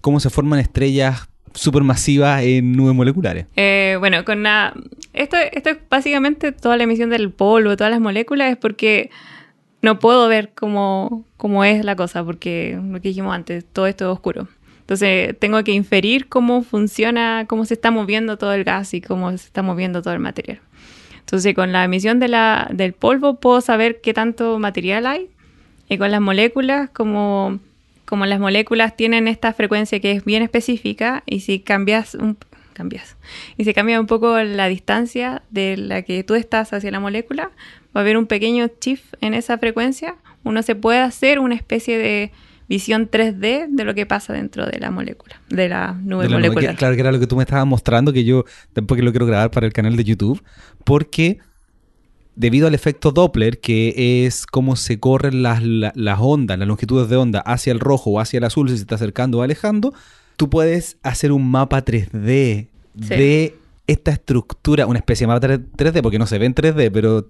cómo 0.00 0.20
se 0.20 0.30
forman 0.30 0.60
estrellas 0.60 1.28
supermasivas 1.52 2.42
en 2.44 2.72
nubes 2.72 2.94
moleculares? 2.94 3.46
Eh, 3.56 3.96
bueno, 3.98 4.24
con 4.24 4.42
la... 4.42 4.74
Esto, 5.12 5.36
esto 5.52 5.70
es 5.70 5.78
básicamente 5.88 6.52
toda 6.52 6.76
la 6.76 6.84
emisión 6.84 7.10
del 7.10 7.30
polvo, 7.30 7.76
todas 7.76 7.90
las 7.90 8.00
moléculas, 8.00 8.52
es 8.52 8.56
porque 8.56 9.10
no 9.82 9.98
puedo 9.98 10.28
ver 10.28 10.52
cómo, 10.54 11.24
cómo 11.36 11.64
es 11.64 11.84
la 11.84 11.96
cosa, 11.96 12.24
porque 12.24 12.78
lo 12.82 13.00
que 13.00 13.08
dijimos 13.08 13.34
antes, 13.34 13.64
todo 13.64 13.86
esto 13.86 14.04
es 14.04 14.12
oscuro. 14.12 14.48
Entonces 14.80 15.38
tengo 15.38 15.62
que 15.62 15.72
inferir 15.72 16.28
cómo 16.28 16.62
funciona, 16.62 17.46
cómo 17.48 17.64
se 17.64 17.74
está 17.74 17.90
moviendo 17.90 18.38
todo 18.38 18.52
el 18.54 18.64
gas 18.64 18.92
y 18.92 19.00
cómo 19.00 19.30
se 19.30 19.46
está 19.46 19.62
moviendo 19.62 20.02
todo 20.02 20.14
el 20.14 20.20
material. 20.20 20.60
Entonces 21.30 21.54
con 21.54 21.70
la 21.70 21.84
emisión 21.84 22.18
de 22.18 22.26
la, 22.26 22.68
del 22.72 22.92
polvo 22.92 23.34
puedo 23.34 23.60
saber 23.60 24.00
qué 24.00 24.12
tanto 24.12 24.58
material 24.58 25.06
hay. 25.06 25.30
Y 25.88 25.96
con 25.96 26.10
las 26.10 26.20
moléculas, 26.20 26.90
como, 26.90 27.60
como 28.04 28.26
las 28.26 28.40
moléculas 28.40 28.96
tienen 28.96 29.28
esta 29.28 29.52
frecuencia 29.52 30.00
que 30.00 30.10
es 30.10 30.24
bien 30.24 30.42
específica 30.42 31.22
y 31.26 31.38
si 31.38 31.60
cambias 31.60 32.16
un, 32.16 32.36
cambias 32.72 33.16
y 33.56 33.62
si 33.62 33.72
cambia 33.72 34.00
un 34.00 34.08
poco 34.08 34.40
la 34.40 34.66
distancia 34.66 35.42
de 35.50 35.76
la 35.76 36.02
que 36.02 36.24
tú 36.24 36.34
estás 36.34 36.72
hacia 36.72 36.90
la 36.90 36.98
molécula, 36.98 37.52
va 37.94 38.00
a 38.00 38.00
haber 38.00 38.16
un 38.16 38.26
pequeño 38.26 38.68
shift 38.80 39.14
en 39.20 39.32
esa 39.34 39.56
frecuencia, 39.56 40.16
uno 40.42 40.64
se 40.64 40.74
puede 40.74 40.98
hacer 40.98 41.38
una 41.38 41.54
especie 41.54 41.96
de 41.96 42.32
visión 42.70 43.10
3D 43.10 43.66
de 43.68 43.84
lo 43.84 43.94
que 43.94 44.06
pasa 44.06 44.32
dentro 44.32 44.64
de 44.64 44.78
la 44.78 44.90
molécula, 44.90 45.38
de 45.50 45.68
la 45.68 45.92
nube 45.92 46.22
De 46.22 46.30
la 46.30 46.36
nube, 46.38 46.48
molecular. 46.48 46.70
que- 46.70 46.78
claro 46.78 46.94
que 46.94 47.00
era 47.02 47.12
lo 47.12 47.20
que 47.20 47.26
tú 47.26 47.36
me 47.36 47.42
estabas 47.42 47.66
mostrando, 47.66 48.12
que 48.14 48.24
yo 48.24 48.44
tampoco 48.72 49.02
lo 49.02 49.10
quiero 49.10 49.26
grabar 49.26 49.50
para 49.50 49.66
el 49.66 49.72
canal 49.74 49.96
de 49.96 50.04
YouTube, 50.04 50.42
porque 50.84 51.38
debido 52.36 52.66
al 52.68 52.74
efecto 52.74 53.10
Doppler, 53.10 53.58
que 53.60 54.24
es 54.24 54.46
cómo 54.46 54.76
se 54.76 54.98
corren 54.98 55.42
las, 55.42 55.62
la- 55.62 55.92
las 55.94 56.18
ondas, 56.20 56.58
las 56.58 56.68
longitudes 56.68 57.08
de 57.10 57.16
onda 57.16 57.40
hacia 57.40 57.72
el 57.72 57.80
rojo 57.80 58.10
o 58.10 58.20
hacia 58.20 58.38
el 58.38 58.44
azul 58.44 58.68
si 58.70 58.76
se 58.76 58.82
está 58.82 58.94
acercando 58.94 59.38
o 59.38 59.42
alejando, 59.42 59.92
tú 60.36 60.48
puedes 60.48 60.96
hacer 61.02 61.32
un 61.32 61.50
mapa 61.50 61.84
3D 61.84 62.68
Sí. 63.00 63.08
de 63.08 63.54
esta 63.86 64.12
estructura, 64.12 64.86
una 64.86 64.98
especie 65.00 65.24
de 65.26 65.32
mapa 65.34 65.46
3- 65.48 65.60
3D, 65.76 66.02
porque 66.02 66.18
no 66.20 66.26
se 66.26 66.38
ve 66.38 66.46
en 66.46 66.54
3D, 66.54 66.90
pero 66.92 67.28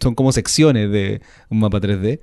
son 0.00 0.14
como 0.14 0.32
secciones 0.32 0.90
de 0.90 1.20
un 1.50 1.60
mapa 1.60 1.78
3D, 1.80 2.20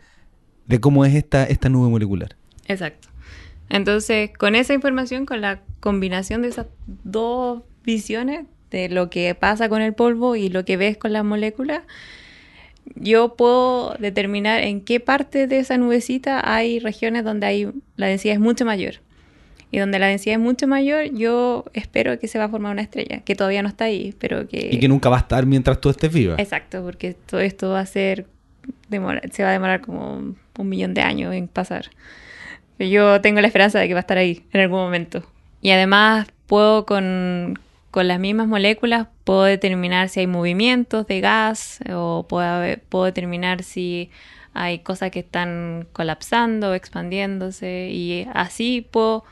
de 0.67 0.79
cómo 0.79 1.05
es 1.05 1.13
esta, 1.13 1.43
esta 1.45 1.69
nube 1.69 1.89
molecular. 1.89 2.35
Exacto. 2.67 3.07
Entonces, 3.69 4.31
con 4.37 4.55
esa 4.55 4.73
información, 4.73 5.25
con 5.25 5.41
la 5.41 5.61
combinación 5.79 6.41
de 6.41 6.49
esas 6.49 6.67
dos 7.03 7.63
visiones, 7.83 8.45
de 8.71 8.89
lo 8.89 9.09
que 9.09 9.33
pasa 9.35 9.69
con 9.69 9.81
el 9.81 9.93
polvo 9.93 10.35
y 10.35 10.49
lo 10.49 10.65
que 10.65 10.75
ves 10.77 10.97
con 10.97 11.13
las 11.13 11.23
moléculas, 11.23 11.81
yo 12.95 13.35
puedo 13.35 13.95
determinar 13.99 14.61
en 14.63 14.81
qué 14.81 14.99
parte 14.99 15.47
de 15.47 15.59
esa 15.59 15.77
nubecita 15.77 16.41
hay 16.53 16.79
regiones 16.79 17.23
donde 17.23 17.47
hay, 17.47 17.71
la 17.95 18.07
densidad 18.07 18.35
es 18.35 18.39
mucho 18.39 18.65
mayor. 18.65 18.95
Y 19.71 19.79
donde 19.79 19.97
la 19.99 20.07
densidad 20.07 20.35
es 20.35 20.41
mucho 20.41 20.67
mayor, 20.67 21.05
yo 21.13 21.65
espero 21.73 22.19
que 22.19 22.27
se 22.27 22.37
va 22.37 22.45
a 22.45 22.49
formar 22.49 22.71
una 22.71 22.81
estrella, 22.83 23.21
que 23.21 23.35
todavía 23.35 23.61
no 23.63 23.67
está 23.67 23.85
ahí, 23.85 24.13
pero 24.19 24.47
que... 24.47 24.69
Y 24.71 24.79
que 24.79 24.87
nunca 24.87 25.09
va 25.09 25.17
a 25.17 25.19
estar 25.21 25.45
mientras 25.45 25.81
tú 25.81 25.89
estés 25.89 26.13
viva. 26.13 26.35
Exacto, 26.37 26.83
porque 26.83 27.13
todo 27.13 27.41
esto 27.41 27.69
va 27.69 27.79
a 27.79 27.85
ser, 27.85 28.27
demora- 28.89 29.21
se 29.31 29.43
va 29.43 29.49
a 29.49 29.53
demorar 29.53 29.81
como 29.81 30.35
un 30.57 30.69
millón 30.69 30.93
de 30.93 31.01
años 31.01 31.33
en 31.33 31.47
pasar. 31.47 31.89
Yo 32.79 33.21
tengo 33.21 33.41
la 33.41 33.47
esperanza 33.47 33.79
de 33.79 33.87
que 33.87 33.93
va 33.93 33.99
a 33.99 34.01
estar 34.01 34.17
ahí 34.17 34.43
en 34.51 34.61
algún 34.61 34.79
momento. 34.79 35.23
Y 35.61 35.71
además 35.71 36.27
puedo 36.45 36.85
con, 36.85 37.57
con 37.91 38.07
las 38.07 38.19
mismas 38.19 38.47
moléculas, 38.47 39.07
puedo 39.23 39.43
determinar 39.43 40.09
si 40.09 40.21
hay 40.21 40.27
movimientos 40.27 41.07
de 41.07 41.21
gas 41.21 41.79
o 41.91 42.25
puedo, 42.27 42.77
puedo 42.89 43.05
determinar 43.05 43.63
si 43.63 44.09
hay 44.53 44.79
cosas 44.79 45.11
que 45.11 45.19
están 45.19 45.87
colapsando, 45.93 46.73
expandiéndose. 46.73 47.89
Y 47.91 48.27
así 48.33 48.85
puedo... 48.89 49.23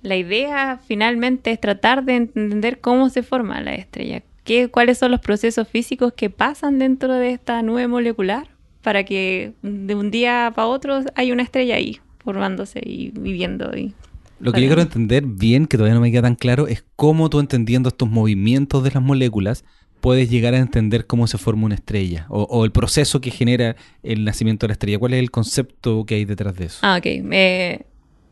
La 0.00 0.14
idea 0.14 0.78
finalmente 0.86 1.50
es 1.50 1.60
tratar 1.60 2.04
de 2.04 2.14
entender 2.14 2.80
cómo 2.80 3.10
se 3.10 3.24
forma 3.24 3.60
la 3.60 3.74
estrella, 3.74 4.22
qué, 4.44 4.68
cuáles 4.68 4.96
son 4.96 5.10
los 5.10 5.20
procesos 5.20 5.66
físicos 5.66 6.12
que 6.12 6.30
pasan 6.30 6.78
dentro 6.78 7.14
de 7.14 7.32
esta 7.32 7.60
nube 7.62 7.88
molecular 7.88 8.46
para 8.80 9.02
que 9.02 9.54
de 9.62 9.96
un 9.96 10.12
día 10.12 10.52
para 10.54 10.68
otro 10.68 11.00
hay 11.16 11.32
una 11.32 11.42
estrella 11.42 11.74
ahí 11.74 12.00
formándose 12.22 12.80
y 12.84 13.10
viviendo. 13.10 13.76
Y 13.76 13.94
Lo 14.40 14.52
que 14.52 14.60
yo 14.60 14.68
quiero 14.68 14.82
entender 14.82 15.24
bien, 15.26 15.66
que 15.66 15.76
todavía 15.76 15.94
no 15.94 16.00
me 16.00 16.10
queda 16.10 16.22
tan 16.22 16.34
claro, 16.34 16.66
es 16.66 16.84
cómo 16.96 17.30
tú 17.30 17.40
entendiendo 17.40 17.88
estos 17.88 18.08
movimientos 18.08 18.84
de 18.84 18.90
las 18.90 19.02
moléculas 19.02 19.64
puedes 20.00 20.30
llegar 20.30 20.54
a 20.54 20.58
entender 20.58 21.06
cómo 21.06 21.26
se 21.26 21.38
forma 21.38 21.66
una 21.66 21.74
estrella 21.74 22.26
o, 22.28 22.42
o 22.44 22.64
el 22.64 22.70
proceso 22.70 23.20
que 23.20 23.30
genera 23.30 23.76
el 24.02 24.24
nacimiento 24.24 24.66
de 24.66 24.68
la 24.68 24.72
estrella. 24.72 24.98
¿Cuál 24.98 25.14
es 25.14 25.20
el 25.20 25.30
concepto 25.30 26.04
que 26.06 26.16
hay 26.16 26.24
detrás 26.24 26.54
de 26.56 26.66
eso? 26.66 26.78
Ah, 26.82 26.96
ok. 26.98 27.06
Eh, 27.06 27.82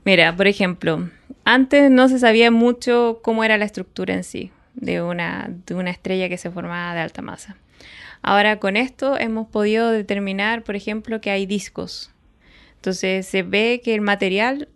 mira, 0.04 0.36
por 0.36 0.46
ejemplo, 0.46 1.08
antes 1.44 1.90
no 1.90 2.08
se 2.08 2.18
sabía 2.18 2.50
mucho 2.50 3.20
cómo 3.22 3.44
era 3.44 3.58
la 3.58 3.64
estructura 3.64 4.14
en 4.14 4.24
sí 4.24 4.50
de 4.74 5.02
una, 5.02 5.50
de 5.66 5.74
una 5.74 5.90
estrella 5.90 6.28
que 6.28 6.38
se 6.38 6.50
formaba 6.50 6.94
de 6.94 7.00
alta 7.00 7.22
masa. 7.22 7.56
Ahora 8.22 8.58
con 8.58 8.76
esto 8.76 9.18
hemos 9.18 9.48
podido 9.48 9.90
determinar, 9.90 10.62
por 10.62 10.76
ejemplo, 10.76 11.20
que 11.20 11.30
hay 11.30 11.46
discos. 11.46 12.10
Entonces 12.86 13.26
se 13.26 13.42
ve 13.42 13.80
que 13.82 13.96
el 13.96 14.00
material 14.00 14.68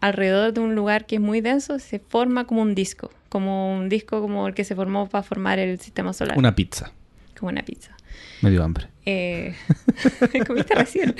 alrededor 0.00 0.54
de 0.54 0.62
un 0.62 0.74
lugar 0.74 1.04
que 1.04 1.16
es 1.16 1.20
muy 1.20 1.42
denso 1.42 1.78
se 1.78 1.98
forma 1.98 2.46
como 2.46 2.62
un 2.62 2.74
disco, 2.74 3.10
como 3.28 3.76
un 3.76 3.90
disco 3.90 4.22
como 4.22 4.48
el 4.48 4.54
que 4.54 4.64
se 4.64 4.74
formó 4.74 5.10
para 5.10 5.22
formar 5.22 5.58
el 5.58 5.78
sistema 5.78 6.14
solar. 6.14 6.38
Una 6.38 6.54
pizza. 6.54 6.90
Como 7.38 7.52
una 7.52 7.62
pizza. 7.62 7.94
Me 8.40 8.48
dio 8.48 8.64
hambre. 8.64 8.86
Eh, 9.04 9.54
comiste 10.46 10.74
recién. 10.74 11.14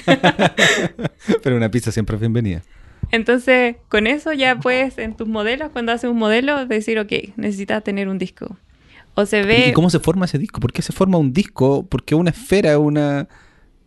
Pero 1.43 1.57
una 1.59 1.71
pizza 1.71 1.93
siempre 1.93 2.17
es 2.17 2.21
bienvenida. 2.21 2.63
Entonces, 3.11 3.77
con 3.91 4.07
eso 4.07 4.33
ya 4.33 4.59
puedes 4.61 4.97
en 4.97 5.15
tus 5.19 5.29
modelos, 5.29 5.69
cuando 5.73 5.93
haces 5.93 6.09
un 6.09 6.17
modelo, 6.17 6.65
decir, 6.65 6.99
ok, 6.99 7.13
necesitas 7.37 7.85
tener 7.85 8.09
un 8.09 8.17
disco. 8.17 8.57
O 9.13 9.27
se 9.27 9.43
ve... 9.43 9.69
¿Y 9.69 9.73
cómo 9.75 9.91
se 9.91 10.01
forma 10.01 10.25
ese 10.25 10.39
disco? 10.39 10.59
¿Por 10.59 10.73
qué 10.73 10.81
se 10.81 10.95
forma 10.95 11.19
un 11.19 11.35
disco? 11.35 11.85
Porque 11.87 12.15
una 12.15 12.31
esfera, 12.31 12.79
una... 12.79 13.29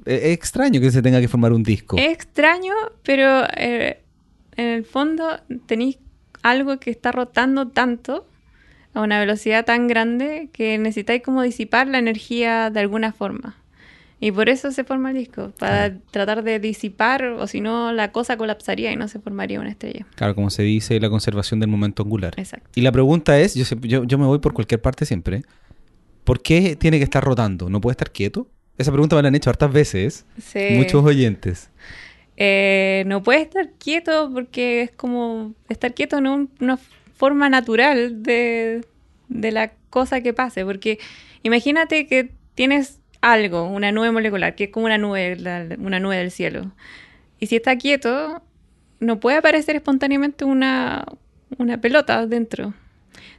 Es 0.05 0.33
extraño 0.33 0.81
que 0.81 0.91
se 0.91 1.01
tenga 1.01 1.21
que 1.21 1.27
formar 1.27 1.53
un 1.53 1.63
disco. 1.63 1.97
Es 1.97 2.11
extraño, 2.11 2.73
pero 3.03 3.45
eh, 3.55 4.01
en 4.55 4.67
el 4.67 4.85
fondo 4.85 5.39
tenéis 5.65 5.97
algo 6.41 6.79
que 6.79 6.91
está 6.91 7.11
rotando 7.11 7.67
tanto 7.69 8.27
a 8.93 9.01
una 9.01 9.19
velocidad 9.19 9.65
tan 9.65 9.87
grande 9.87 10.49
que 10.53 10.77
necesitáis 10.77 11.23
como 11.23 11.41
disipar 11.41 11.87
la 11.87 11.99
energía 11.99 12.69
de 12.69 12.79
alguna 12.79 13.11
forma. 13.11 13.57
Y 14.19 14.31
por 14.31 14.47
eso 14.47 14.71
se 14.71 14.85
forma 14.85 15.11
el 15.11 15.17
disco, 15.17 15.51
para 15.59 15.97
tratar 16.11 16.43
de 16.43 16.57
disipar, 16.57 17.25
o 17.25 17.45
si 17.45 17.59
no, 17.59 17.91
la 17.91 18.13
cosa 18.13 18.37
colapsaría 18.37 18.89
y 18.93 18.95
no 18.95 19.09
se 19.09 19.19
formaría 19.19 19.59
una 19.59 19.69
estrella. 19.69 20.05
Claro, 20.15 20.33
como 20.33 20.49
se 20.49 20.63
dice, 20.63 20.97
la 21.01 21.09
conservación 21.09 21.59
del 21.59 21.67
momento 21.67 22.03
angular. 22.03 22.33
Exacto. 22.37 22.69
Y 22.73 22.81
la 22.83 22.93
pregunta 22.93 23.37
es, 23.37 23.53
yo, 23.53 23.65
yo, 23.81 24.05
yo 24.05 24.17
me 24.17 24.25
voy 24.25 24.39
por 24.39 24.53
cualquier 24.53 24.81
parte 24.81 25.05
siempre, 25.05 25.41
¿por 26.23 26.41
qué 26.41 26.77
tiene 26.77 26.99
que 26.99 27.03
estar 27.03 27.21
rotando? 27.21 27.69
¿No 27.69 27.81
puede 27.81 27.93
estar 27.93 28.11
quieto? 28.11 28.47
Esa 28.77 28.91
pregunta 28.91 29.15
me 29.15 29.21
la 29.21 29.27
han 29.27 29.35
hecho 29.35 29.49
hartas 29.49 29.71
veces 29.71 30.25
Sí. 30.39 30.59
muchos 30.71 31.03
oyentes. 31.03 31.69
Eh, 32.37 33.03
no 33.05 33.21
puede 33.21 33.41
estar 33.41 33.69
quieto 33.77 34.31
porque 34.33 34.81
es 34.81 34.91
como 34.91 35.53
estar 35.69 35.93
quieto 35.93 36.19
no 36.21 36.41
es 36.43 36.47
una 36.59 36.77
forma 37.15 37.49
natural 37.49 38.23
de, 38.23 38.83
de 39.29 39.51
la 39.51 39.71
cosa 39.89 40.21
que 40.21 40.33
pase. 40.33 40.65
Porque 40.65 40.97
imagínate 41.43 42.07
que 42.07 42.31
tienes 42.55 42.99
algo, 43.21 43.67
una 43.67 43.91
nube 43.91 44.11
molecular, 44.11 44.55
que 44.55 44.65
es 44.65 44.69
como 44.71 44.87
una 44.87 44.97
nube, 44.97 45.35
la- 45.37 45.67
una 45.77 45.99
nube 45.99 46.17
del 46.17 46.31
cielo. 46.31 46.71
Y 47.39 47.45
si 47.47 47.55
está 47.57 47.77
quieto, 47.77 48.41
no 48.99 49.19
puede 49.19 49.37
aparecer 49.37 49.75
espontáneamente 49.75 50.43
una, 50.45 51.05
una 51.57 51.79
pelota 51.79 52.25
dentro. 52.25 52.73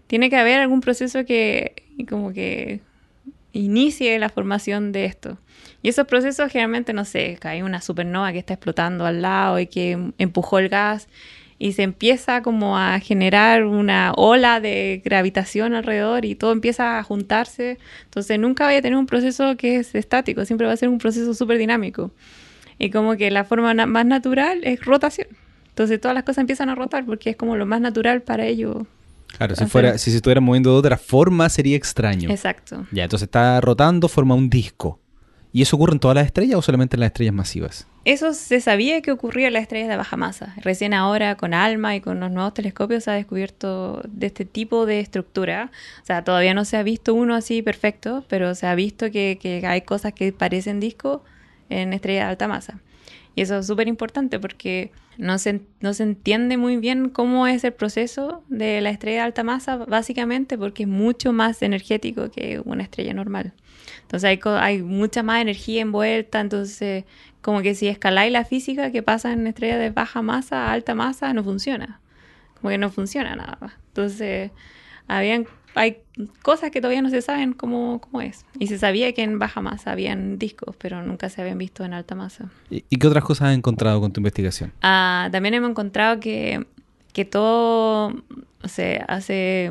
Tiene 0.06 0.30
que 0.30 0.36
haber 0.36 0.60
algún 0.60 0.80
proceso 0.80 1.24
que 1.24 1.74
como 2.08 2.32
que 2.32 2.80
inicie 3.54 4.18
la 4.18 4.28
formación 4.28 4.92
de 4.92 5.06
esto. 5.06 5.38
Y 5.82 5.88
esos 5.88 6.06
procesos 6.06 6.50
generalmente, 6.50 6.92
no 6.92 7.04
sé, 7.04 7.38
hay 7.42 7.62
una 7.62 7.80
supernova 7.80 8.32
que 8.32 8.38
está 8.38 8.54
explotando 8.54 9.06
al 9.06 9.22
lado 9.22 9.58
y 9.58 9.66
que 9.66 10.12
empujó 10.18 10.58
el 10.58 10.68
gas 10.68 11.08
y 11.58 11.72
se 11.72 11.82
empieza 11.82 12.42
como 12.42 12.76
a 12.76 12.98
generar 13.00 13.64
una 13.64 14.12
ola 14.16 14.60
de 14.60 15.00
gravitación 15.04 15.74
alrededor 15.74 16.24
y 16.24 16.34
todo 16.34 16.52
empieza 16.52 16.98
a 16.98 17.02
juntarse. 17.02 17.78
Entonces 18.04 18.38
nunca 18.38 18.64
vaya 18.64 18.78
a 18.78 18.82
tener 18.82 18.98
un 18.98 19.06
proceso 19.06 19.56
que 19.56 19.76
es 19.76 19.94
estático, 19.94 20.44
siempre 20.44 20.66
va 20.66 20.72
a 20.72 20.76
ser 20.76 20.88
un 20.88 20.98
proceso 20.98 21.32
súper 21.32 21.58
dinámico. 21.58 22.10
Y 22.78 22.90
como 22.90 23.16
que 23.16 23.30
la 23.30 23.44
forma 23.44 23.72
más 23.86 24.06
natural 24.06 24.60
es 24.64 24.84
rotación. 24.84 25.28
Entonces 25.68 26.00
todas 26.00 26.14
las 26.14 26.24
cosas 26.24 26.38
empiezan 26.38 26.70
a 26.70 26.74
rotar 26.74 27.04
porque 27.04 27.30
es 27.30 27.36
como 27.36 27.56
lo 27.56 27.66
más 27.66 27.80
natural 27.80 28.22
para 28.22 28.46
ellos. 28.46 28.86
Claro, 29.36 29.56
si, 29.56 29.66
fuera, 29.66 29.98
si 29.98 30.10
se 30.10 30.16
estuviera 30.16 30.40
moviendo 30.40 30.72
de 30.72 30.78
otra 30.78 30.96
forma 30.96 31.48
sería 31.48 31.76
extraño. 31.76 32.30
Exacto. 32.30 32.86
Ya, 32.92 33.04
entonces 33.04 33.26
está 33.26 33.60
rotando, 33.60 34.08
forma 34.08 34.34
un 34.34 34.48
disco. 34.48 35.00
¿Y 35.52 35.62
eso 35.62 35.76
ocurre 35.76 35.92
en 35.92 36.00
todas 36.00 36.16
las 36.16 36.26
estrellas 36.26 36.56
o 36.56 36.62
solamente 36.62 36.96
en 36.96 37.00
las 37.00 37.08
estrellas 37.08 37.32
masivas? 37.32 37.86
Eso 38.04 38.34
se 38.34 38.60
sabía 38.60 39.00
que 39.02 39.12
ocurría 39.12 39.46
en 39.46 39.52
las 39.52 39.62
estrellas 39.62 39.88
de 39.88 39.96
baja 39.96 40.16
masa. 40.16 40.52
Recién 40.56 40.92
ahora 40.92 41.36
con 41.36 41.54
ALMA 41.54 41.94
y 41.94 42.00
con 42.00 42.18
los 42.18 42.30
nuevos 42.30 42.54
telescopios 42.54 43.04
se 43.04 43.12
ha 43.12 43.14
descubierto 43.14 44.02
de 44.08 44.26
este 44.26 44.44
tipo 44.44 44.84
de 44.84 44.98
estructura. 44.98 45.70
O 46.02 46.06
sea, 46.06 46.24
todavía 46.24 46.54
no 46.54 46.64
se 46.64 46.76
ha 46.76 46.82
visto 46.82 47.14
uno 47.14 47.36
así 47.36 47.62
perfecto, 47.62 48.24
pero 48.28 48.54
se 48.56 48.66
ha 48.66 48.74
visto 48.74 49.12
que, 49.12 49.38
que 49.40 49.64
hay 49.64 49.82
cosas 49.82 50.12
que 50.12 50.32
parecen 50.32 50.80
discos 50.80 51.20
en 51.70 51.92
estrellas 51.92 52.24
de 52.24 52.30
alta 52.30 52.48
masa. 52.48 52.80
Y 53.34 53.42
eso 53.42 53.58
es 53.58 53.66
súper 53.66 53.88
importante 53.88 54.38
porque 54.38 54.92
no 55.18 55.38
se, 55.38 55.62
no 55.80 55.92
se 55.94 56.04
entiende 56.04 56.56
muy 56.56 56.76
bien 56.76 57.08
cómo 57.08 57.46
es 57.46 57.64
el 57.64 57.72
proceso 57.72 58.44
de 58.48 58.80
la 58.80 58.90
estrella 58.90 59.18
de 59.18 59.24
alta 59.24 59.42
masa, 59.42 59.76
básicamente 59.76 60.56
porque 60.56 60.84
es 60.84 60.88
mucho 60.88 61.32
más 61.32 61.62
energético 61.62 62.30
que 62.30 62.60
una 62.64 62.84
estrella 62.84 63.12
normal. 63.12 63.52
Entonces 64.02 64.28
hay, 64.28 64.40
hay 64.60 64.82
mucha 64.82 65.22
más 65.22 65.42
energía 65.42 65.82
envuelta, 65.82 66.40
entonces 66.40 67.04
como 67.40 67.60
que 67.60 67.74
si 67.74 67.88
escaláis 67.88 68.32
la 68.32 68.44
física 68.44 68.90
que 68.90 69.02
pasa 69.02 69.32
en 69.32 69.46
estrellas 69.46 69.78
de 69.78 69.90
baja 69.90 70.22
masa 70.22 70.68
a 70.68 70.72
alta 70.72 70.94
masa, 70.94 71.32
no 71.32 71.44
funciona. 71.44 72.00
Como 72.60 72.70
que 72.70 72.78
no 72.78 72.90
funciona 72.90 73.36
nada 73.36 73.58
más. 73.60 73.74
Entonces, 73.88 74.50
habían, 75.08 75.46
hay 75.74 76.03
cosas 76.42 76.70
que 76.70 76.80
todavía 76.80 77.02
no 77.02 77.10
se 77.10 77.22
saben 77.22 77.52
cómo, 77.52 78.00
cómo 78.00 78.20
es. 78.20 78.44
Y 78.58 78.68
se 78.68 78.78
sabía 78.78 79.12
que 79.12 79.22
en 79.22 79.38
baja 79.38 79.60
masa 79.60 79.92
habían 79.92 80.38
discos, 80.38 80.76
pero 80.76 81.02
nunca 81.02 81.28
se 81.28 81.40
habían 81.40 81.58
visto 81.58 81.84
en 81.84 81.92
alta 81.94 82.14
masa. 82.14 82.50
¿Y 82.70 82.84
y 82.88 82.96
qué 82.96 83.06
otras 83.06 83.24
cosas 83.24 83.48
has 83.48 83.56
encontrado 83.56 84.00
con 84.00 84.12
tu 84.12 84.20
investigación? 84.20 84.72
Ah, 84.82 85.28
también 85.32 85.54
hemos 85.54 85.70
encontrado 85.70 86.20
que, 86.20 86.66
que 87.12 87.24
todo, 87.24 88.08
o 88.62 88.68
sea, 88.68 89.04
hace 89.08 89.70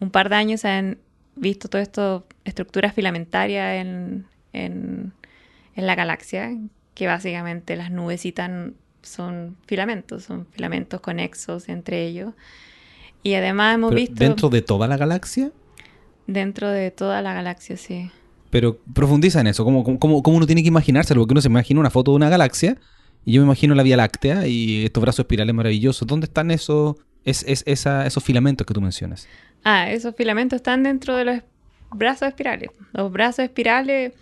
un 0.00 0.10
par 0.10 0.28
de 0.28 0.36
años 0.36 0.60
se 0.62 0.68
han 0.68 0.98
visto 1.36 1.68
todas 1.68 1.86
estas 1.86 2.22
estructuras 2.44 2.94
filamentarias 2.94 3.80
en, 3.80 4.26
en, 4.52 5.12
en 5.74 5.86
la 5.86 5.94
galaxia, 5.94 6.56
que 6.94 7.06
básicamente 7.06 7.76
las 7.76 7.90
nubecitas 7.90 8.50
son 9.02 9.56
filamentos, 9.66 10.24
son 10.24 10.46
filamentos 10.46 11.00
conexos 11.00 11.68
entre 11.68 12.06
ellos. 12.06 12.32
Y 13.22 13.34
además 13.34 13.74
hemos 13.74 13.90
Pero 13.90 14.00
visto 14.00 14.14
¿Dentro 14.16 14.48
de 14.48 14.62
toda 14.62 14.88
la 14.88 14.96
galaxia? 14.96 15.52
Dentro 16.26 16.70
de 16.70 16.90
toda 16.90 17.22
la 17.22 17.34
galaxia, 17.34 17.76
sí. 17.76 18.10
Pero 18.50 18.78
profundiza 18.94 19.40
en 19.40 19.46
eso, 19.46 19.64
¿cómo, 19.64 19.82
cómo, 19.98 20.22
cómo 20.22 20.36
uno 20.36 20.46
tiene 20.46 20.62
que 20.62 20.68
imaginárselo? 20.68 21.20
Porque 21.22 21.32
uno 21.32 21.40
se 21.40 21.48
imagina 21.48 21.80
una 21.80 21.90
foto 21.90 22.10
de 22.12 22.16
una 22.16 22.28
galaxia 22.28 22.76
y 23.24 23.32
yo 23.32 23.40
me 23.40 23.46
imagino 23.46 23.74
la 23.74 23.82
Vía 23.82 23.96
Láctea 23.96 24.46
y 24.46 24.84
estos 24.84 25.00
brazos 25.00 25.20
espirales 25.20 25.54
maravillosos. 25.54 26.06
¿Dónde 26.06 26.26
están 26.26 26.50
esos, 26.50 26.96
es, 27.24 27.44
es- 27.46 27.62
esa- 27.66 28.06
esos 28.06 28.22
filamentos 28.22 28.66
que 28.66 28.74
tú 28.74 28.80
mencionas? 28.80 29.26
Ah, 29.64 29.90
esos 29.90 30.14
filamentos 30.16 30.56
están 30.56 30.82
dentro 30.82 31.16
de 31.16 31.24
los 31.24 31.38
brazos 31.92 32.28
espirales. 32.28 32.70
Los 32.92 33.10
brazos 33.12 33.44
espirales, 33.44 34.12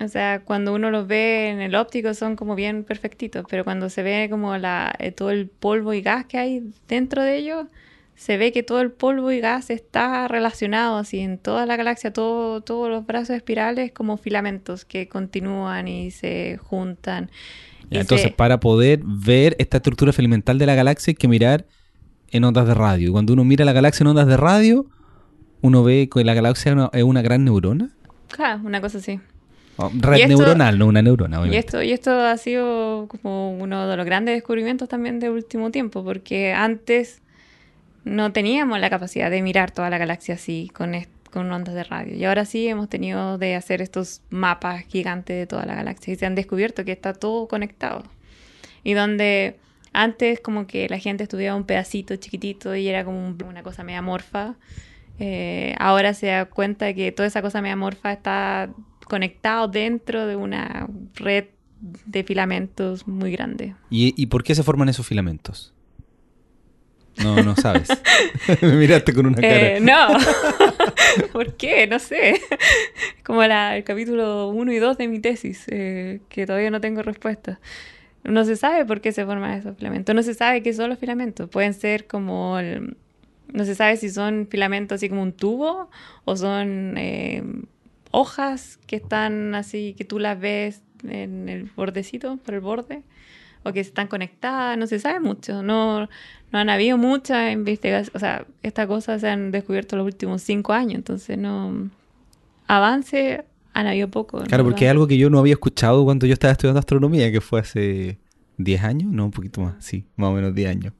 o 0.00 0.08
sea, 0.08 0.40
cuando 0.40 0.74
uno 0.74 0.90
los 0.90 1.06
ve 1.06 1.48
en 1.50 1.60
el 1.60 1.74
óptico 1.74 2.14
son 2.14 2.36
como 2.36 2.54
bien 2.54 2.84
perfectitos, 2.84 3.44
pero 3.48 3.64
cuando 3.64 3.90
se 3.90 4.02
ve 4.02 4.28
como 4.30 4.56
la, 4.58 4.94
eh, 4.98 5.12
todo 5.12 5.30
el 5.30 5.48
polvo 5.48 5.92
y 5.92 6.02
gas 6.02 6.26
que 6.26 6.38
hay 6.38 6.62
dentro 6.88 7.22
de 7.22 7.36
ellos, 7.36 7.66
se 8.16 8.36
ve 8.38 8.50
que 8.50 8.62
todo 8.62 8.80
el 8.80 8.90
polvo 8.90 9.30
y 9.30 9.40
gas 9.40 9.70
está 9.70 10.26
relacionado 10.26 10.96
así 10.96 11.20
en 11.20 11.38
toda 11.38 11.66
la 11.66 11.76
galaxia, 11.76 12.12
todo, 12.12 12.62
todos 12.62 12.88
los 12.88 13.06
brazos 13.06 13.36
espirales 13.36 13.92
como 13.92 14.16
filamentos 14.16 14.84
que 14.84 15.06
continúan 15.08 15.86
y 15.86 16.10
se 16.10 16.58
juntan. 16.62 17.30
Ya, 17.90 17.98
Y 17.98 18.00
entonces, 18.00 18.28
se- 18.28 18.34
para 18.34 18.58
poder 18.58 19.00
ver 19.04 19.54
esta 19.58 19.76
estructura 19.76 20.12
filamental 20.12 20.58
de 20.58 20.66
la 20.66 20.74
galaxia 20.74 21.12
hay 21.12 21.14
que 21.16 21.28
mirar 21.28 21.66
en 22.30 22.42
ondas 22.44 22.66
de 22.66 22.74
radio. 22.74 23.08
Y 23.10 23.12
Cuando 23.12 23.32
uno 23.34 23.44
mira 23.44 23.64
la 23.64 23.72
galaxia 23.72 24.02
en 24.02 24.08
ondas 24.08 24.26
de 24.26 24.36
radio, 24.36 24.86
uno 25.60 25.84
ve 25.84 26.08
que 26.12 26.24
la 26.24 26.34
galaxia 26.34 26.90
es 26.92 27.02
una, 27.04 27.22
gran 27.22 27.44
neurona. 27.44 27.90
Claro, 28.28 28.62
una 28.64 28.80
cosa 28.80 28.98
así. 28.98 29.20
Oh, 29.76 29.90
red 29.94 30.20
esto- 30.20 30.28
neuronal, 30.28 30.78
no 30.78 30.86
una 30.86 31.02
neurona, 31.02 31.46
Y 31.46 31.54
esto, 31.54 31.82
y 31.82 31.92
esto 31.92 32.10
ha 32.18 32.36
sido 32.38 33.08
como 33.08 33.56
uno 33.58 33.86
de 33.86 33.96
los 33.96 34.06
grandes 34.06 34.34
descubrimientos 34.36 34.88
también 34.88 35.20
del 35.20 35.32
último 35.32 35.70
tiempo, 35.70 36.02
porque 36.02 36.54
antes 36.54 37.20
no 38.06 38.32
teníamos 38.32 38.78
la 38.80 38.88
capacidad 38.88 39.30
de 39.30 39.42
mirar 39.42 39.72
toda 39.72 39.90
la 39.90 39.98
galaxia 39.98 40.36
así, 40.36 40.70
con, 40.72 40.94
ondas 41.52 41.74
de 41.74 41.84
radio. 41.84 42.14
Y 42.14 42.24
ahora 42.24 42.44
sí 42.46 42.66
hemos 42.68 42.88
tenido 42.88 43.36
de 43.36 43.56
hacer 43.56 43.82
estos 43.82 44.22
mapas 44.30 44.84
gigantes 44.86 45.36
de 45.36 45.46
toda 45.46 45.66
la 45.66 45.74
galaxia 45.74 46.14
y 46.14 46.16
se 46.16 46.24
han 46.24 46.34
descubierto 46.36 46.84
que 46.84 46.92
está 46.92 47.12
todo 47.12 47.46
conectado. 47.48 48.04
Y 48.84 48.94
donde 48.94 49.58
antes 49.92 50.40
como 50.40 50.66
que 50.66 50.88
la 50.88 50.98
gente 50.98 51.24
estudiaba 51.24 51.56
un 51.56 51.64
pedacito 51.64 52.14
chiquitito 52.16 52.74
y 52.76 52.86
era 52.88 53.04
como 53.04 53.26
un- 53.26 53.36
una 53.44 53.62
cosa 53.62 53.82
media 53.82 53.98
amorfa, 53.98 54.54
eh, 55.18 55.74
ahora 55.78 56.14
se 56.14 56.28
da 56.28 56.44
cuenta 56.46 56.86
de 56.86 56.94
que 56.94 57.10
toda 57.12 57.26
esa 57.26 57.42
cosa 57.42 57.60
media 57.60 57.72
amorfa 57.74 58.12
está 58.12 58.70
conectado 59.04 59.66
dentro 59.68 60.26
de 60.26 60.36
una 60.36 60.88
red 61.16 61.46
de 61.80 62.22
filamentos 62.24 63.06
muy 63.08 63.30
grande. 63.32 63.74
¿Y, 63.90 64.14
y 64.16 64.26
por 64.26 64.42
qué 64.44 64.54
se 64.54 64.62
forman 64.62 64.88
esos 64.88 65.06
filamentos? 65.06 65.74
No, 67.22 67.42
no 67.42 67.56
sabes. 67.56 67.88
Me 68.62 68.72
miraste 68.72 69.12
con 69.12 69.26
una 69.26 69.36
cara. 69.36 69.76
Eh, 69.76 69.80
no, 69.80 70.08
¿por 71.32 71.56
qué? 71.56 71.86
No 71.86 71.98
sé. 71.98 72.40
Como 73.24 73.42
la- 73.44 73.76
el 73.76 73.84
capítulo 73.84 74.48
1 74.48 74.72
y 74.72 74.78
2 74.78 74.98
de 74.98 75.08
mi 75.08 75.20
tesis, 75.20 75.64
eh, 75.68 76.20
que 76.28 76.46
todavía 76.46 76.70
no 76.70 76.80
tengo 76.80 77.02
respuesta. 77.02 77.60
No 78.24 78.44
se 78.44 78.56
sabe 78.56 78.84
por 78.84 79.00
qué 79.00 79.12
se 79.12 79.24
forman 79.24 79.52
esos 79.58 79.76
filamentos. 79.76 80.14
No 80.14 80.22
se 80.22 80.34
sabe 80.34 80.62
qué 80.62 80.72
son 80.72 80.90
los 80.90 80.98
filamentos. 80.98 81.48
Pueden 81.48 81.74
ser 81.74 82.06
como... 82.06 82.58
el- 82.58 82.96
no 83.52 83.64
se 83.64 83.76
sabe 83.76 83.96
si 83.96 84.10
son 84.10 84.48
filamentos 84.50 84.96
así 84.96 85.08
como 85.08 85.22
un 85.22 85.32
tubo 85.32 85.88
o 86.24 86.36
son 86.36 86.94
eh, 86.98 87.44
hojas 88.10 88.78
que 88.88 88.96
están 88.96 89.54
así, 89.54 89.94
que 89.96 90.04
tú 90.04 90.18
las 90.18 90.38
ves 90.40 90.82
en 91.08 91.48
el 91.48 91.70
bordecito, 91.76 92.38
por 92.38 92.54
el 92.54 92.60
borde, 92.60 93.02
o 93.68 93.72
que 93.72 93.80
están 93.80 94.06
conectadas, 94.08 94.78
no 94.78 94.86
se 94.86 94.98
sabe 94.98 95.20
mucho, 95.20 95.62
no, 95.62 96.00
no 96.52 96.58
han 96.58 96.68
habido 96.70 96.96
muchas 96.98 97.52
investigaciones, 97.52 98.10
o 98.14 98.18
sea, 98.18 98.46
estas 98.62 98.86
cosas 98.86 99.20
se 99.20 99.28
han 99.28 99.50
descubierto 99.50 99.96
en 99.96 99.98
los 99.98 100.06
últimos 100.06 100.42
cinco 100.42 100.72
años, 100.72 100.94
entonces 100.96 101.36
no, 101.36 101.90
avance 102.66 103.44
han 103.74 103.86
habido 103.86 104.08
poco. 104.08 104.38
Claro, 104.44 104.64
porque 104.64 104.86
es 104.86 104.90
algo 104.90 105.06
que 105.06 105.18
yo 105.18 105.28
no 105.30 105.38
había 105.38 105.52
escuchado 105.52 106.04
cuando 106.04 106.26
yo 106.26 106.32
estaba 106.32 106.52
estudiando 106.52 106.78
astronomía, 106.78 107.30
que 107.30 107.40
fue 107.40 107.60
hace 107.60 108.18
10 108.56 108.82
años, 108.84 109.10
no, 109.12 109.26
un 109.26 109.30
poquito 109.32 109.60
más, 109.60 109.74
sí, 109.84 110.06
más 110.16 110.30
o 110.30 110.32
menos 110.32 110.54
10 110.54 110.70
años, 110.70 110.92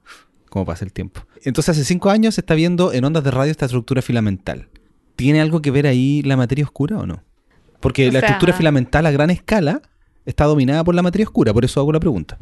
como 0.49 0.65
pasa 0.65 0.85
el 0.85 0.93
tiempo. 0.93 1.21
Entonces 1.43 1.69
hace 1.69 1.83
5 1.85 2.09
años 2.09 2.35
se 2.35 2.41
está 2.41 2.53
viendo 2.53 2.93
en 2.93 3.03
ondas 3.03 3.23
de 3.23 3.31
radio 3.31 3.49
esta 3.51 3.65
estructura 3.65 4.01
filamental. 4.01 4.67
¿Tiene 5.15 5.41
algo 5.41 5.61
que 5.61 5.71
ver 5.71 5.87
ahí 5.87 6.21
la 6.21 6.37
materia 6.37 6.63
oscura 6.65 6.97
o 6.99 7.07
no? 7.07 7.23
Porque 7.79 8.09
O 8.09 8.11
la 8.11 8.19
sea- 8.19 8.29
estructura 8.29 8.53
filamental 8.53 9.05
a 9.07 9.11
gran 9.11 9.31
escala 9.31 9.81
está 10.27 10.45
dominada 10.45 10.83
por 10.83 10.93
la 10.93 11.01
materia 11.01 11.25
oscura, 11.25 11.51
por 11.53 11.65
eso 11.65 11.79
hago 11.79 11.91
la 11.91 11.99
pregunta. 11.99 12.37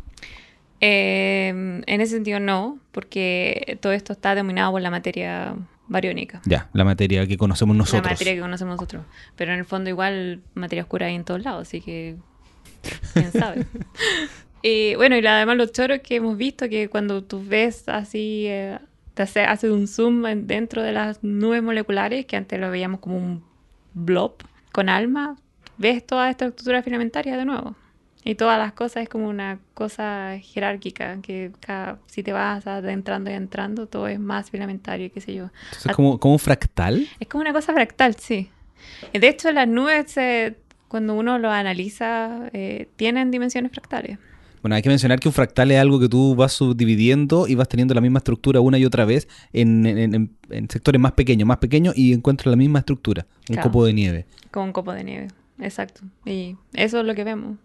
Eh, 0.82 1.48
en 1.50 2.02
ese 2.02 2.16
sentido 2.16 2.40
no, 2.40 2.80
porque 2.92 3.78
todo 3.82 3.94
esto 3.94 4.12
está 4.14 4.36
dominado 4.36 4.72
por 4.74 4.82
la 4.82 4.92
materia 4.92 5.56
bariónica. 5.88 6.42
Ya, 6.46 6.70
la 6.74 6.84
materia 6.84 7.26
que 7.28 7.38
conocemos 7.38 7.76
nosotros. 7.76 8.04
La 8.04 8.10
materia 8.12 8.34
que 8.36 8.42
conocemos 8.42 8.76
nosotros. 8.76 9.04
Pero 9.36 9.54
en 9.54 9.60
el 9.60 9.66
fondo 9.66 9.90
igual 9.90 10.42
materia 10.54 10.84
oscura 10.84 11.08
hay 11.08 11.16
en 11.16 11.24
todos 11.24 11.44
lados, 11.44 11.68
así 11.68 11.80
que 11.82 12.18
quién 13.14 13.32
sabe. 13.32 13.66
y 14.62 14.96
bueno, 14.96 15.18
y 15.18 15.26
además 15.26 15.58
los 15.58 15.72
choros 15.72 16.00
que 16.04 16.16
hemos 16.18 16.38
visto, 16.38 16.68
que 16.70 16.90
cuando 16.90 17.24
tú 17.24 17.44
ves 17.46 17.88
así, 17.88 18.46
eh, 18.48 18.78
te 19.14 19.24
hace, 19.24 19.42
hace 19.44 19.72
un 19.72 19.88
zoom 19.88 20.26
en- 20.26 20.46
dentro 20.48 20.84
de 20.84 20.92
las 20.92 21.24
nubes 21.24 21.64
moleculares, 21.64 22.26
que 22.26 22.36
antes 22.36 22.60
lo 22.60 22.70
veíamos 22.70 23.00
como 23.00 23.18
un 23.18 23.44
blob 23.94 24.34
con 24.74 24.90
alma, 24.90 25.38
ves 25.78 26.06
toda 26.06 26.30
esta 26.30 26.46
estructura 26.46 26.82
filamentaria 26.84 27.38
de 27.38 27.46
nuevo. 27.46 27.76
Y 28.24 28.34
todas 28.34 28.58
las 28.58 28.74
cosas 28.74 29.04
es 29.04 29.10
como 29.10 29.30
una 29.30 29.60
cosa 29.76 30.38
jerárquica, 30.42 31.22
que 31.22 31.52
cada- 31.60 32.00
si 32.08 32.24
te 32.24 32.34
vas 32.34 32.66
adentrando 32.66 33.30
y 33.30 33.34
entrando, 33.34 33.86
todo 33.88 34.08
es 34.08 34.20
más 34.20 34.50
filamentario, 34.50 35.12
qué 35.14 35.22
sé 35.22 35.36
yo. 35.36 35.50
Entonces, 35.66 35.96
como, 35.96 36.20
como 36.20 36.34
un 36.34 36.40
fractal. 36.40 37.08
Es 37.20 37.28
como 37.28 37.42
una 37.44 37.54
cosa 37.54 37.72
fractal, 37.74 38.16
sí. 38.16 38.50
De 39.14 39.28
hecho, 39.28 39.52
las 39.52 39.68
nubes, 39.68 40.18
eh, 40.18 40.56
cuando 40.88 41.14
uno 41.14 41.38
lo 41.38 41.52
analiza, 41.52 42.50
eh, 42.54 42.88
tienen 42.96 43.30
dimensiones 43.30 43.72
fractales. 43.72 44.18
Bueno, 44.64 44.76
hay 44.76 44.82
que 44.82 44.90
mencionar 44.90 45.20
que 45.20 45.28
un 45.28 45.34
fractal 45.34 45.70
es 45.70 45.80
algo 45.80 46.00
que 46.00 46.10
tú 46.10 46.34
vas 46.36 46.54
subdividiendo 46.54 47.48
y 47.48 47.54
vas 47.54 47.70
teniendo 47.70 47.94
la 47.94 48.02
misma 48.02 48.18
estructura 48.18 48.60
una 48.60 48.80
y 48.80 48.86
otra 48.86 49.06
vez 49.06 49.28
en, 49.54 49.86
en- 49.86 50.16
en- 50.16 50.32
en 50.50 50.70
sectores 50.72 51.00
más 51.00 51.12
pequeños, 51.12 51.48
más 51.48 51.58
pequeños 51.58 51.96
y 51.96 52.14
encuentras 52.14 52.48
la 52.50 52.56
misma 52.58 52.80
estructura, 52.80 53.28
un 53.50 53.54
Claro. 53.54 53.70
copo 53.70 53.86
de 53.86 53.94
nieve. 53.94 54.26
Como 54.50 54.66
un 54.66 54.72
copo 54.74 54.92
de 54.94 55.04
nieve. 55.04 55.28
Exacto. 55.60 56.02
Y 56.26 56.56
eso 56.74 57.00
es 57.00 57.06
lo 57.06 57.16
que 57.16 57.24
vemos. 57.24 57.58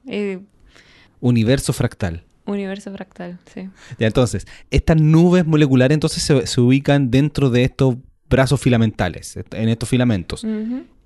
Universo 1.20 1.72
fractal. 1.72 2.24
universo 2.46 2.92
fractal, 2.92 3.38
sí. 3.52 3.68
Ya, 3.98 4.06
entonces, 4.06 4.46
estas 4.70 4.96
nubes 4.96 5.46
moleculares 5.46 5.94
entonces 5.94 6.22
se, 6.22 6.46
se 6.46 6.60
ubican 6.60 7.10
dentro 7.10 7.50
de 7.50 7.64
estos 7.64 7.96
brazos 8.30 8.60
filamentales, 8.60 9.36
en 9.36 9.68
estos 9.68 9.88
filamentos. 9.88 10.46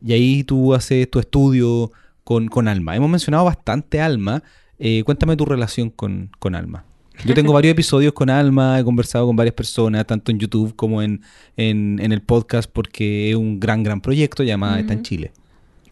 Y 0.05 0.13
ahí 0.13 0.45
tú 0.45 0.75
haces 0.75 1.11
tu 1.11 1.19
estudio 1.19 1.91
con, 2.23 2.49
con 2.49 2.69
Alma. 2.69 2.95
Hemos 2.95 3.11
mencionado 3.11 3.45
bastante 3.47 4.01
Alma. 4.01 4.43
Eh, 4.79 5.03
cuéntame 5.05 5.37
tu 5.37 5.45
relación 5.45 5.91
con, 5.91 6.31
con 6.39 6.55
Alma. 6.55 6.85
Yo 7.25 7.35
tengo 7.35 7.53
varios 7.55 7.73
episodios 7.73 8.13
con 8.13 8.29
Alma, 8.29 8.79
he 8.79 8.85
conversado 8.85 9.27
con 9.27 9.37
varias 9.37 9.55
personas, 9.55 10.07
tanto 10.07 10.31
en 10.31 10.39
YouTube 10.39 10.77
como 10.77 11.01
en, 11.01 11.23
en, 11.57 11.99
en 12.03 12.13
el 12.13 12.21
podcast, 12.21 12.71
porque 12.71 13.31
es 13.31 13.37
un 13.37 13.59
gran, 13.59 13.83
gran 13.83 14.01
proyecto 14.01 14.43
llamado 14.43 14.77
Está 14.77 14.93
en. 14.93 15.03
Chile. 15.03 15.33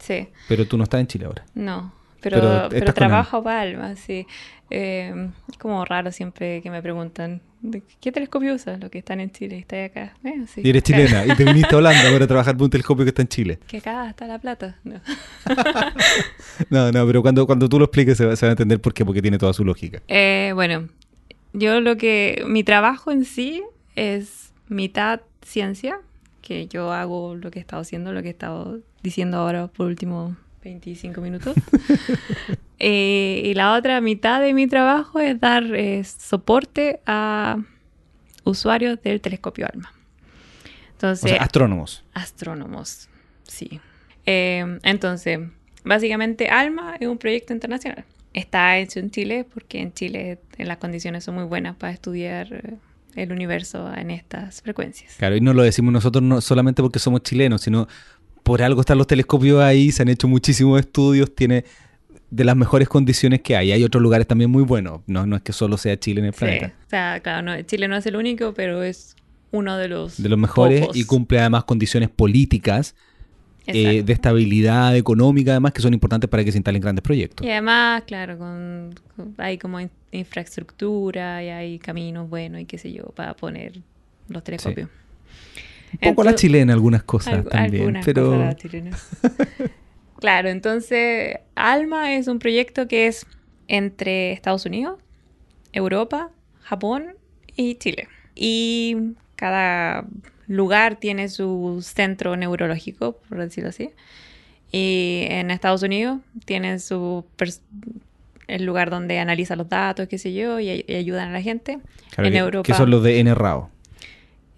Sí. 0.03 0.27
Pero 0.49 0.65
tú 0.67 0.77
no 0.77 0.83
estás 0.83 0.99
en 0.99 1.07
Chile 1.07 1.25
ahora. 1.25 1.45
No. 1.55 1.93
Pero, 2.21 2.67
Pero 2.69 2.93
trabajo 2.93 3.43
para 3.43 3.61
Alma, 3.61 3.95
sí. 3.95 4.25
Eh, 4.69 5.29
es 5.51 5.57
como 5.57 5.83
raro 5.85 6.11
siempre 6.11 6.61
que 6.61 6.71
me 6.71 6.81
preguntan, 6.81 7.41
¿de 7.61 7.83
¿qué 8.01 8.11
telescopio 8.11 8.53
usas? 8.55 8.79
Los 8.79 8.89
que 8.89 8.99
están 8.99 9.19
en 9.19 9.29
Chile, 9.31 9.59
está 9.59 9.83
acá. 9.85 10.13
Eh, 10.23 10.45
sí, 10.47 10.61
Y 10.63 10.69
eres 10.69 10.81
acá. 10.83 10.85
chilena 10.87 11.25
y 11.25 11.35
te 11.35 11.43
viniste 11.43 11.75
a 11.75 11.77
Holanda 11.77 12.11
para 12.11 12.25
trabajar 12.27 12.55
por 12.55 12.63
un 12.65 12.69
telescopio 12.69 13.05
que 13.05 13.09
está 13.09 13.21
en 13.21 13.27
Chile. 13.27 13.59
Que 13.67 13.77
acá 13.77 14.09
está 14.09 14.25
la 14.27 14.39
plata. 14.39 14.77
No. 14.83 14.99
No, 16.69 16.91
no, 16.91 17.05
pero 17.07 17.21
cuando, 17.21 17.45
cuando 17.45 17.67
tú 17.67 17.79
lo 17.79 17.85
expliques 17.85 18.17
se 18.17 18.25
va, 18.25 18.35
se 18.35 18.45
va 18.45 18.51
a 18.51 18.53
entender 18.53 18.79
por 18.79 18.93
qué, 18.93 19.03
porque 19.05 19.21
tiene 19.21 19.37
toda 19.37 19.53
su 19.53 19.65
lógica. 19.65 20.01
Eh, 20.07 20.51
bueno, 20.53 20.87
yo 21.53 21.81
lo 21.81 21.97
que. 21.97 22.43
Mi 22.47 22.63
trabajo 22.63 23.11
en 23.11 23.25
sí 23.25 23.63
es 23.95 24.53
mitad 24.69 25.21
ciencia, 25.41 25.99
que 26.43 26.67
yo 26.67 26.91
hago 26.91 27.33
lo 27.33 27.49
que 27.49 27.57
he 27.57 27.61
estado 27.61 27.81
haciendo, 27.81 28.13
lo 28.13 28.21
que 28.21 28.27
he 28.27 28.31
estado 28.31 28.79
diciendo 29.01 29.37
ahora 29.37 29.67
por 29.67 29.87
últimos 29.87 30.35
25 30.63 31.19
minutos. 31.21 31.55
Eh, 32.85 33.43
y 33.45 33.53
la 33.53 33.75
otra 33.75 34.01
mitad 34.01 34.41
de 34.41 34.53
mi 34.53 34.67
trabajo 34.67 35.21
es 35.21 35.39
dar 35.39 35.63
eh, 35.73 36.03
soporte 36.03 36.99
a 37.05 37.57
usuarios 38.43 39.01
del 39.01 39.21
telescopio 39.21 39.67
ALMA. 39.71 39.89
O 39.93 40.91
Entonces, 40.91 41.31
sea, 41.31 41.41
astrónomos. 41.43 42.03
astrónomos, 42.13 43.07
sí. 43.43 43.79
Eh, 44.25 44.79
entonces, 44.83 45.39
básicamente 45.85 46.49
ALMA 46.49 46.97
es 46.99 47.07
un 47.07 47.17
proyecto 47.17 47.53
internacional. 47.53 48.03
Está 48.33 48.77
hecho 48.79 48.99
en 48.99 49.11
Chile 49.11 49.45
porque 49.53 49.79
en 49.79 49.93
Chile 49.93 50.39
las 50.57 50.75
condiciones 50.77 51.23
son 51.23 51.35
muy 51.35 51.45
buenas 51.45 51.77
para 51.77 51.93
estudiar 51.93 52.51
eh, 52.51 52.73
el 53.15 53.31
universo 53.31 53.91
en 53.95 54.11
estas 54.11 54.61
frecuencias. 54.61 55.15
Claro, 55.17 55.35
y 55.35 55.41
no 55.41 55.53
lo 55.53 55.63
decimos 55.63 55.93
nosotros 55.93 56.23
no 56.23 56.41
solamente 56.41 56.81
porque 56.81 56.99
somos 56.99 57.21
chilenos, 57.23 57.61
sino 57.61 57.87
por 58.43 58.61
algo 58.61 58.81
están 58.81 58.97
los 58.97 59.07
telescopios 59.07 59.61
ahí, 59.61 59.91
se 59.91 60.01
han 60.01 60.09
hecho 60.09 60.27
muchísimos 60.27 60.79
estudios, 60.79 61.33
tiene 61.33 61.63
de 62.29 62.43
las 62.43 62.55
mejores 62.55 62.89
condiciones 62.89 63.41
que 63.41 63.55
hay. 63.55 63.71
Hay 63.71 63.83
otros 63.83 64.01
lugares 64.01 64.25
también 64.27 64.49
muy 64.49 64.63
buenos, 64.63 65.01
no, 65.07 65.25
no 65.25 65.35
es 65.35 65.41
que 65.43 65.53
solo 65.53 65.77
sea 65.77 65.97
Chile 65.99 66.19
en 66.21 66.25
el 66.27 66.33
Sí, 66.33 66.39
planeta. 66.39 66.73
o 66.85 66.89
sea, 66.89 67.19
claro, 67.21 67.41
no- 67.43 67.61
Chile 67.61 67.87
no 67.87 67.95
es 67.95 68.05
el 68.05 68.15
único, 68.15 68.53
pero 68.53 68.81
es 68.83 69.15
uno 69.51 69.77
de 69.77 69.87
los 69.87 70.21
De 70.21 70.29
los 70.29 70.39
mejores 70.39 70.81
pocos. 70.81 70.97
y 70.97 71.05
cumple 71.05 71.39
además 71.39 71.63
condiciones 71.65 72.09
políticas, 72.09 72.95
eh, 73.65 74.03
de 74.03 74.11
estabilidad 74.13 74.93
económica, 74.97 75.51
además 75.51 75.71
que 75.71 75.81
son 75.81 75.93
importantes 75.93 76.29
para 76.29 76.43
que 76.43 76.51
se 76.51 76.57
instalen 76.57 76.81
grandes 76.81 77.01
proyectos. 77.03 77.45
Y 77.47 77.49
además, 77.51 78.03
claro, 78.05 78.37
con, 78.37 78.93
con- 79.15 79.35
hay 79.37 79.57
como 79.57 79.79
infraestructura 80.17 81.43
y 81.43 81.49
hay 81.49 81.79
caminos 81.79 82.29
buenos 82.29 82.61
y 82.61 82.65
qué 82.65 82.77
sé 82.77 82.91
yo 82.91 83.05
para 83.15 83.35
poner 83.35 83.73
los 84.27 84.43
telescopios. 84.43 84.89
Un 85.93 85.99
poco 85.99 86.23
la 86.23 86.31
Entonces- 86.31 86.41
chilena 86.41 86.73
algunas 86.73 87.03
cosas 87.03 87.45
también, 87.49 87.97
algunas 87.97 88.05
pero 88.05 88.55
cosas 88.55 89.11
claro, 90.19 90.49
entonces 90.49 91.37
ALMA 91.55 92.15
es 92.15 92.27
un 92.27 92.39
proyecto 92.39 92.87
que 92.87 93.07
es 93.07 93.25
entre 93.67 94.31
Estados 94.31 94.65
Unidos, 94.65 94.99
Europa, 95.71 96.29
Japón 96.61 97.15
y 97.55 97.75
Chile. 97.75 98.07
Y 98.35 99.13
cada 99.35 100.05
lugar 100.47 100.95
tiene 100.95 101.29
su 101.29 101.79
centro 101.81 102.35
neurológico, 102.35 103.17
por 103.29 103.37
decirlo 103.39 103.69
así. 103.69 103.91
Y 104.71 105.25
en 105.29 105.51
Estados 105.51 105.83
Unidos 105.83 106.19
tienen 106.45 106.79
su 106.79 107.25
el 108.47 108.65
lugar 108.65 108.89
donde 108.89 109.19
analiza 109.19 109.55
los 109.55 109.69
datos, 109.69 110.07
qué 110.07 110.17
sé 110.17 110.33
yo, 110.33 110.59
y, 110.59 110.69
ay- 110.69 110.85
y 110.87 110.95
ayudan 110.95 111.29
a 111.29 111.31
la 111.33 111.41
gente. 111.41 111.79
claro, 112.11 112.27
en 112.27 112.33
que, 112.33 112.39
Europa. 112.39 112.63
que 112.67 112.73
son 112.73 112.89
los 112.89 113.03
de 113.03 113.23
NRAO. 113.23 113.69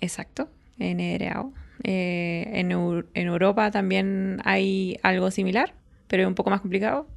Exacto, 0.02 0.50
NRAO. 0.78 1.52
Eh, 1.84 2.50
en, 2.54 2.72
en 2.72 3.28
Europa 3.28 3.70
también 3.72 4.42
hay 4.44 4.98
algo 5.04 5.30
similar, 5.32 5.74
pero 6.08 6.24
es 6.24 6.28
un 6.28 6.36
poco 6.36 6.50
más 6.50 6.62
complicado. 6.62 7.08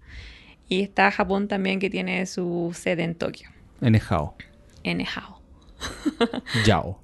Y 0.69 0.83
está 0.83 1.11
Japón 1.11 1.49
también 1.49 1.79
que 1.81 1.89
tiene 1.89 2.27
su 2.27 2.73
sede 2.75 3.03
en 3.05 3.15
Tokio, 3.15 3.49
en 3.81 3.97
Hao. 3.97 4.35
Yao. 6.67 7.01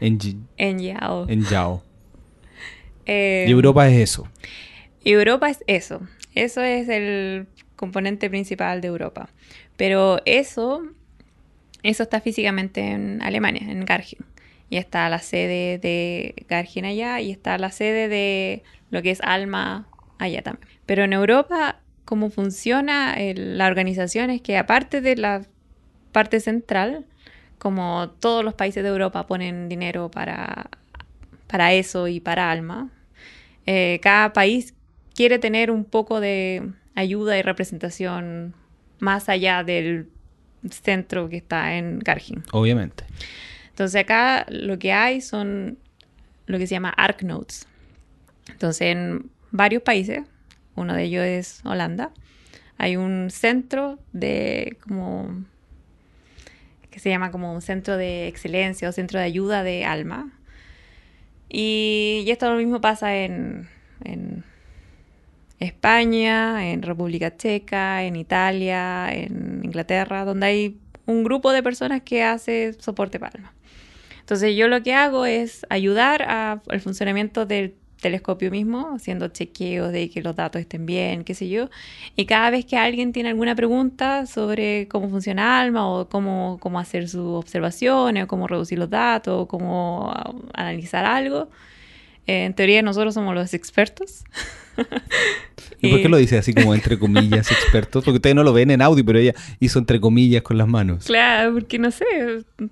En 0.00 0.18
Yao. 0.18 1.26
en 1.28 1.42
Yao. 1.44 1.82
Eh, 3.06 3.44
Y 3.48 3.50
Europa 3.52 3.88
es 3.88 3.98
eso. 3.98 4.28
Europa 5.04 5.48
es 5.48 5.62
eso. 5.66 6.00
Eso 6.34 6.62
es 6.62 6.88
el 6.88 7.46
componente 7.76 8.28
principal 8.28 8.80
de 8.80 8.88
Europa. 8.88 9.28
Pero 9.76 10.20
eso, 10.24 10.82
eso 11.82 12.02
está 12.02 12.20
físicamente 12.20 12.80
en 12.80 13.22
Alemania, 13.22 13.70
en 13.70 13.84
Garching. 13.84 14.24
Y 14.68 14.78
está 14.78 15.08
la 15.08 15.20
sede 15.20 15.78
de 15.78 16.34
Garching 16.48 16.86
allá 16.86 17.20
y 17.20 17.30
está 17.30 17.56
la 17.58 17.70
sede 17.70 18.08
de 18.08 18.64
lo 18.90 19.02
que 19.02 19.12
es 19.12 19.20
Alma 19.20 19.86
allá 20.18 20.42
también. 20.42 20.66
Pero 20.86 21.04
en 21.04 21.12
Europa, 21.12 21.80
cómo 22.04 22.30
funciona 22.30 23.16
la 23.34 23.66
organización 23.66 24.30
es 24.30 24.40
que 24.40 24.56
aparte 24.56 25.00
de 25.00 25.16
la 25.16 25.42
parte 26.12 26.40
central, 26.40 27.04
como 27.58 28.10
todos 28.20 28.44
los 28.44 28.54
países 28.54 28.82
de 28.82 28.88
Europa 28.88 29.26
ponen 29.26 29.68
dinero 29.68 30.10
para, 30.10 30.70
para 31.46 31.72
eso 31.74 32.08
y 32.08 32.20
para 32.20 32.50
Alma, 32.50 32.90
eh, 33.66 34.00
cada 34.02 34.32
país 34.32 34.74
quiere 35.14 35.38
tener 35.38 35.70
un 35.70 35.84
poco 35.84 36.20
de 36.20 36.72
ayuda 36.96 37.38
y 37.38 37.42
representación 37.42 38.54
más 38.98 39.28
allá 39.28 39.62
del 39.62 40.08
centro 40.70 41.28
que 41.28 41.36
está 41.36 41.76
en 41.76 42.00
Garching. 42.00 42.42
Obviamente. 42.50 43.04
Entonces 43.68 44.00
acá 44.00 44.46
lo 44.48 44.78
que 44.78 44.92
hay 44.92 45.20
son 45.20 45.78
lo 46.46 46.58
que 46.58 46.66
se 46.66 46.74
llama 46.74 46.88
ARC 46.88 47.22
Nodes. 47.22 47.68
Entonces 48.50 48.88
en 48.88 49.30
varios 49.52 49.82
países 49.82 50.22
uno 50.74 50.94
de 50.94 51.04
ellos 51.04 51.24
es 51.24 51.60
Holanda. 51.64 52.10
Hay 52.78 52.96
un 52.96 53.30
centro 53.30 53.98
de 54.12 54.76
como 54.80 55.44
que 56.90 56.98
se 56.98 57.10
llama 57.10 57.30
como 57.30 57.52
un 57.52 57.60
centro 57.60 57.96
de 57.96 58.26
excelencia 58.26 58.88
o 58.88 58.92
centro 58.92 59.18
de 59.18 59.26
ayuda 59.26 59.62
de 59.62 59.84
alma. 59.84 60.32
Y, 61.48 62.24
y 62.26 62.30
esto 62.30 62.50
lo 62.50 62.56
mismo 62.56 62.80
pasa 62.80 63.16
en, 63.16 63.68
en 64.02 64.44
España, 65.58 66.70
en 66.70 66.82
República 66.82 67.36
Checa, 67.36 68.04
en 68.04 68.16
Italia, 68.16 69.12
en 69.12 69.60
Inglaterra, 69.64 70.24
donde 70.24 70.46
hay 70.46 70.78
un 71.06 71.24
grupo 71.24 71.52
de 71.52 71.62
personas 71.62 72.02
que 72.02 72.22
hace 72.22 72.74
soporte 72.78 73.18
para 73.18 73.32
alma. 73.36 73.52
Entonces 74.20 74.56
yo 74.56 74.68
lo 74.68 74.82
que 74.82 74.92
hago 74.92 75.24
es 75.24 75.64
ayudar 75.70 76.22
al 76.22 76.80
funcionamiento 76.80 77.46
del 77.46 77.74
telescopio 78.00 78.50
mismo, 78.50 78.94
haciendo 78.94 79.28
chequeos 79.28 79.92
de 79.92 80.10
que 80.10 80.22
los 80.22 80.36
datos 80.36 80.60
estén 80.60 80.84
bien, 80.86 81.24
qué 81.24 81.34
sé 81.34 81.48
yo. 81.48 81.70
Y 82.14 82.26
cada 82.26 82.50
vez 82.50 82.64
que 82.64 82.76
alguien 82.76 83.12
tiene 83.12 83.30
alguna 83.30 83.54
pregunta 83.54 84.26
sobre 84.26 84.88
cómo 84.88 85.08
funciona 85.08 85.60
ALMA 85.60 85.88
o 85.88 86.08
cómo, 86.08 86.58
cómo 86.60 86.78
hacer 86.78 87.08
sus 87.08 87.36
observaciones 87.36 88.24
o 88.24 88.26
cómo 88.26 88.46
reducir 88.46 88.78
los 88.78 88.90
datos 88.90 89.42
o 89.42 89.48
cómo 89.48 90.12
ah, 90.14 90.32
analizar 90.54 91.04
algo, 91.04 91.48
eh, 92.26 92.44
en 92.44 92.54
teoría 92.54 92.82
nosotros 92.82 93.14
somos 93.14 93.34
los 93.34 93.54
expertos. 93.54 94.24
¿Y 95.80 95.90
por 95.90 96.02
qué 96.02 96.08
lo 96.08 96.16
dice 96.16 96.38
así 96.38 96.54
como 96.54 96.74
entre 96.74 96.98
comillas 96.98 97.50
expertos? 97.50 98.04
Porque 98.04 98.16
ustedes 98.16 98.36
no 98.36 98.42
lo 98.42 98.52
ven 98.52 98.70
en 98.70 98.82
audio, 98.82 99.04
pero 99.04 99.18
ella 99.18 99.34
hizo 99.60 99.78
entre 99.78 100.00
comillas 100.00 100.42
con 100.42 100.58
las 100.58 100.66
manos. 100.66 101.04
Claro, 101.04 101.54
porque 101.54 101.78
no 101.78 101.90
sé, 101.90 102.04
no 102.58 102.68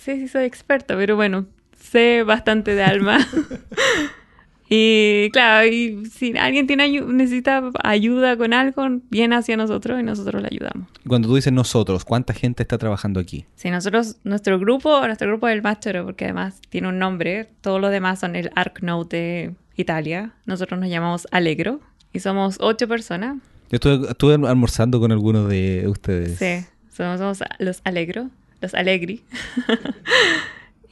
sé 0.00 0.16
si 0.16 0.28
soy 0.28 0.44
experta, 0.44 0.96
pero 0.96 1.16
bueno, 1.16 1.46
sé 1.78 2.22
bastante 2.22 2.74
de 2.74 2.82
alma. 2.82 3.18
y 4.68 5.28
claro, 5.32 5.66
y 5.68 6.06
si 6.06 6.36
alguien 6.38 6.66
tiene 6.66 6.86
ayu- 6.88 7.06
necesita 7.06 7.62
ayuda 7.82 8.36
con 8.36 8.52
algo, 8.54 8.86
viene 9.10 9.36
hacia 9.36 9.56
nosotros 9.56 10.00
y 10.00 10.02
nosotros 10.02 10.40
le 10.42 10.48
ayudamos. 10.50 10.88
Cuando 11.06 11.28
tú 11.28 11.36
dices 11.36 11.52
nosotros, 11.52 12.04
¿cuánta 12.04 12.32
gente 12.34 12.62
está 12.62 12.78
trabajando 12.78 13.20
aquí? 13.20 13.44
Si 13.56 13.70
nosotros, 13.70 14.16
nuestro 14.24 14.58
grupo, 14.58 15.04
nuestro 15.06 15.28
grupo 15.28 15.48
es 15.48 15.54
el 15.54 15.62
más 15.62 15.80
choro, 15.80 16.04
porque 16.06 16.24
además 16.24 16.60
tiene 16.70 16.88
un 16.88 16.98
nombre, 16.98 17.48
todos 17.60 17.80
los 17.80 17.90
demás 17.90 18.20
son 18.20 18.36
el 18.36 18.50
ArcNote 18.54 19.16
de 19.16 19.54
Italia, 19.76 20.32
nosotros 20.46 20.80
nos 20.80 20.88
llamamos 20.88 21.28
Alegro 21.30 21.80
y 22.12 22.20
somos 22.20 22.56
ocho 22.60 22.88
personas. 22.88 23.36
Yo 23.70 23.76
estuve, 23.76 24.08
estuve 24.08 24.34
almorzando 24.48 24.98
con 25.00 25.10
algunos 25.12 25.48
de 25.48 25.84
ustedes. 25.88 26.38
Sí, 26.38 26.66
somos, 26.94 27.18
somos 27.18 27.40
los 27.58 27.80
Alegro, 27.84 28.30
los 28.60 28.72
Alegri. 28.74 29.22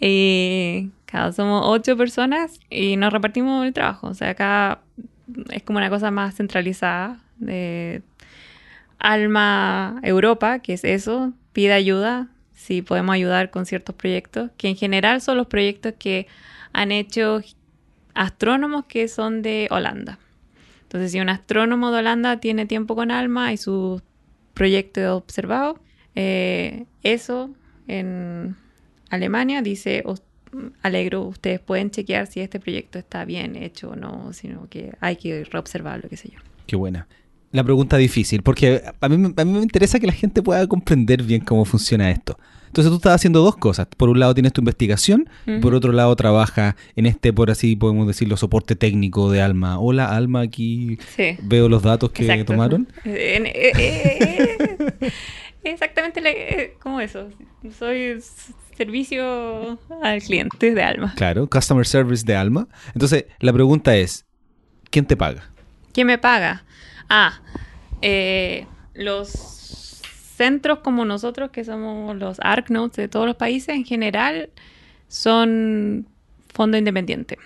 y 0.04 0.90
cada 1.06 1.30
somos 1.32 1.62
ocho 1.64 1.96
personas 1.96 2.58
y 2.68 2.96
nos 2.96 3.12
repartimos 3.12 3.64
el 3.64 3.72
trabajo. 3.72 4.08
O 4.08 4.14
sea, 4.14 4.30
acá 4.30 4.80
es 5.50 5.62
como 5.62 5.78
una 5.78 5.90
cosa 5.90 6.10
más 6.10 6.34
centralizada 6.34 7.20
de 7.36 8.02
Alma 8.98 10.00
Europa, 10.02 10.58
que 10.58 10.72
es 10.72 10.82
eso, 10.82 11.32
pide 11.52 11.72
ayuda, 11.72 12.28
si 12.52 12.82
podemos 12.82 13.14
ayudar 13.14 13.50
con 13.50 13.64
ciertos 13.64 13.94
proyectos, 13.94 14.50
que 14.56 14.68
en 14.68 14.76
general 14.76 15.20
son 15.20 15.36
los 15.36 15.46
proyectos 15.46 15.94
que 15.98 16.26
han 16.72 16.90
hecho 16.90 17.40
astrónomos 18.14 18.84
que 18.86 19.06
son 19.06 19.40
de 19.42 19.68
Holanda. 19.70 20.18
Entonces, 20.82 21.12
si 21.12 21.20
un 21.20 21.28
astrónomo 21.28 21.92
de 21.92 22.00
Holanda 22.00 22.40
tiene 22.40 22.66
tiempo 22.66 22.96
con 22.96 23.12
Alma 23.12 23.52
y 23.52 23.56
su 23.56 24.02
proyecto 24.52 25.16
observado, 25.16 25.78
eh, 26.16 26.86
eso 27.04 27.50
en 27.86 28.56
Alemania 29.12 29.62
dice, 29.62 30.02
"Os- 30.04 30.22
alegro, 30.82 31.22
ustedes 31.22 31.60
pueden 31.60 31.90
chequear 31.90 32.26
si 32.26 32.40
este 32.40 32.60
proyecto 32.60 32.98
está 32.98 33.24
bien 33.24 33.56
hecho 33.56 33.90
o 33.90 33.96
no, 33.96 34.32
sino 34.32 34.68
que 34.68 34.92
hay 35.00 35.16
que 35.16 35.44
reobservarlo, 35.44 36.08
qué 36.08 36.16
sé 36.16 36.28
yo. 36.30 36.38
Qué 36.66 36.76
buena. 36.76 37.06
La 37.52 37.62
pregunta 37.64 37.96
difícil, 37.98 38.42
porque 38.42 38.82
a 39.00 39.08
mí, 39.08 39.32
a 39.36 39.44
mí 39.44 39.52
me 39.52 39.60
interesa 39.62 40.00
que 40.00 40.06
la 40.06 40.12
gente 40.12 40.42
pueda 40.42 40.66
comprender 40.66 41.22
bien 41.22 41.42
cómo 41.42 41.64
funciona 41.64 42.10
esto. 42.10 42.38
Entonces 42.72 42.90
tú 42.90 42.96
estás 42.96 43.16
haciendo 43.16 43.42
dos 43.42 43.56
cosas. 43.58 43.86
Por 43.98 44.08
un 44.08 44.18
lado 44.18 44.32
tienes 44.32 44.54
tu 44.54 44.62
investigación, 44.62 45.28
por 45.60 45.74
otro 45.74 45.92
lado 45.92 46.16
trabajas 46.16 46.74
en 46.96 47.04
este, 47.04 47.30
por 47.30 47.50
así 47.50 47.76
podemos 47.76 48.06
decirlo, 48.06 48.38
soporte 48.38 48.76
técnico 48.76 49.30
de 49.30 49.42
Alma. 49.42 49.78
Hola 49.78 50.06
Alma, 50.16 50.40
aquí 50.40 50.98
Sí. 51.14 51.36
veo 51.42 51.68
los 51.68 51.82
datos 51.82 52.12
que 52.12 52.22
Exacto. 52.22 52.46
tomaron. 52.54 52.88
Eh, 53.04 53.34
en- 53.36 53.46
eh, 53.46 53.72
eh, 53.76 55.10
exactamente 55.64 56.22
la- 56.22 56.30
como 56.80 56.98
eso. 57.02 57.28
Soy 57.78 58.18
servicio 58.74 59.78
al 60.02 60.22
cliente 60.22 60.72
de 60.74 60.82
Alma. 60.82 61.12
Claro, 61.14 61.50
Customer 61.50 61.86
Service 61.86 62.24
de 62.24 62.36
Alma. 62.36 62.68
Entonces 62.94 63.26
la 63.40 63.52
pregunta 63.52 63.94
es, 63.96 64.24
¿quién 64.90 65.04
te 65.04 65.14
paga? 65.14 65.50
¿Quién 65.92 66.06
me 66.06 66.16
paga? 66.16 66.64
Ah, 67.10 67.42
eh, 68.00 68.66
los 68.94 69.51
centros 70.32 70.78
como 70.80 71.04
nosotros, 71.04 71.50
que 71.50 71.64
somos 71.64 72.16
los 72.16 72.38
ArcNotes 72.40 72.96
de 72.96 73.08
todos 73.08 73.26
los 73.26 73.36
países, 73.36 73.74
en 73.74 73.84
general 73.84 74.50
son 75.08 76.06
fondo 76.52 76.76
independiente. 76.76 77.38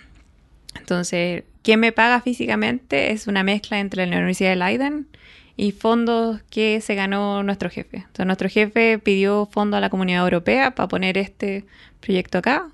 Entonces, 0.79 1.44
¿quién 1.62 1.81
me 1.81 1.92
paga 1.92 2.20
físicamente? 2.20 3.12
Es 3.12 3.27
una 3.27 3.42
mezcla 3.42 3.79
entre 3.81 4.07
la 4.07 4.16
Universidad 4.16 4.51
de 4.51 4.57
Leiden 4.57 5.09
y 5.57 5.72
fondos 5.72 6.42
que 6.51 6.81
se 6.81 6.94
ganó 6.94 7.42
nuestro 7.42 7.70
jefe. 7.70 7.99
Entonces, 7.99 8.27
nuestro 8.27 8.49
jefe 8.49 8.99
pidió 8.99 9.46
fondo 9.46 9.77
a 9.77 9.81
la 9.81 9.90
Comunidad 9.90 10.22
Europea 10.22 10.75
para 10.75 10.88
poner 10.88 11.18
este 11.18 11.64
proyecto 12.01 12.38
acá. 12.38 12.68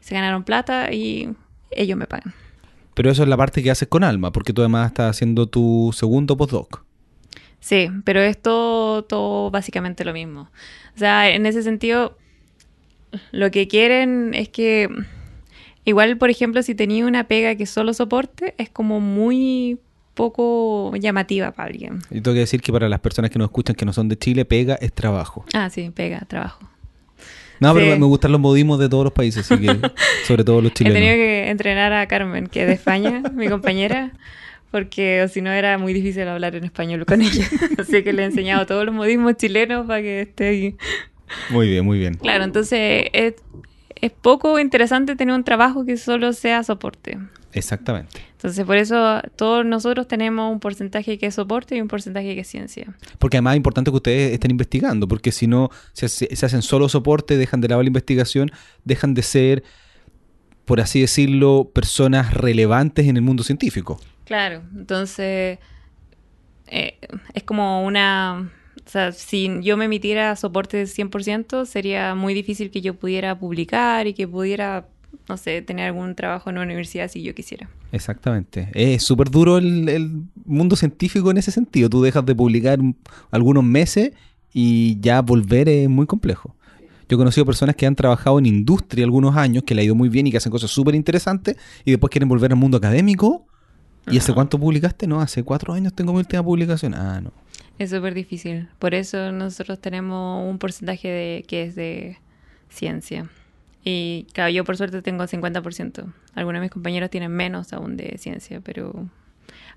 Se 0.00 0.14
ganaron 0.14 0.44
plata 0.44 0.92
y 0.92 1.34
ellos 1.70 1.98
me 1.98 2.06
pagan. 2.06 2.34
Pero 2.94 3.10
eso 3.10 3.22
es 3.22 3.28
la 3.28 3.36
parte 3.36 3.62
que 3.62 3.70
haces 3.70 3.88
con 3.88 4.04
Alma, 4.04 4.32
porque 4.32 4.52
tú 4.52 4.62
además 4.62 4.88
estás 4.88 5.10
haciendo 5.10 5.46
tu 5.46 5.90
segundo 5.92 6.36
postdoc. 6.36 6.83
Sí, 7.64 7.88
pero 8.04 8.20
es 8.20 8.36
todo, 8.42 9.04
todo 9.04 9.50
básicamente 9.50 10.04
lo 10.04 10.12
mismo. 10.12 10.50
O 10.94 10.98
sea, 10.98 11.30
en 11.30 11.46
ese 11.46 11.62
sentido, 11.62 12.18
lo 13.32 13.50
que 13.50 13.68
quieren 13.68 14.34
es 14.34 14.50
que, 14.50 14.86
igual, 15.86 16.18
por 16.18 16.28
ejemplo, 16.28 16.62
si 16.62 16.74
tenía 16.74 17.06
una 17.06 17.24
pega 17.24 17.54
que 17.54 17.64
solo 17.64 17.94
soporte, 17.94 18.54
es 18.58 18.68
como 18.68 19.00
muy 19.00 19.78
poco 20.12 20.94
llamativa 20.96 21.52
para 21.52 21.68
alguien. 21.70 22.00
Y 22.10 22.20
tengo 22.20 22.34
que 22.34 22.40
decir 22.40 22.60
que 22.60 22.70
para 22.70 22.86
las 22.90 23.00
personas 23.00 23.30
que 23.30 23.38
nos 23.38 23.46
escuchan 23.46 23.74
que 23.74 23.86
no 23.86 23.94
son 23.94 24.10
de 24.10 24.18
Chile, 24.18 24.44
pega 24.44 24.74
es 24.74 24.92
trabajo. 24.92 25.46
Ah, 25.54 25.70
sí, 25.70 25.88
pega, 25.88 26.20
trabajo. 26.28 26.68
No, 27.60 27.72
Sí. 27.72 27.80
pero 27.80 27.98
me 27.98 28.04
gustan 28.04 28.30
los 28.32 28.42
modismos 28.42 28.78
de 28.78 28.90
todos 28.90 29.04
los 29.04 29.12
países, 29.14 29.50
así 29.50 29.66
que, 29.66 29.68
sobre 30.26 30.44
todo 30.44 30.60
los 30.60 30.72
He 30.72 30.74
tenido 30.74 30.96
chilenos. 30.96 31.16
que 31.16 31.48
entrenar 31.50 31.94
a 31.94 32.06
Carmen, 32.08 32.46
que 32.46 32.60
es 32.60 32.66
de 32.68 32.74
España, 32.74 33.22
mi 33.34 33.48
compañera, 33.48 34.12
porque 34.74 35.28
si 35.32 35.40
no 35.40 35.52
era 35.52 35.78
muy 35.78 35.92
difícil 35.92 36.26
hablar 36.26 36.56
en 36.56 36.64
español 36.64 37.06
con 37.06 37.22
ella. 37.22 37.46
Así 37.78 38.02
que 38.02 38.12
le 38.12 38.22
he 38.22 38.24
enseñado 38.24 38.66
todos 38.66 38.84
los 38.84 38.92
modismos 38.92 39.36
chilenos 39.36 39.86
para 39.86 40.02
que 40.02 40.22
esté 40.22 40.48
ahí. 40.48 40.76
Muy 41.50 41.68
bien, 41.68 41.84
muy 41.84 41.96
bien. 42.00 42.14
Claro, 42.14 42.42
entonces 42.42 43.04
es, 43.12 43.34
es 44.00 44.10
poco 44.10 44.58
interesante 44.58 45.14
tener 45.14 45.32
un 45.32 45.44
trabajo 45.44 45.84
que 45.84 45.96
solo 45.96 46.32
sea 46.32 46.64
soporte. 46.64 47.18
Exactamente. 47.52 48.20
Entonces, 48.32 48.64
por 48.64 48.76
eso 48.76 49.20
todos 49.36 49.64
nosotros 49.64 50.08
tenemos 50.08 50.52
un 50.52 50.58
porcentaje 50.58 51.18
que 51.18 51.26
es 51.26 51.36
soporte 51.36 51.76
y 51.76 51.80
un 51.80 51.86
porcentaje 51.86 52.34
que 52.34 52.40
es 52.40 52.48
ciencia. 52.48 52.92
Porque 53.20 53.36
además 53.36 53.52
es 53.54 53.58
importante 53.58 53.92
que 53.92 53.96
ustedes 53.96 54.32
estén 54.32 54.50
investigando, 54.50 55.06
porque 55.06 55.30
si 55.30 55.46
no, 55.46 55.70
se, 55.92 56.06
hace- 56.06 56.34
se 56.34 56.46
hacen 56.46 56.62
solo 56.62 56.88
soporte, 56.88 57.36
dejan 57.36 57.60
de 57.60 57.68
lado 57.68 57.80
la 57.80 57.86
investigación, 57.86 58.50
dejan 58.84 59.14
de 59.14 59.22
ser, 59.22 59.62
por 60.64 60.80
así 60.80 61.00
decirlo, 61.00 61.70
personas 61.72 62.34
relevantes 62.34 63.06
en 63.06 63.16
el 63.16 63.22
mundo 63.22 63.44
científico. 63.44 64.00
Claro, 64.24 64.62
entonces 64.74 65.58
eh, 66.66 66.98
es 67.34 67.42
como 67.42 67.84
una... 67.84 68.50
O 68.86 68.90
sea, 68.90 69.12
si 69.12 69.48
yo 69.62 69.76
me 69.78 69.86
emitiera 69.86 70.36
soporte 70.36 70.76
del 70.76 70.88
100%, 70.88 71.64
sería 71.64 72.14
muy 72.14 72.34
difícil 72.34 72.70
que 72.70 72.82
yo 72.82 72.94
pudiera 72.94 73.38
publicar 73.38 74.06
y 74.06 74.12
que 74.12 74.28
pudiera, 74.28 74.86
no 75.28 75.36
sé, 75.38 75.62
tener 75.62 75.86
algún 75.86 76.14
trabajo 76.14 76.50
en 76.50 76.56
una 76.56 76.64
universidad 76.66 77.08
si 77.10 77.22
yo 77.22 77.34
quisiera. 77.34 77.68
Exactamente. 77.92 78.68
Es 78.74 79.02
súper 79.02 79.30
duro 79.30 79.56
el, 79.56 79.88
el 79.88 80.22
mundo 80.44 80.76
científico 80.76 81.30
en 81.30 81.38
ese 81.38 81.50
sentido. 81.50 81.88
Tú 81.88 82.02
dejas 82.02 82.26
de 82.26 82.34
publicar 82.34 82.80
un- 82.80 82.96
algunos 83.30 83.64
meses 83.64 84.12
y 84.52 84.98
ya 85.00 85.22
volver 85.22 85.68
es 85.68 85.88
muy 85.88 86.06
complejo. 86.06 86.54
Yo 87.08 87.16
he 87.16 87.18
conocido 87.18 87.46
personas 87.46 87.76
que 87.76 87.86
han 87.86 87.94
trabajado 87.96 88.38
en 88.38 88.46
industria 88.46 89.04
algunos 89.04 89.34
años, 89.36 89.62
que 89.64 89.74
le 89.74 89.80
ha 89.82 89.84
ido 89.84 89.94
muy 89.94 90.08
bien 90.10 90.26
y 90.26 90.30
que 90.30 90.36
hacen 90.38 90.52
cosas 90.52 90.70
súper 90.70 90.94
interesantes 90.94 91.56
y 91.86 91.92
después 91.92 92.10
quieren 92.10 92.28
volver 92.28 92.52
al 92.52 92.58
mundo 92.58 92.76
académico. 92.76 93.46
¿Y 94.10 94.18
hace 94.18 94.32
cuánto 94.34 94.58
publicaste? 94.58 95.06
No, 95.06 95.20
hace 95.20 95.42
cuatro 95.42 95.72
años 95.72 95.94
tengo 95.94 96.12
mi 96.12 96.18
última 96.18 96.42
publicación. 96.42 96.94
Ah, 96.94 97.20
no. 97.20 97.32
Es 97.78 97.90
súper 97.90 98.14
difícil. 98.14 98.68
Por 98.78 98.94
eso 98.94 99.32
nosotros 99.32 99.80
tenemos 99.80 100.48
un 100.48 100.58
porcentaje 100.58 101.08
de, 101.08 101.44
que 101.46 101.64
es 101.64 101.74
de 101.74 102.18
ciencia. 102.68 103.28
Y 103.84 104.26
claro, 104.32 104.50
yo 104.50 104.64
por 104.64 104.76
suerte 104.76 105.02
tengo 105.02 105.24
50%. 105.24 106.12
Algunos 106.34 106.60
de 106.60 106.62
mis 106.62 106.70
compañeros 106.70 107.10
tienen 107.10 107.32
menos 107.32 107.72
aún 107.72 107.96
de 107.96 108.16
ciencia, 108.18 108.60
pero 108.60 109.08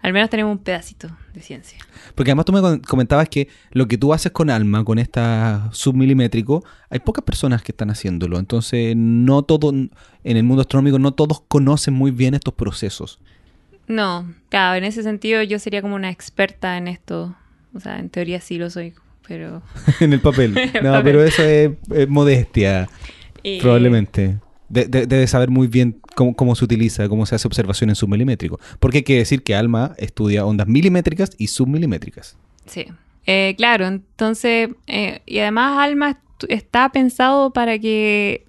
al 0.01 0.13
menos 0.13 0.29
tenemos 0.29 0.51
un 0.51 0.63
pedacito 0.63 1.09
de 1.33 1.41
ciencia. 1.41 1.79
Porque 2.15 2.31
además 2.31 2.45
tú 2.45 2.53
me 2.53 2.81
comentabas 2.81 3.29
que 3.29 3.49
lo 3.71 3.87
que 3.87 3.97
tú 3.97 4.13
haces 4.13 4.31
con 4.31 4.49
Alma, 4.49 4.83
con 4.85 4.99
esta 4.99 5.69
submilimétrico, 5.71 6.63
hay 6.89 6.99
pocas 6.99 7.23
personas 7.23 7.63
que 7.63 7.71
están 7.71 7.89
haciéndolo. 7.89 8.37
Entonces, 8.37 8.95
no 8.95 9.43
todo, 9.43 9.71
en 9.71 9.91
el 10.23 10.43
mundo 10.43 10.61
astronómico, 10.61 10.99
no 10.99 11.13
todos 11.13 11.41
conocen 11.47 11.93
muy 11.93 12.11
bien 12.11 12.33
estos 12.33 12.53
procesos. 12.53 13.19
No, 13.87 14.33
claro, 14.49 14.77
en 14.77 14.83
ese 14.83 15.03
sentido 15.03 15.41
yo 15.43 15.59
sería 15.59 15.81
como 15.81 15.95
una 15.95 16.09
experta 16.09 16.77
en 16.77 16.87
esto. 16.87 17.35
O 17.73 17.79
sea, 17.79 17.99
en 17.99 18.09
teoría 18.09 18.41
sí 18.41 18.57
lo 18.57 18.69
soy, 18.69 18.93
pero... 19.27 19.61
en 19.99 20.13
el 20.13 20.19
papel. 20.19 20.57
El 20.73 20.83
no, 20.83 20.91
papel. 20.91 21.03
pero 21.03 21.23
eso 21.23 21.43
es, 21.43 21.71
es 21.93 22.07
modestia, 22.09 22.89
y- 23.43 23.59
probablemente. 23.61 24.37
De- 24.69 24.85
de- 24.85 25.07
debe 25.07 25.25
saber 25.27 25.49
muy 25.49 25.67
bien 25.67 26.01
cómo, 26.15 26.35
cómo 26.35 26.53
se 26.55 26.65
utiliza, 26.65 27.07
cómo 27.07 27.25
se 27.25 27.35
hace 27.35 27.47
observación 27.47 27.89
en 27.89 27.95
submilimétrico. 27.95 28.59
Porque 28.79 28.97
hay 28.97 29.03
que 29.03 29.17
decir 29.17 29.41
que 29.43 29.55
Alma 29.55 29.93
estudia 29.97 30.45
ondas 30.45 30.67
milimétricas 30.67 31.29
y 31.37 31.47
submilimétricas. 31.47 32.35
Sí. 32.65 32.87
Eh, 33.25 33.55
claro, 33.57 33.87
entonces, 33.87 34.69
eh, 34.87 35.21
y 35.25 35.39
además 35.39 35.79
Alma 35.79 36.19
está 36.49 36.89
pensado 36.91 37.53
para 37.53 37.79
que 37.79 38.45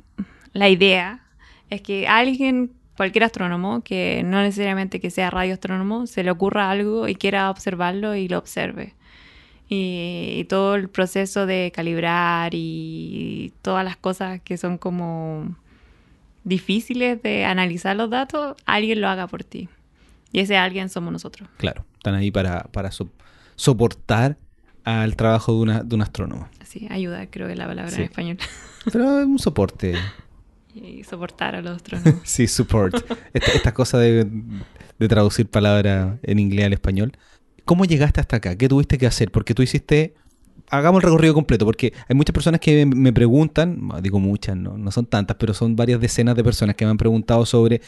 la 0.52 0.68
idea 0.68 1.24
es 1.70 1.82
que 1.82 2.08
alguien, 2.08 2.72
cualquier 2.98 3.24
astrónomo, 3.24 3.80
que 3.82 4.22
no 4.26 4.42
necesariamente 4.42 5.00
que 5.00 5.10
sea 5.10 5.30
radioastrónomo, 5.30 6.06
se 6.06 6.22
le 6.22 6.30
ocurra 6.30 6.70
algo 6.70 7.08
y 7.08 7.14
quiera 7.14 7.50
observarlo 7.50 8.14
y 8.14 8.28
lo 8.28 8.36
observe. 8.36 8.94
Y, 9.70 10.34
y 10.38 10.44
todo 10.44 10.74
el 10.74 10.88
proceso 10.90 11.46
de 11.46 11.72
calibrar 11.74 12.50
y 12.54 13.52
todas 13.62 13.84
las 13.84 13.96
cosas 13.96 14.40
que 14.42 14.56
son 14.58 14.76
como 14.78 15.54
difíciles 16.44 17.22
de 17.22 17.44
analizar 17.44 17.96
los 17.96 18.10
datos, 18.10 18.56
alguien 18.66 19.00
lo 19.00 19.08
haga 19.08 19.26
por 19.26 19.44
ti. 19.44 19.68
Y 20.32 20.40
ese 20.40 20.56
alguien 20.56 20.88
somos 20.88 21.12
nosotros. 21.12 21.48
Claro, 21.56 21.84
están 21.96 22.14
ahí 22.14 22.30
para, 22.30 22.64
para 22.64 22.90
so- 22.90 23.08
soportar 23.56 24.36
al 24.84 25.16
trabajo 25.16 25.52
de, 25.54 25.58
una, 25.60 25.82
de 25.82 25.94
un 25.94 26.02
astrónomo. 26.02 26.48
Sí, 26.64 26.86
ayuda, 26.90 27.26
creo 27.30 27.46
que 27.46 27.52
es 27.54 27.58
la 27.58 27.66
palabra 27.66 27.90
Sí. 27.90 27.98
en 27.98 28.02
español. 28.04 28.38
Pero 28.92 29.20
es 29.20 29.26
un 29.26 29.38
soporte. 29.38 29.94
y 30.74 31.04
soportar 31.04 31.54
a 31.54 31.62
los 31.62 31.76
astrónomos. 31.76 32.20
Sí, 32.24 32.46
support. 32.46 32.94
Esta, 33.32 33.52
esta 33.52 33.74
cosa 33.74 33.98
de, 33.98 34.26
de 34.98 35.08
traducir 35.08 35.48
palabras 35.48 36.18
en 36.22 36.38
inglés 36.38 36.66
al 36.66 36.72
español. 36.72 37.12
¿Cómo 37.64 37.84
llegaste 37.84 38.20
hasta 38.20 38.36
acá? 38.36 38.56
¿Qué 38.56 38.68
tuviste 38.68 38.98
que 38.98 39.06
hacer? 39.06 39.30
Porque 39.30 39.54
tú 39.54 39.62
hiciste... 39.62 40.14
Hagamos 40.70 41.02
el 41.02 41.08
recorrido 41.08 41.32
completo, 41.32 41.64
porque 41.64 41.94
hay 42.08 42.14
muchas 42.14 42.34
personas 42.34 42.60
que 42.60 42.84
me 42.84 43.10
preguntan, 43.10 43.88
digo 44.02 44.20
muchas, 44.20 44.54
no, 44.54 44.76
no 44.76 44.90
son 44.90 45.06
tantas, 45.06 45.38
pero 45.38 45.54
son 45.54 45.76
varias 45.76 45.98
decenas 45.98 46.36
de 46.36 46.44
personas 46.44 46.76
que 46.76 46.84
me 46.84 46.90
han 46.90 46.98
preguntado 46.98 47.46
sobre 47.46 47.80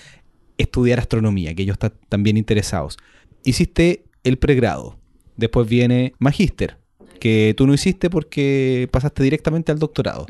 estudiar 0.56 0.98
astronomía, 0.98 1.54
que 1.54 1.62
ellos 1.62 1.74
están 1.74 1.92
también 2.08 2.38
interesados. 2.38 2.96
Hiciste 3.44 4.04
el 4.24 4.38
pregrado, 4.38 4.98
después 5.36 5.68
viene 5.68 6.14
magíster, 6.18 6.78
que 7.18 7.54
tú 7.54 7.66
no 7.66 7.74
hiciste 7.74 8.08
porque 8.08 8.88
pasaste 8.90 9.22
directamente 9.22 9.72
al 9.72 9.78
doctorado 9.78 10.26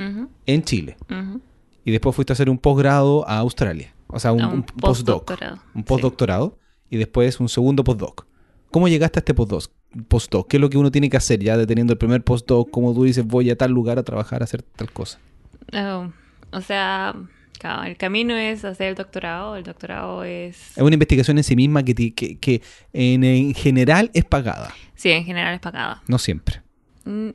en 0.46 0.62
Chile 0.64 0.96
ujú. 1.08 1.40
Y 1.90 1.92
después 1.92 2.14
fuiste 2.16 2.32
a 2.32 2.34
hacer 2.34 2.48
un 2.48 2.58
posgrado 2.58 3.28
a 3.28 3.38
Australia. 3.38 3.94
O 4.06 4.18
sea, 4.18 4.32
un, 4.32 4.44
un 4.44 4.62
postdoc. 4.62 5.26
postdoctorado, 5.26 5.58
Un 5.74 5.82
sí. 5.82 5.86
postdoctorado 5.86 6.58
y 6.88 6.96
después 6.96 7.38
un 7.40 7.48
segundo 7.48 7.84
postdoc. 7.84 8.26
¿Cómo 8.70 8.88
llegaste 8.88 9.18
a 9.18 9.20
este 9.20 9.34
postdoc? 9.34 9.70
postdoc? 10.08 10.48
¿Qué 10.48 10.56
es 10.56 10.60
lo 10.60 10.70
que 10.70 10.78
uno 10.78 10.90
tiene 10.90 11.10
que 11.10 11.16
hacer 11.16 11.40
ya 11.40 11.56
deteniendo 11.56 11.92
el 11.92 11.98
primer 11.98 12.22
postdoc? 12.22 12.70
Como 12.70 12.94
tú 12.94 13.04
dices, 13.04 13.26
voy 13.26 13.50
a 13.50 13.56
tal 13.56 13.70
lugar 13.72 13.98
a 13.98 14.02
trabajar, 14.02 14.42
a 14.42 14.44
hacer 14.44 14.62
tal 14.62 14.90
cosa. 14.92 15.18
Oh, 15.72 16.10
o 16.52 16.60
sea, 16.60 17.14
claro, 17.58 17.84
el 17.84 17.96
camino 17.96 18.34
es 18.36 18.64
hacer 18.64 18.88
el 18.88 18.94
doctorado. 18.94 19.56
El 19.56 19.64
doctorado 19.64 20.24
es... 20.24 20.76
Es 20.76 20.82
una 20.82 20.94
investigación 20.94 21.38
en 21.38 21.44
sí 21.44 21.56
misma 21.56 21.82
que, 21.84 21.94
que, 22.14 22.38
que 22.38 22.62
en, 22.92 23.24
en 23.24 23.54
general 23.54 24.10
es 24.14 24.24
pagada. 24.24 24.72
Sí, 24.94 25.10
en 25.10 25.24
general 25.24 25.54
es 25.54 25.60
pagada. 25.60 26.02
No 26.08 26.18
siempre. 26.18 26.62
Mm, 27.04 27.30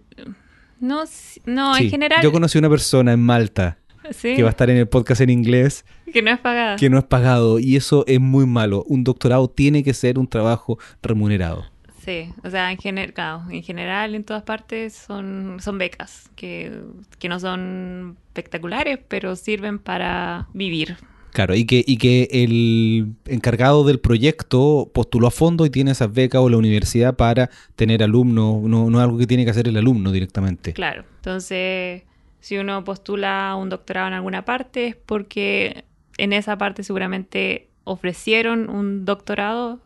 No, 0.80 1.04
no 1.46 1.76
Sí, 1.76 1.84
en 1.86 1.90
general... 1.90 2.22
Yo 2.24 2.32
conocí 2.32 2.58
una 2.58 2.70
persona 2.70 3.14
en 3.14 3.22
Malta 3.22 3.78
sí, 4.12 4.36
que 4.36 4.44
va 4.44 4.50
a 4.50 4.52
estar 4.52 4.70
en 4.70 4.78
el 4.78 4.88
podcast 4.88 5.22
en 5.22 5.30
inglés 5.30 5.86
que 6.12 6.22
no 6.22 6.32
es 6.32 6.40
pagada. 6.40 6.76
que 6.78 6.90
no 6.90 6.98
es 6.98 7.04
pagado 7.04 7.60
y 7.60 7.76
eso 7.76 8.04
es 8.08 8.20
muy 8.20 8.46
malo. 8.46 8.84
Un 8.88 9.04
doctorado 9.04 9.50
tiene 9.50 9.84
que 9.84 9.94
ser 9.94 10.18
un 10.20 10.28
trabajo 10.28 10.78
remunerado. 11.02 11.66
Sí, 12.04 12.30
o 12.44 12.50
sea, 12.52 12.72
en, 12.72 12.78
gener- 12.78 13.14
claro, 13.14 13.44
en 13.50 13.64
general 13.64 14.14
en 14.14 14.24
todas 14.24 14.44
partes 14.44 14.94
son, 14.94 15.58
son 15.60 15.78
becas 15.80 16.30
que, 16.36 16.72
que 17.18 17.30
no 17.30 17.40
son 17.40 18.18
espectaculares, 18.28 19.00
pero 19.08 19.36
sirven 19.36 19.80
para 19.80 20.48
vivir. 20.54 20.98
Claro, 21.34 21.54
y 21.56 21.66
que, 21.66 21.84
y 21.86 21.98
que 21.98 22.30
el 22.32 23.16
encargado 23.26 23.84
del 23.84 24.00
proyecto 24.00 24.90
postuló 24.94 25.28
a 25.28 25.32
fondo 25.32 25.66
y 25.66 25.70
tiene 25.70 25.92
esas 25.92 26.14
becas 26.14 26.40
o 26.42 26.48
la 26.50 26.56
universidad 26.58 27.16
para 27.18 27.50
tener 27.76 28.04
alumnos, 28.04 28.62
no, 28.62 28.90
no 28.90 29.00
es 29.00 29.04
algo 29.04 29.18
que 29.18 29.28
tiene 29.28 29.44
que 29.44 29.50
hacer 29.52 29.68
el 29.68 29.76
alumno 29.76 30.12
directamente. 30.14 30.72
Claro. 30.74 31.04
Entonces, 31.18 32.04
si 32.46 32.60
uno 32.60 32.84
postula 32.84 33.56
un 33.56 33.70
doctorado 33.70 34.10
en 34.10 34.14
alguna 34.14 34.46
parte 34.46 34.86
es 34.86 34.96
porque 34.96 35.84
en 36.20 36.32
esa 36.32 36.60
parte 36.60 36.84
seguramente 36.84 37.70
ofrecieron 37.86 38.70
un 38.70 39.04
doctorado 39.04 39.80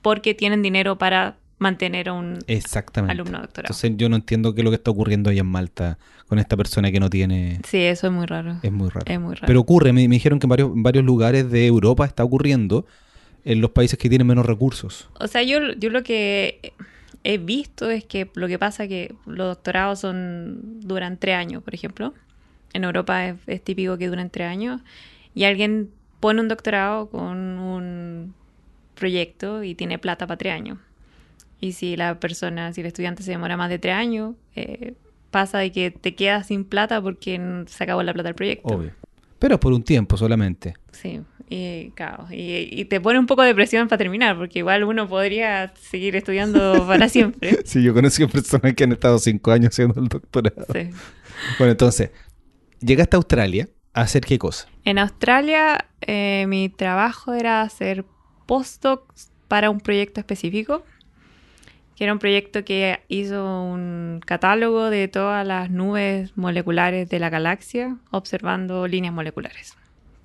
porque 0.00 0.32
tienen 0.32 0.62
dinero 0.62 0.96
para 0.96 1.36
mantener 1.58 2.08
a 2.08 2.14
un 2.14 2.38
Exactamente. 2.46 3.12
alumno 3.12 3.42
doctorado. 3.42 3.74
Entonces 3.74 3.92
yo 3.98 4.08
no 4.08 4.16
entiendo 4.16 4.54
qué 4.54 4.62
es 4.62 4.64
lo 4.64 4.70
que 4.70 4.76
está 4.76 4.90
ocurriendo 4.90 5.28
ahí 5.28 5.38
en 5.38 5.44
Malta 5.44 5.98
con 6.28 6.38
esta 6.38 6.56
persona 6.56 6.90
que 6.90 6.98
no 6.98 7.10
tiene... 7.10 7.60
Sí, 7.68 7.82
eso 7.82 8.06
es 8.06 8.12
muy 8.14 8.24
raro. 8.24 8.56
Es 8.62 8.72
muy 8.72 8.88
raro. 8.88 9.04
Es 9.12 9.20
muy 9.20 9.34
raro. 9.34 9.46
Pero 9.46 9.60
ocurre, 9.60 9.92
me, 9.92 10.08
me 10.08 10.14
dijeron 10.14 10.38
que 10.38 10.46
en 10.46 10.48
varios, 10.48 10.70
varios 10.72 11.04
lugares 11.04 11.50
de 11.50 11.66
Europa 11.66 12.06
está 12.06 12.24
ocurriendo 12.24 12.86
en 13.44 13.60
los 13.60 13.70
países 13.70 13.98
que 13.98 14.08
tienen 14.08 14.26
menos 14.26 14.46
recursos. 14.46 15.10
O 15.20 15.28
sea, 15.28 15.42
yo, 15.42 15.58
yo 15.74 15.90
lo 15.90 16.02
que 16.02 16.72
he 17.24 17.38
visto 17.38 17.90
es 17.90 18.04
que 18.04 18.30
lo 18.34 18.48
que 18.48 18.58
pasa 18.58 18.84
es 18.84 18.88
que 18.88 19.14
los 19.26 19.48
doctorados 19.48 20.00
son 20.00 20.80
duran 20.80 21.18
tres 21.18 21.36
años, 21.36 21.62
por 21.62 21.74
ejemplo. 21.74 22.14
En 22.72 22.84
Europa 22.84 23.26
es, 23.26 23.36
es 23.46 23.62
típico 23.62 23.98
que 23.98 24.08
duran 24.08 24.30
tres 24.30 24.48
años. 24.48 24.80
Y 25.34 25.44
alguien 25.44 25.90
pone 26.20 26.40
un 26.40 26.48
doctorado 26.48 27.08
con 27.10 27.58
un 27.58 28.34
proyecto 28.94 29.62
y 29.62 29.74
tiene 29.74 29.98
plata 29.98 30.26
para 30.26 30.38
tres 30.38 30.54
años. 30.54 30.78
Y 31.60 31.72
si 31.72 31.96
la 31.96 32.18
persona, 32.18 32.72
si 32.72 32.80
el 32.80 32.88
estudiante 32.88 33.22
se 33.22 33.30
demora 33.30 33.56
más 33.56 33.70
de 33.70 33.78
tres 33.78 33.94
años, 33.94 34.34
eh, 34.56 34.94
pasa 35.30 35.58
de 35.58 35.72
que 35.72 35.90
te 35.90 36.14
quedas 36.14 36.48
sin 36.48 36.64
plata 36.64 37.00
porque 37.00 37.64
se 37.66 37.84
acabó 37.84 38.02
la 38.02 38.12
plata 38.12 38.28
del 38.28 38.34
proyecto. 38.34 38.74
Obvio. 38.74 38.92
Pero 39.38 39.58
por 39.58 39.72
un 39.72 39.82
tiempo 39.82 40.16
solamente. 40.16 40.74
Sí, 40.92 41.20
y, 41.54 41.90
claro, 41.90 42.26
y, 42.30 42.68
y 42.70 42.86
te 42.86 42.98
pone 42.98 43.18
un 43.18 43.26
poco 43.26 43.42
de 43.42 43.54
presión 43.54 43.86
para 43.86 43.98
terminar, 43.98 44.38
porque 44.38 44.60
igual 44.60 44.84
uno 44.84 45.06
podría 45.06 45.74
seguir 45.78 46.16
estudiando 46.16 46.86
para 46.86 47.10
siempre. 47.10 47.58
Sí, 47.66 47.82
yo 47.82 47.92
conocí 47.92 48.22
a 48.22 48.28
personas 48.28 48.72
que 48.72 48.84
han 48.84 48.92
estado 48.92 49.18
cinco 49.18 49.52
años 49.52 49.68
haciendo 49.74 50.00
el 50.00 50.08
doctorado. 50.08 50.66
Sí. 50.72 50.90
Bueno, 51.58 51.72
entonces, 51.72 52.10
llegaste 52.80 53.16
a 53.16 53.18
Australia 53.18 53.68
a 53.92 54.00
hacer 54.00 54.24
qué 54.24 54.38
cosa. 54.38 54.66
En 54.86 54.98
Australia, 54.98 55.86
eh, 56.00 56.46
mi 56.48 56.70
trabajo 56.70 57.34
era 57.34 57.60
hacer 57.60 58.06
postdocs 58.46 59.30
para 59.48 59.68
un 59.68 59.80
proyecto 59.80 60.20
específico, 60.20 60.84
que 61.96 62.04
era 62.04 62.14
un 62.14 62.18
proyecto 62.18 62.64
que 62.64 63.00
hizo 63.08 63.62
un 63.62 64.20
catálogo 64.24 64.88
de 64.88 65.08
todas 65.08 65.46
las 65.46 65.70
nubes 65.70 66.34
moleculares 66.34 67.10
de 67.10 67.18
la 67.18 67.28
galaxia, 67.28 67.98
observando 68.10 68.86
líneas 68.86 69.12
moleculares. 69.12 69.76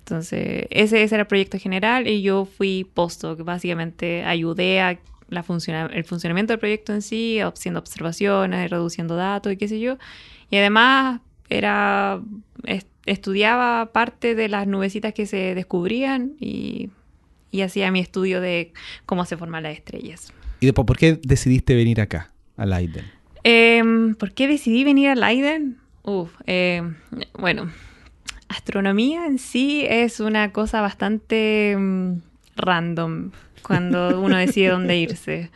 Entonces, 0.08 0.66
ese, 0.70 1.02
ese 1.02 1.14
era 1.16 1.22
el 1.22 1.26
proyecto 1.26 1.58
general 1.58 2.08
y 2.08 2.22
yo 2.22 2.46
fui 2.46 2.88
postdoc, 2.94 3.42
básicamente 3.44 4.24
ayudé 4.24 4.80
a 4.80 4.98
la 5.28 5.42
funciona- 5.42 5.90
el 5.92 6.04
funcionamiento 6.04 6.54
del 6.54 6.58
proyecto 6.60 6.94
en 6.94 7.02
sí, 7.02 7.38
haciendo 7.40 7.78
observaciones, 7.80 8.70
reduciendo 8.70 9.16
datos 9.16 9.52
y 9.52 9.58
qué 9.58 9.68
sé 9.68 9.78
yo. 9.80 9.98
Y 10.50 10.56
además 10.56 11.20
era 11.50 12.20
es- 12.64 12.86
estudiaba 13.04 13.92
parte 13.92 14.34
de 14.34 14.48
las 14.48 14.66
nubecitas 14.66 15.12
que 15.12 15.26
se 15.26 15.54
descubrían 15.54 16.32
y, 16.40 16.88
y 17.50 17.60
hacía 17.60 17.90
mi 17.90 18.00
estudio 18.00 18.40
de 18.40 18.72
cómo 19.04 19.26
se 19.26 19.36
forman 19.36 19.62
las 19.64 19.74
estrellas. 19.76 20.32
Y 20.60 20.66
después, 20.66 20.86
¿por 20.86 20.96
qué 20.96 21.18
decidiste 21.22 21.74
venir 21.74 22.00
acá, 22.00 22.32
a 22.56 22.64
Leiden? 22.64 23.04
Em, 23.44 24.14
¿Por 24.14 24.32
qué 24.32 24.48
decidí 24.48 24.84
venir 24.84 25.10
a 25.10 25.14
Leiden? 25.14 25.76
Uf, 26.02 26.30
em, 26.46 26.96
bueno, 27.38 27.70
astronomía 28.48 29.26
en 29.26 29.38
sí 29.38 29.84
es 29.88 30.20
una 30.20 30.52
cosa 30.52 30.80
bastante 30.80 31.76
mm, 31.78 32.12
random 32.56 33.30
cuando 33.62 34.20
uno 34.22 34.36
decide 34.36 34.68
dónde 34.70 34.96
irse. 34.96 35.50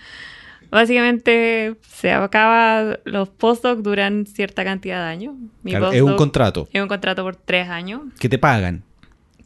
Básicamente 0.71 1.77
se 1.87 2.13
acaba, 2.13 2.99
los 3.05 3.29
postdocs 3.29 3.83
duran 3.83 4.27
cierta 4.27 4.65
cantidad 4.65 5.05
de 5.05 5.11
años. 5.11 5.35
Mi 5.63 5.73
Claro, 5.73 5.93
es 5.93 6.01
un 6.01 6.15
contrato 6.17 6.69
es 6.73 6.81
un 6.83 6.89
contrato 6.89 7.23
por 7.23 7.37
tres 7.37 7.69
años 7.69 8.03
que 8.19 8.29
te 8.29 8.39
pagan, 8.39 8.83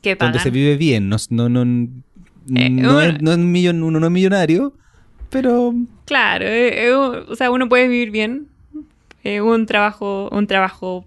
que 0.03 0.14
pagan. 0.16 0.32
donde 0.32 0.42
se 0.42 0.51
vive 0.51 0.76
bien. 0.76 1.09
No, 1.09 1.16
no, 1.30 1.49
no, 1.49 1.62
Eh, 2.55 2.70
no 2.70 3.01
es, 3.01 3.20
no 3.20 3.32
es 3.32 3.38
millon- 3.38 3.82
uno 3.82 3.99
no 3.99 4.07
es 4.07 4.12
millonario, 4.12 4.72
pero 5.30 5.74
Claro, 6.05 6.44
eh, 6.47 6.86
eh, 6.86 6.92
o 6.94 7.34
sea, 7.34 7.51
uno 7.51 7.68
puede 7.68 7.88
vivir 7.88 8.11
bien. 8.12 8.47
Un 9.42 9.66
trabajo, 9.66 10.28
un 10.30 10.47
trabajo. 10.47 11.05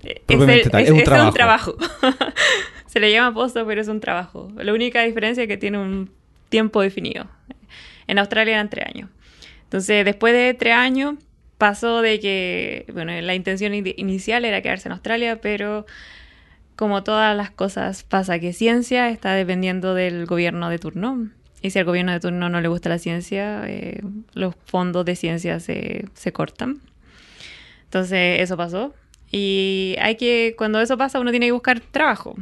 Propiamente 0.00 0.62
el- 0.62 0.70
tal, 0.70 0.82
es 0.82 0.90
un 0.90 1.02
trabajo. 1.04 1.32
trabajo. 1.32 1.76
Se 2.86 2.98
le 3.00 3.12
llama 3.12 3.32
posto, 3.34 3.64
pero 3.66 3.80
es 3.80 3.88
un 3.88 4.00
trabajo. 4.00 4.50
La 4.56 4.72
única 4.72 5.02
diferencia 5.02 5.42
es 5.42 5.48
que 5.48 5.56
tiene 5.56 5.78
un 5.78 6.10
tiempo 6.48 6.80
definido. 6.82 7.26
En 8.06 8.18
Australia 8.18 8.54
eran 8.54 8.68
tres 8.70 8.86
años. 8.86 9.08
Entonces, 9.64 10.04
después 10.04 10.32
de 10.34 10.54
tres 10.54 10.74
años, 10.74 11.14
pasó 11.58 12.02
de 12.02 12.18
que, 12.18 12.86
bueno, 12.92 13.12
la 13.20 13.34
intención 13.34 13.74
in- 13.74 13.94
inicial 13.96 14.44
era 14.44 14.60
quedarse 14.62 14.88
en 14.88 14.92
Australia, 14.92 15.40
pero 15.40 15.86
como 16.74 17.04
todas 17.04 17.36
las 17.36 17.50
cosas 17.50 18.02
pasa 18.02 18.40
que 18.40 18.52
ciencia 18.52 19.10
está 19.10 19.34
dependiendo 19.34 19.94
del 19.94 20.26
gobierno 20.26 20.68
de 20.70 20.78
turno. 20.80 21.28
Y 21.62 21.70
si 21.70 21.78
al 21.78 21.84
gobierno 21.84 22.10
de 22.10 22.18
turno 22.20 22.48
no 22.48 22.60
le 22.60 22.68
gusta 22.68 22.88
la 22.88 22.98
ciencia, 22.98 23.62
eh, 23.66 24.00
los 24.32 24.54
fondos 24.64 25.04
de 25.04 25.14
ciencia 25.14 25.60
se, 25.60 26.06
se 26.14 26.32
cortan. 26.32 26.80
Entonces, 27.84 28.40
eso 28.40 28.56
pasó. 28.56 28.94
Y 29.30 29.96
hay 30.00 30.16
que, 30.16 30.54
cuando 30.58 30.80
eso 30.80 30.98
pasa, 30.98 31.20
uno 31.20 31.30
tiene 31.30 31.46
que 31.46 31.52
buscar 31.52 31.80
trabajo. 31.80 32.34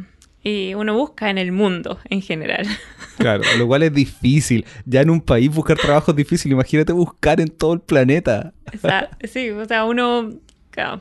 Y 0.42 0.72
uno 0.74 0.94
busca 0.94 1.28
en 1.28 1.36
el 1.36 1.52
mundo 1.52 1.98
en 2.08 2.22
general. 2.22 2.66
Claro, 3.18 3.42
lo 3.58 3.66
cual 3.66 3.82
es 3.82 3.92
difícil. 3.92 4.64
Ya 4.86 5.00
en 5.00 5.10
un 5.10 5.20
país 5.20 5.52
buscar 5.52 5.76
trabajo 5.76 6.12
es 6.12 6.16
difícil. 6.16 6.52
Imagínate 6.52 6.92
buscar 6.92 7.40
en 7.40 7.48
todo 7.48 7.72
el 7.72 7.80
planeta. 7.80 8.52
O 8.72 8.78
sea, 8.78 9.10
sí, 9.24 9.50
o 9.50 9.64
sea, 9.64 9.86
uno, 9.86 10.34
claro, 10.70 11.00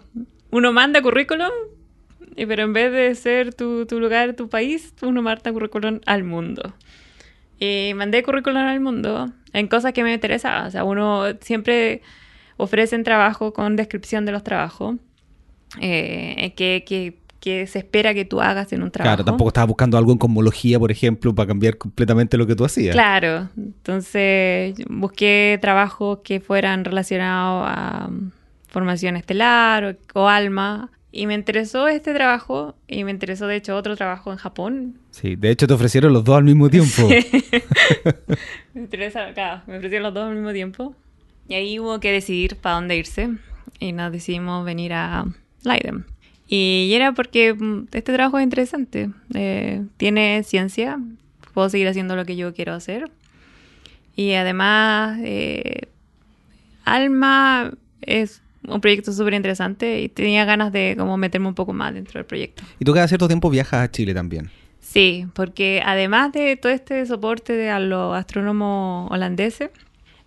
uno 0.50 0.74
manda 0.74 1.00
currículum, 1.04 1.52
pero 2.36 2.64
en 2.64 2.74
vez 2.74 2.92
de 2.92 3.14
ser 3.14 3.54
tu, 3.54 3.86
tu 3.86 4.00
lugar, 4.00 4.34
tu 4.34 4.50
país, 4.50 4.96
uno 5.04 5.22
manda 5.22 5.54
currículum 5.54 6.00
al 6.08 6.24
mundo. 6.24 6.74
Y 7.60 7.92
mandé 7.96 8.24
currículum 8.24 8.64
al 8.64 8.80
mundo 8.80 9.32
en 9.54 9.68
cosas 9.68 9.94
que 9.94 10.02
me 10.02 10.12
interesaban. 10.12 10.66
O 10.66 10.72
sea, 10.72 10.86
uno 10.86 11.26
siempre 11.42 12.02
ofrecen 12.58 13.04
trabajo 13.04 13.54
con 13.54 13.76
descripción 13.76 14.26
de 14.26 14.32
los 14.32 14.44
trabajos 14.44 14.96
eh, 15.80 16.54
que, 16.56 16.84
que, 16.86 17.18
que 17.40 17.68
se 17.68 17.80
espera 17.80 18.14
que 18.14 18.26
tú 18.26 18.42
hagas 18.42 18.74
en 18.74 18.84
un 18.84 18.92
trabajo. 18.92 19.16
Claro, 19.16 19.26
tampoco 19.26 19.50
estabas 19.50 19.68
buscando 19.68 19.98
algo 19.98 20.12
en 20.12 20.18
cosmología, 20.18 20.80
por 20.80 20.92
ejemplo, 20.92 21.34
para 21.34 21.48
cambiar 21.48 21.78
completamente 21.78 22.38
lo 22.38 22.48
que 22.48 22.56
tú 22.56 22.66
hacías. 22.66 22.94
Claro, 22.94 23.50
entonces 23.56 24.76
busqué 24.90 25.58
trabajos 25.62 26.20
que 26.24 26.40
fueran 26.40 26.86
relacionados 26.86 27.68
a 27.70 28.08
um, 28.10 28.32
formación 28.68 29.16
estelar 29.16 29.98
o, 30.14 30.20
o 30.20 30.28
alma. 30.28 30.92
Y 31.12 31.26
me 31.26 31.34
interesó 31.34 31.88
este 31.88 32.14
trabajo 32.14 32.76
y 32.88 33.04
me 33.04 33.12
interesó 33.12 33.48
de 33.48 33.56
hecho 33.56 33.76
otro 33.76 33.96
trabajo 33.96 34.32
en 34.32 34.38
Japón. 34.38 35.00
Sí, 35.12 35.36
de 35.36 35.50
hecho 35.50 35.66
te 35.66 35.74
ofrecieron 35.74 36.14
los 36.14 36.24
dos 36.24 36.38
al 36.38 36.44
mismo 36.44 36.70
tiempo. 36.70 37.10
Me 38.74 38.82
interesa, 38.82 39.34
claro, 39.34 39.64
me 39.66 39.78
ofrecieron 39.78 40.04
los 40.04 40.14
dos 40.14 40.28
al 40.28 40.36
mismo 40.36 40.52
tiempo. 40.52 40.96
Y 41.48 41.56
ahí 41.56 41.80
hubo 41.80 42.00
que 42.00 42.12
decidir 42.12 42.58
para 42.58 42.76
dónde 42.76 42.98
irse. 42.98 43.30
Y 43.80 43.94
nos 43.94 44.12
decidimos 44.12 44.64
venir 44.66 44.94
a 44.94 45.26
Leiden. 45.68 46.06
Y 46.48 46.92
era 46.94 47.12
porque 47.12 47.54
mm, 47.54 47.88
este 47.92 48.14
trabajo 48.14 48.40
es 48.40 48.44
interesante. 48.44 49.10
Eh, 49.34 49.84
tiene 49.98 50.44
ciencia. 50.44 51.00
Puedo 51.54 51.70
seguir 51.70 51.88
haciendo 51.88 52.16
lo 52.16 52.26
que 52.26 52.36
yo 52.36 52.54
quiero 52.54 52.74
hacer. 52.74 53.12
Y 54.16 54.34
además, 54.34 55.20
eh, 55.24 55.90
Alma 56.86 57.72
es 58.02 58.42
un 58.68 58.82
proyecto 58.82 59.12
súper 59.14 59.34
interesante 59.34 60.02
y 60.02 60.10
tenía 60.10 60.46
ganas 60.46 60.72
de 60.72 60.96
como 60.98 61.18
meterme 61.18 61.48
un 61.48 61.56
poco 61.56 61.74
más 61.74 61.94
dentro 61.94 62.20
del 62.20 62.26
proyecto. 62.26 62.64
y 62.80 62.86
tú 62.86 62.94
cada 62.94 63.08
cierto 63.08 63.28
tiempo 63.28 63.50
viajas 63.50 63.82
a 63.82 63.92
Chile 63.92 64.14
también. 64.14 64.50
Sí, 64.80 65.28
porque 65.34 65.82
además 65.86 66.32
de 66.32 66.56
todo 66.56 66.72
este 66.72 67.06
soporte 67.06 67.54
de 67.54 67.70
a 67.70 67.80
los 67.80 68.16
astrónomos 68.16 69.12
holandeses, 69.12 69.70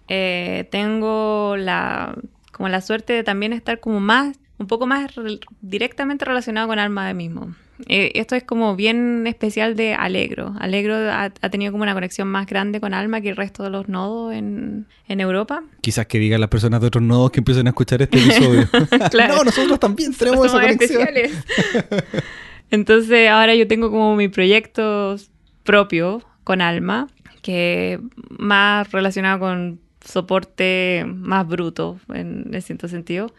eh, 0.09 0.69
tengo 0.71 1.57
la 1.57 2.15
como 2.53 2.69
la 2.69 2.83
suerte 2.83 3.15
de 3.15 3.25
también 3.25 3.55
estar 3.55 3.81
como 3.81 4.01
más, 4.01 4.37
un 4.61 4.67
poco 4.69 4.87
más 4.87 5.15
re- 5.17 5.41
directamente 5.63 6.25
relacionado 6.25 6.69
con 6.69 6.79
Alma 6.79 7.07
de 7.09 7.15
mismo. 7.15 7.55
Eh, 7.89 8.13
esto 8.15 8.37
es 8.37 8.45
como 8.45 8.77
bien 8.77 9.27
especial 9.27 9.75
de 9.75 9.95
Alegro. 9.95 10.55
Alegro 10.61 10.95
ha, 10.97 11.25
ha 11.41 11.49
tenido 11.49 11.73
como 11.73 11.83
una 11.83 11.95
conexión 11.95 12.29
más 12.29 12.47
grande 12.47 12.79
con 12.79 12.93
Alma 12.93 13.23
que 13.23 13.31
el 13.31 13.37
resto 13.37 13.63
de 13.63 13.71
los 13.71 13.89
nodos 13.89 14.35
en, 14.35 14.87
en 15.09 15.21
Europa. 15.21 15.63
Quizás 15.81 16.07
que 16.07 16.19
digan 16.19 16.41
las 16.43 16.51
personas 16.51 16.83
de 16.83 16.89
otros 16.89 17.03
nodos 17.03 17.31
que 17.31 17.41
empiecen 17.41 17.67
a 17.67 17.71
escuchar 17.71 18.03
este 18.03 18.19
episodio. 18.19 18.69
Claro. 19.11 19.37
no, 19.37 19.45
nosotros 19.45 19.81
también 19.81 20.13
tenemos 20.15 20.45
esa 20.47 20.61
conexión. 20.61 21.01
especiales. 21.09 21.45
Entonces 22.71 23.29
ahora 23.31 23.55
yo 23.55 23.67
tengo 23.67 23.91
como 23.91 24.15
mi 24.15 24.29
proyecto 24.29 25.17
propio 25.65 26.23
con 26.45 26.61
Alma, 26.61 27.09
que 27.43 27.99
más 28.39 28.91
relacionado 28.93 29.41
con 29.41 29.81
soporte 30.05 31.05
más 31.07 31.47
bruto 31.47 31.99
en, 32.13 32.51
en 32.53 32.63
cierto 32.63 32.89
sentido, 32.89 33.33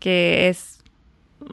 que 0.00 0.48
es 0.48 0.82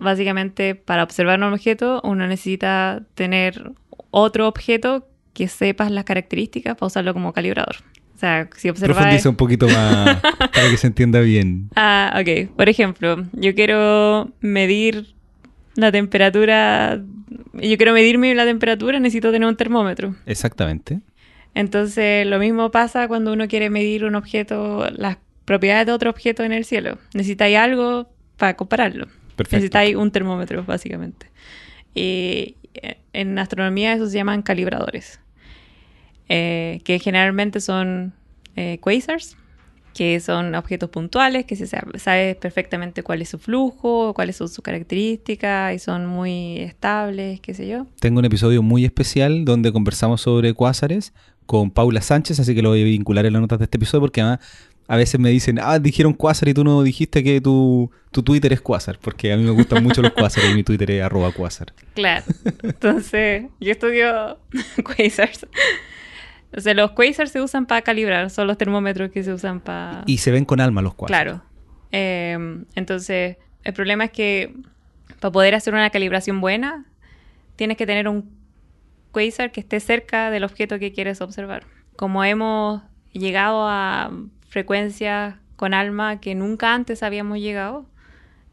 básicamente 0.02 0.76
para 0.76 1.04
observar 1.04 1.40
un 1.40 1.54
objeto 1.54 2.02
uno 2.04 2.28
necesita 2.28 3.04
tener 3.16 3.72
otro 4.10 4.48
objeto 4.48 5.08
que 5.34 5.48
sepas 5.48 5.92
las 5.92 6.04
características 6.04 6.76
para 6.76 6.88
usarlo 6.88 7.14
como 7.14 7.32
calibrador. 7.32 7.76
O 8.16 8.20
sea, 8.20 8.50
si 8.56 8.70
observas... 8.70 8.98
Profundiza 8.98 9.30
un 9.30 9.36
poquito 9.36 9.68
más 9.68 10.20
para 10.22 10.70
que 10.72 10.78
se 10.78 10.88
entienda 10.88 11.20
bien. 11.20 11.70
Ah, 11.76 12.20
ok. 12.20 12.50
Por 12.56 12.68
ejemplo, 12.68 13.24
yo 13.34 13.54
quiero 13.54 14.32
medir 14.40 15.14
la 15.76 15.92
temperatura. 15.92 17.00
Yo 17.54 17.78
quiero 17.78 17.94
medirme 17.94 18.34
la 18.34 18.46
temperatura, 18.46 19.00
necesito 19.00 19.32
tener 19.32 19.48
un 19.48 19.56
termómetro. 19.56 20.16
Exactamente. 20.26 21.02
Entonces, 21.54 22.26
lo 22.26 22.40
mismo 22.40 22.72
pasa 22.72 23.08
cuando 23.08 23.34
uno 23.34 23.48
quiere 23.48 23.70
medir 23.70 24.04
un 24.06 24.16
objeto, 24.16 24.90
las 24.90 25.18
propiedades 25.46 25.86
de 25.86 25.92
otro 25.92 26.10
objeto 26.10 26.44
en 26.44 26.54
el 26.54 26.66
cielo. 26.66 26.98
Necesitáis 27.14 27.58
algo 27.58 28.10
para 28.38 28.56
compararlo. 28.56 29.08
Perfecto. 29.36 29.58
Necesitáis 29.58 29.96
un 29.96 30.12
termómetro, 30.12 30.64
básicamente. 30.64 31.28
Eh, 31.96 32.56
en 33.14 33.40
astronomía 33.40 33.94
eso 33.94 34.08
se 34.08 34.18
llaman 34.18 34.42
calibradores, 34.42 35.20
eh, 36.30 36.82
que 36.84 37.00
generalmente 37.00 37.60
son 37.60 38.14
eh, 38.56 38.78
quasars, 38.80 39.36
que 39.94 40.20
son 40.20 40.54
objetos 40.54 40.92
puntuales, 40.92 41.46
que 41.46 41.56
se 41.56 41.66
sabe, 41.66 41.98
sabe 41.98 42.36
perfectamente 42.36 43.02
cuál 43.02 43.24
es 43.24 43.30
su 43.30 43.40
flujo, 43.40 44.14
cuáles 44.14 44.36
son 44.36 44.48
sus 44.48 44.64
características 44.64 45.74
y 45.74 45.80
son 45.80 46.06
muy 46.06 46.60
estables, 46.60 47.40
qué 47.42 47.56
sé 47.56 47.68
yo. 47.68 47.88
Tengo 48.00 48.20
un 48.20 48.26
episodio 48.26 48.62
muy 48.62 48.86
especial 48.86 49.44
donde 49.44 49.72
conversamos 49.72 50.22
sobre 50.22 50.54
cuásares 50.54 51.14
con 51.48 51.72
Paula 51.72 52.02
Sánchez, 52.02 52.40
así 52.40 52.54
que 52.54 52.62
lo 52.62 52.70
voy 52.70 52.82
a 52.82 52.86
vincular 52.86 53.26
en 53.26 53.34
las 53.34 53.42
notas 53.42 53.58
de 53.58 53.66
este 53.66 53.78
episodio 53.78 54.02
porque 54.02 54.22
además 54.22 54.40
a 54.88 54.96
veces 54.96 55.20
me 55.20 55.30
dicen, 55.30 55.60
ah, 55.62 55.80
dijeron 55.80 56.14
cuásar 56.14 56.48
y 56.48 56.54
tú 56.54 56.64
no 56.64 56.82
dijiste 56.82 57.24
que 57.24 57.42
tu, 57.42 57.92
tu 58.12 58.24
Twitter 58.24 58.54
es 58.54 58.62
cuásar, 58.62 58.98
porque 59.00 59.34
a 59.34 59.38
mí 59.38 59.44
me 59.44 59.52
gustan 59.52 59.84
mucho 59.84 60.02
los 60.02 60.14
cuásares 60.14 60.52
y 60.52 60.56
mi 60.56 60.64
Twitter 60.64 60.90
es 60.92 61.04
arroba 61.04 61.32
cuásar. 61.32 61.74
Claro. 61.94 62.24
Entonces, 62.64 63.46
yo 63.60 63.72
estudio 63.72 64.40
quasars. 64.84 65.46
O 66.56 66.62
sea, 66.62 66.74
los 66.74 66.92
quasars 66.92 67.32
se 67.32 67.42
usan 67.42 67.66
para 67.66 67.82
calibrar, 67.82 68.30
son 68.30 68.48
los 68.48 68.58
termómetros 68.58 69.12
que 69.12 69.24
se 69.24 69.34
usan 69.34 69.60
para... 69.60 70.04
Y 70.06 70.20
se 70.20 70.32
ven 70.32 70.46
con 70.46 70.62
alma 70.62 70.82
los 70.82 70.94
cuásares. 70.94 71.34
Claro. 71.34 71.44
Eh, 71.92 72.64
entonces, 72.76 73.38
el 73.66 73.74
problema 73.74 74.06
es 74.06 74.12
que 74.12 74.56
para 75.20 75.34
poder 75.34 75.54
hacer 75.54 75.74
una 75.74 75.90
calibración 75.90 76.40
buena, 76.40 76.86
tienes 77.58 77.76
que 77.76 77.86
tener 77.86 78.08
un 78.08 78.30
quasar 79.12 79.52
que 79.52 79.60
esté 79.60 79.82
cerca 79.82 80.32
del 80.32 80.46
objeto 80.46 80.80
que 80.80 80.94
quieres 80.94 81.20
observar. 81.20 81.66
Como 81.98 82.24
hemos 82.24 82.82
llegado 83.12 83.68
a 83.68 84.12
frecuencias 84.48 85.36
con 85.56 85.74
alma 85.74 86.20
que 86.20 86.36
nunca 86.36 86.74
antes 86.74 87.04
habíamos 87.04 87.40
llegado, 87.40 87.86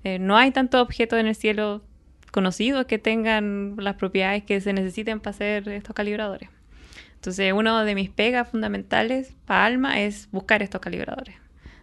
eh, 0.05 0.19
no 0.19 0.37
hay 0.37 0.51
tantos 0.51 0.81
objetos 0.81 1.19
en 1.19 1.27
el 1.27 1.35
cielo 1.35 1.83
conocidos 2.31 2.87
que 2.87 2.99
tengan 2.99 3.77
las 3.79 3.95
propiedades 3.95 4.43
que 4.45 4.61
se 4.61 4.73
necesiten 4.73 5.21
para 5.21 5.31
hacer 5.31 5.69
estos 5.69 5.95
calibradores. 5.95 6.51
Entonces, 7.15 7.53
uno 7.55 7.85
de 7.85 7.95
mis 7.95 8.11
pegas 8.11 8.49
fundamentales 8.49 9.35
para 9.47 9.65
Alma 9.65 10.01
es 10.01 10.29
buscar 10.31 10.63
estos 10.63 10.81
calibradores. 10.81 11.37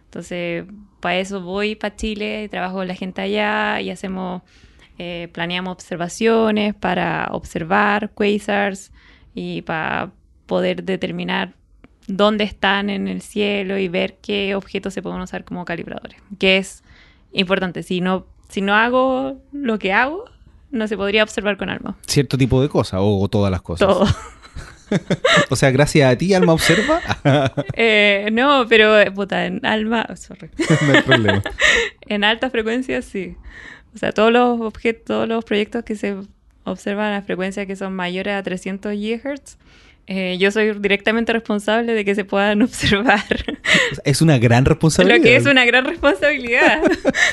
Entonces, 0.04 0.66
para 1.00 1.16
eso 1.16 1.40
voy 1.40 1.74
para 1.74 1.96
Chile 1.96 2.48
trabajo 2.48 2.76
con 2.76 2.86
la 2.86 2.94
gente 2.94 3.22
allá 3.22 3.80
y 3.80 3.90
hacemos, 3.90 4.42
eh, 4.98 5.28
planeamos 5.32 5.72
observaciones 5.72 6.74
para 6.74 7.28
observar 7.32 8.10
quasars 8.10 8.92
y 9.34 9.62
para 9.62 10.12
poder 10.46 10.84
determinar 10.84 11.54
dónde 12.06 12.44
están 12.44 12.90
en 12.90 13.08
el 13.08 13.22
cielo 13.22 13.78
y 13.78 13.88
ver 13.88 14.16
qué 14.20 14.54
objetos 14.54 14.94
se 14.94 15.02
pueden 15.02 15.20
usar 15.20 15.44
como 15.44 15.64
calibradores. 15.64 16.20
Que 16.38 16.58
es 16.58 16.82
importante. 17.32 17.82
Si 17.82 18.00
no, 18.00 18.26
si 18.48 18.60
no 18.60 18.74
hago 18.74 19.40
lo 19.52 19.78
que 19.78 19.92
hago, 19.92 20.24
no 20.70 20.88
se 20.88 20.96
podría 20.96 21.22
observar 21.22 21.56
con 21.56 21.68
Alma. 21.68 21.96
Cierto 22.06 22.36
tipo 22.36 22.60
de 22.60 22.68
cosas 22.68 23.00
o, 23.02 23.28
todas 23.28 23.50
las 23.50 23.62
cosas. 23.62 23.88
Todo. 23.88 24.06
O 25.48 25.56
sea, 25.56 25.70
gracias 25.70 26.12
a 26.12 26.18
ti, 26.18 26.34
Alma 26.34 26.52
observa. 26.52 27.00
Eh, 27.72 28.28
no, 28.30 28.66
pero 28.68 29.00
eh, 29.00 29.10
puta, 29.10 29.46
en 29.46 29.64
Alma, 29.64 30.06
oh, 30.10 30.16
sorry. 30.16 30.50
no 30.86 30.92
hay 30.92 31.00
problema. 31.00 31.42
En 32.02 32.24
altas 32.24 32.52
frecuencias 32.52 33.06
sí. 33.06 33.34
O 33.94 33.98
sea, 33.98 34.12
todos 34.12 34.30
los 34.30 34.60
objetos, 34.60 35.04
todos 35.06 35.28
los 35.28 35.46
proyectos 35.46 35.82
que 35.84 35.96
se 35.96 36.16
observan 36.64 37.14
a 37.14 37.22
frecuencias 37.22 37.66
que 37.66 37.74
son 37.74 37.94
mayores 37.94 38.34
a 38.34 38.42
300 38.42 38.92
GHz, 38.92 39.56
eh, 40.06 40.36
yo 40.38 40.50
soy 40.50 40.72
directamente 40.78 41.32
responsable 41.32 41.94
de 41.94 42.04
que 42.04 42.14
se 42.14 42.24
puedan 42.24 42.62
observar. 42.62 43.24
Es 44.04 44.20
una 44.20 44.38
gran 44.38 44.64
responsabilidad. 44.64 45.18
Lo 45.18 45.22
que 45.22 45.36
es 45.36 45.46
una 45.46 45.64
gran 45.64 45.84
responsabilidad. 45.84 46.82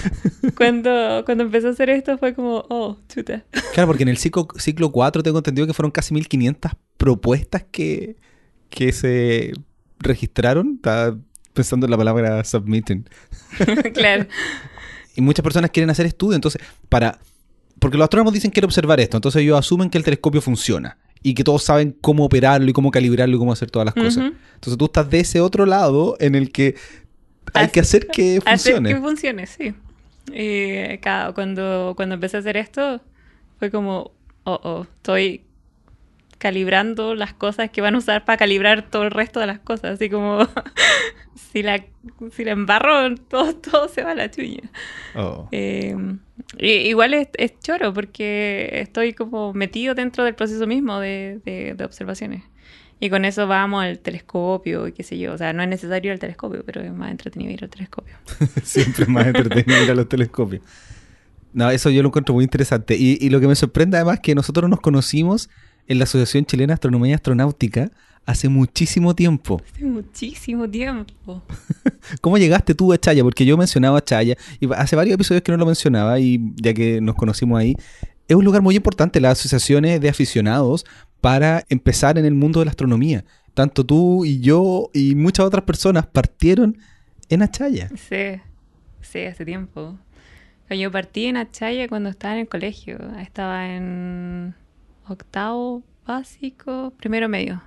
cuando, 0.55 1.23
cuando 1.25 1.45
empecé 1.45 1.67
a 1.67 1.71
hacer 1.71 1.89
esto 1.89 2.17
fue 2.17 2.33
como, 2.33 2.65
oh, 2.69 2.97
chuta. 3.07 3.43
Claro, 3.73 3.87
porque 3.87 4.03
en 4.03 4.09
el 4.09 4.17
ciclo, 4.17 4.47
ciclo 4.57 4.91
4 4.91 5.23
tengo 5.23 5.39
entendido 5.39 5.65
que 5.67 5.73
fueron 5.73 5.91
casi 5.91 6.13
1500 6.13 6.71
propuestas 6.97 7.65
que, 7.71 8.17
que 8.69 8.91
se 8.91 9.53
registraron. 9.99 10.75
Estaba 10.75 11.17
pensando 11.53 11.85
en 11.85 11.91
la 11.91 11.97
palabra 11.97 12.43
submitting. 12.43 13.07
claro. 13.93 14.27
Y 15.15 15.21
muchas 15.21 15.43
personas 15.43 15.71
quieren 15.71 15.89
hacer 15.89 16.05
estudios. 16.05 16.35
Entonces, 16.35 16.61
para. 16.87 17.19
Porque 17.79 17.97
los 17.97 18.03
astrónomos 18.03 18.33
dicen 18.33 18.51
quiero 18.51 18.67
observar 18.67 18.99
esto. 18.99 19.17
Entonces 19.17 19.41
ellos 19.41 19.57
asumen 19.57 19.89
que 19.89 19.97
el 19.97 20.03
telescopio 20.03 20.41
funciona. 20.41 20.97
Y 21.21 21.33
que 21.33 21.43
todos 21.43 21.63
saben 21.63 21.95
cómo 22.01 22.25
operarlo 22.25 22.69
y 22.69 22.73
cómo 22.73 22.91
calibrarlo 22.91 23.35
y 23.35 23.39
cómo 23.39 23.51
hacer 23.51 23.69
todas 23.71 23.85
las 23.87 23.93
cosas. 23.95 24.17
Ujú. 24.29 24.35
Entonces 24.55 24.77
tú 24.77 24.85
estás 24.85 25.09
de 25.09 25.19
ese 25.19 25.41
otro 25.41 25.65
lado 25.65 26.15
en 26.19 26.35
el 26.35 26.51
que 26.51 26.75
hay 27.53 27.65
Hace- 27.65 27.71
que 27.73 27.79
hacer 27.81 28.07
que 28.07 28.37
Hacer 28.45 28.73
funcione. 28.75 28.93
que 28.93 29.01
funcione, 29.01 29.45
sí. 29.47 29.73
Y 30.31 30.97
claro, 30.99 31.33
cuando, 31.33 31.93
cuando 31.95 32.15
empecé 32.15 32.37
a 32.37 32.39
hacer 32.41 32.55
esto, 32.57 33.01
fue 33.57 33.71
como, 33.71 34.11
oh, 34.43 34.59
oh, 34.63 34.83
estoy 34.97 35.41
calibrando 36.39 37.13
las 37.13 37.33
cosas 37.33 37.69
que 37.69 37.81
van 37.81 37.93
a 37.93 37.99
usar 37.99 38.25
para 38.25 38.37
calibrar 38.37 38.89
todo 38.89 39.03
el 39.03 39.11
resto 39.11 39.39
de 39.39 39.45
las 39.45 39.59
cosas. 39.59 39.91
Así 39.95 40.09
como, 40.09 40.39
si 41.51 41.61
la, 41.61 41.83
si 42.31 42.43
la 42.43 42.51
embarro, 42.51 43.13
todo, 43.29 43.53
todo 43.55 43.87
se 43.89 44.03
va 44.03 44.11
a 44.11 44.15
la 44.15 44.31
chuña. 44.31 44.71
Oh. 45.15 45.47
Eh, 45.51 45.95
y- 46.57 46.67
igual 46.89 47.13
es, 47.13 47.27
es 47.37 47.59
choro 47.59 47.93
porque 47.93 48.69
estoy 48.73 49.13
como 49.13 49.53
metido 49.53 49.93
dentro 49.95 50.23
del 50.23 50.33
proceso 50.35 50.65
mismo 50.65 50.99
de, 50.99 51.39
de- 51.45 51.75
de 51.75 51.83
observaciones. 51.85 52.43
Y 53.01 53.09
con 53.09 53.23
eso 53.23 53.47
vamos 53.47 53.83
al 53.83 53.99
telescopio 53.99 54.87
y 54.87 54.91
qué 54.91 55.03
sé 55.03 55.17
yo. 55.17 55.31
O 55.33 55.37
sea, 55.37 55.53
no 55.53 55.63
es 55.63 55.69
necesario 55.69 56.09
ir 56.09 56.13
al 56.13 56.19
telescopio, 56.19 56.63
pero 56.65 56.81
es 56.81 56.91
más 56.91 57.11
entretenido 57.11 57.51
ir 57.51 57.63
al 57.63 57.69
telescopio. 57.69 58.15
Siempre 58.63 59.03
es 59.03 59.09
más 59.09 59.25
entretenido 59.27 59.81
ir 59.83 59.91
a 59.91 59.95
los 59.95 60.09
telescopios. 60.09 60.61
No, 61.53 61.69
eso 61.71 61.89
yo 61.89 62.01
lo 62.03 62.09
encuentro 62.09 62.33
muy 62.35 62.43
interesante. 62.43 62.95
Y, 62.97 63.17
y 63.21 63.29
lo 63.29 63.39
que 63.39 63.47
me 63.47 63.55
sorprende 63.55 63.95
además 63.97 64.15
es 64.15 64.19
que 64.21 64.35
nosotros 64.35 64.69
nos 64.69 64.81
conocimos 64.81 65.49
en 65.89 65.97
la 65.97 66.05
Asociación 66.05 66.45
Chilena 66.45 66.67
de 66.71 66.75
Astronomía 66.75 67.11
y 67.11 67.13
Astronáutica 67.15 67.91
hace 68.25 68.47
muchísimo 68.47 69.15
tiempo. 69.15 69.59
Hace 69.73 69.85
muchísimo 69.85 70.69
tiempo. 70.69 71.41
¿Cómo 72.21 72.37
llegaste 72.37 72.75
tú 72.75 72.93
a 72.93 72.97
Chaya? 72.97 73.23
Porque 73.23 73.43
yo 73.43 73.57
mencionaba 73.57 74.03
Chaya 74.03 74.37
y 74.59 74.71
hace 74.71 74.95
varios 74.95 75.15
episodios 75.15 75.41
que 75.41 75.51
no 75.51 75.57
lo 75.57 75.65
mencionaba 75.65 76.19
y 76.19 76.39
ya 76.55 76.73
que 76.73 77.01
nos 77.01 77.15
conocimos 77.15 77.59
ahí, 77.59 77.75
es 78.27 78.35
un 78.35 78.45
lugar 78.45 78.61
muy 78.61 78.75
importante, 78.75 79.19
las 79.19 79.39
asociaciones 79.39 79.99
de 79.99 80.09
aficionados 80.09 80.85
para 81.21 81.65
empezar 81.69 82.19
en 82.19 82.25
el 82.25 82.35
mundo 82.35 82.59
de 82.59 82.65
la 82.65 82.71
astronomía. 82.71 83.25
Tanto 83.55 83.83
tú 83.83 84.23
y 84.25 84.39
yo 84.39 84.91
y 84.93 85.15
muchas 85.15 85.47
otras 85.47 85.63
personas 85.63 86.05
partieron 86.05 86.77
en 87.29 87.41
Achaya. 87.41 87.89
Sí, 87.89 88.39
sí, 89.01 89.25
hace 89.25 89.43
tiempo. 89.43 89.97
Yo 90.69 90.91
partí 90.91 91.25
en 91.25 91.37
Achaya 91.37 91.87
cuando 91.87 92.09
estaba 92.09 92.35
en 92.35 92.41
el 92.41 92.47
colegio. 92.47 92.99
Estaba 93.17 93.75
en 93.75 94.53
octavo 95.09 95.83
básico, 96.05 96.93
primero 96.97 97.29
medio. 97.29 97.61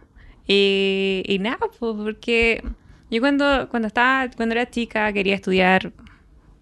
Y, 0.47 1.23
y 1.27 1.39
nada, 1.39 1.59
pues, 1.59 1.97
porque 1.97 2.63
yo 3.11 3.21
cuando, 3.21 3.69
cuando 3.69 3.89
estaba, 3.89 4.31
cuando 4.37 4.55
era 4.55 4.69
chica 4.69 5.13
quería 5.13 5.35
estudiar 5.35 5.93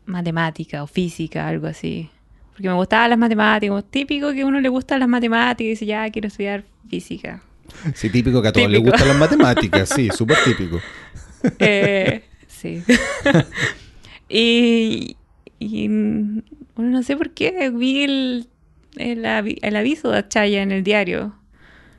matemática 0.04 0.82
o 0.82 0.86
física, 0.86 1.48
algo 1.48 1.66
así. 1.66 2.10
Porque 2.50 2.68
me 2.68 2.74
gustaban 2.74 3.10
las 3.10 3.18
matemáticas, 3.18 3.84
típico 3.90 4.32
que 4.32 4.42
a 4.42 4.46
uno 4.46 4.60
le 4.60 4.68
gustan 4.68 5.00
las 5.00 5.08
matemáticas 5.08 5.60
y 5.60 5.68
dice, 5.70 5.86
ya, 5.86 6.10
quiero 6.10 6.28
estudiar 6.28 6.64
física. 6.88 7.42
Sí, 7.94 8.10
típico 8.10 8.42
que 8.42 8.48
a 8.48 8.52
todos 8.52 8.68
les 8.68 8.82
gustan 8.82 9.08
las 9.08 9.16
matemáticas, 9.16 9.88
sí, 9.88 10.10
súper 10.14 10.36
típico. 10.44 10.78
Eh, 11.58 12.24
sí. 12.48 12.82
y, 14.28 15.16
y, 15.58 15.88
bueno, 15.88 16.90
no 16.90 17.02
sé 17.02 17.16
por 17.16 17.30
qué 17.30 17.70
vi 17.70 18.02
el, 18.02 18.48
el, 18.96 19.24
avi- 19.24 19.58
el 19.62 19.76
aviso 19.76 20.10
de 20.10 20.18
Achaya 20.18 20.62
en 20.62 20.72
el 20.72 20.82
diario. 20.82 21.34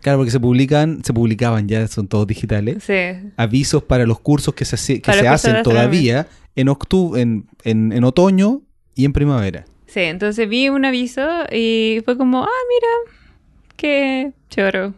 Claro, 0.02 0.18
porque 0.18 0.32
se 0.32 0.40
publican, 0.40 1.04
se 1.04 1.14
publicaban 1.14 1.68
ya, 1.68 1.88
son 1.88 2.08
todos 2.08 2.26
digitales, 2.26 2.84
Sí, 2.84 3.32
avisos 3.38 3.84
para 3.84 4.06
los 4.06 4.20
cursos 4.20 4.54
que 4.56 4.66
se, 4.66 4.76
hace- 4.76 5.02
que 5.02 5.14
se 5.14 5.28
hacen 5.28 5.62
todavía 5.64 6.28
en, 6.56 6.68
octu- 6.70 7.20
en, 7.20 7.46
en, 7.64 7.92
en 7.92 8.04
otoño 8.04 8.62
y 8.96 9.06
en 9.06 9.14
primavera. 9.14 9.66
sí, 9.86 10.00
entonces 10.02 10.50
vi 10.50 10.70
un 10.70 10.86
aviso 10.86 11.22
y 11.52 12.02
fue 12.04 12.18
como, 12.18 12.44
ah, 12.44 12.50
mira, 12.70 13.14
qué 13.78 14.32
choro. 14.50 14.94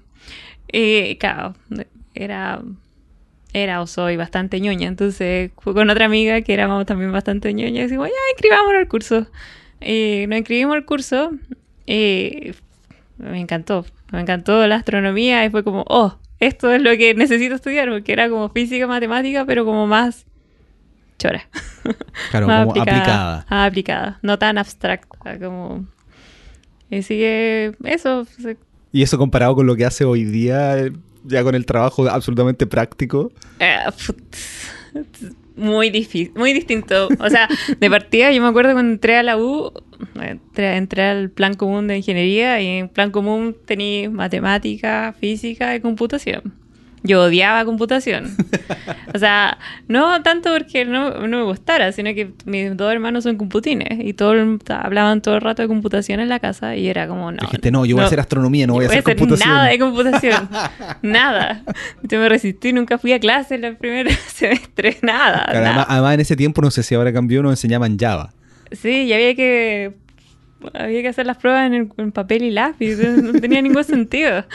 Y 0.71 1.17
claro, 1.17 1.53
era, 2.15 2.61
era 3.53 3.81
o 3.81 3.87
soy 3.87 4.15
bastante 4.15 4.59
ñoña, 4.61 4.87
entonces 4.87 5.51
fui 5.59 5.73
con 5.73 5.89
otra 5.89 6.05
amiga 6.05 6.41
que 6.41 6.53
éramos 6.53 6.85
también 6.85 7.11
bastante 7.11 7.53
ñoña 7.53 7.79
y 7.81 7.83
decimos, 7.83 8.07
ya, 8.07 8.13
inscribámonos 8.33 8.79
al 8.79 8.87
curso. 8.87 9.27
Y 9.81 10.25
nos 10.27 10.37
inscribimos 10.39 10.75
al 10.75 10.85
curso 10.85 11.31
y 11.85 12.51
me 13.17 13.39
encantó, 13.39 13.85
me 14.11 14.21
encantó 14.21 14.65
la 14.67 14.75
astronomía 14.75 15.45
y 15.45 15.49
fue 15.49 15.63
como, 15.63 15.85
oh, 15.87 16.17
esto 16.39 16.71
es 16.71 16.81
lo 16.81 16.91
que 16.91 17.13
necesito 17.13 17.55
estudiar, 17.55 17.89
porque 17.89 18.13
era 18.13 18.29
como 18.29 18.49
física, 18.49 18.87
matemática, 18.87 19.45
pero 19.45 19.65
como 19.65 19.87
más 19.87 20.25
chora. 21.17 21.47
Claro, 22.31 22.47
Más 22.47 22.65
como 22.65 22.81
aplicada. 22.81 23.45
Ah, 23.49 23.65
aplicada, 23.65 24.19
no 24.21 24.37
tan 24.37 24.57
abstracta 24.57 25.39
como... 25.39 25.85
Y 26.89 27.01
sigue 27.01 27.71
eso, 27.85 28.27
Y 28.91 29.01
eso 29.01 29.17
comparado 29.17 29.55
con 29.55 29.65
lo 29.65 29.75
que 29.75 29.85
hace 29.85 30.05
hoy 30.05 30.25
día, 30.25 30.77
eh, 30.77 30.91
ya 31.23 31.43
con 31.43 31.55
el 31.55 31.65
trabajo 31.65 32.07
absolutamente 32.07 32.67
práctico. 32.67 33.31
Eh, 33.59 33.77
muy 35.55 35.89
difícil, 35.89 36.31
muy 36.35 36.53
distinto. 36.53 37.09
O 37.19 37.29
sea, 37.29 37.47
de 37.79 37.89
partida 37.89 38.31
yo 38.31 38.41
me 38.41 38.47
acuerdo 38.47 38.73
cuando 38.73 38.93
entré 38.93 39.17
a 39.17 39.23
la 39.23 39.37
U, 39.37 39.71
entré, 40.15 40.77
entré 40.77 41.03
al 41.03 41.29
plan 41.29 41.53
común 41.53 41.87
de 41.87 41.97
ingeniería 41.97 42.61
y 42.61 42.67
en 42.79 42.89
plan 42.89 43.11
común 43.11 43.55
tenía 43.65 44.09
matemática, 44.09 45.15
física 45.19 45.75
y 45.75 45.81
computación. 45.81 46.62
Yo 47.05 47.23
odiaba 47.23 47.65
computación. 47.65 48.35
O 49.13 49.19
sea, 49.19 49.57
no 49.89 50.23
tanto 50.23 50.53
porque 50.53 50.85
no, 50.85 51.27
no 51.27 51.37
me 51.37 51.43
gustara, 51.43 51.91
sino 51.91 52.13
que 52.13 52.31
mis 52.45 52.75
dos 52.77 52.91
hermanos 52.93 53.25
son 53.25 53.35
computines 53.37 53.99
y 53.99 54.13
todo 54.13 54.33
hablaban 54.69 55.21
todo 55.21 55.35
el 55.35 55.41
rato 55.41 55.61
de 55.61 55.67
computación 55.67 56.21
en 56.21 56.29
la 56.29 56.39
casa 56.39 56.77
y 56.77 56.87
era 56.87 57.07
como, 57.07 57.31
no. 57.31 57.39
Dijiste, 57.41 57.71
no, 57.71 57.85
yo 57.85 57.95
voy 57.97 58.03
a 58.03 58.07
hacer 58.07 58.21
astronomía, 58.21 58.67
no 58.67 58.73
voy 58.75 58.85
a 58.85 58.87
hacer 58.87 59.03
computación. 59.03 59.49
Nada 59.49 59.65
de 59.67 59.79
computación. 59.79 60.49
nada. 61.01 61.63
Yo 62.03 62.19
me 62.19 62.29
resistí, 62.29 62.71
nunca 62.71 62.97
fui 62.97 63.11
a 63.11 63.19
clase 63.19 63.55
en 63.55 63.65
el 63.65 63.75
primer 63.75 64.09
semestre, 64.33 64.97
nada. 65.01 65.43
Claro, 65.45 65.59
nada. 65.59 65.67
además, 65.69 65.85
además 65.89 66.13
en 66.15 66.19
ese 66.21 66.35
tiempo, 66.37 66.61
no 66.61 66.71
sé 66.71 66.83
si 66.83 66.95
ahora 66.95 67.11
cambió, 67.11 67.43
nos 67.43 67.51
enseñaban 67.51 67.97
Java. 67.99 68.31
Sí, 68.71 69.03
y 69.03 69.13
había 69.13 69.35
que 69.35 69.93
había 70.73 71.01
que 71.01 71.09
hacer 71.09 71.25
las 71.25 71.35
pruebas 71.35 71.67
en, 71.67 71.73
el- 71.73 71.89
en 71.97 72.13
papel 72.13 72.43
y 72.43 72.51
lápiz, 72.51 72.95
no 72.95 73.39
tenía 73.41 73.61
ningún 73.61 73.83
sentido. 73.83 74.45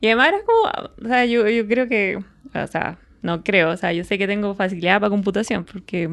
Y 0.00 0.06
además 0.08 0.28
era 0.28 0.38
como, 0.44 0.90
o 1.04 1.08
sea, 1.08 1.24
yo, 1.24 1.48
yo 1.48 1.66
creo 1.66 1.88
que, 1.88 2.18
o 2.54 2.66
sea, 2.66 2.98
no 3.22 3.42
creo, 3.42 3.70
o 3.70 3.76
sea, 3.76 3.92
yo 3.92 4.04
sé 4.04 4.18
que 4.18 4.26
tengo 4.26 4.54
facilidad 4.54 5.00
para 5.00 5.10
computación 5.10 5.64
porque 5.64 6.10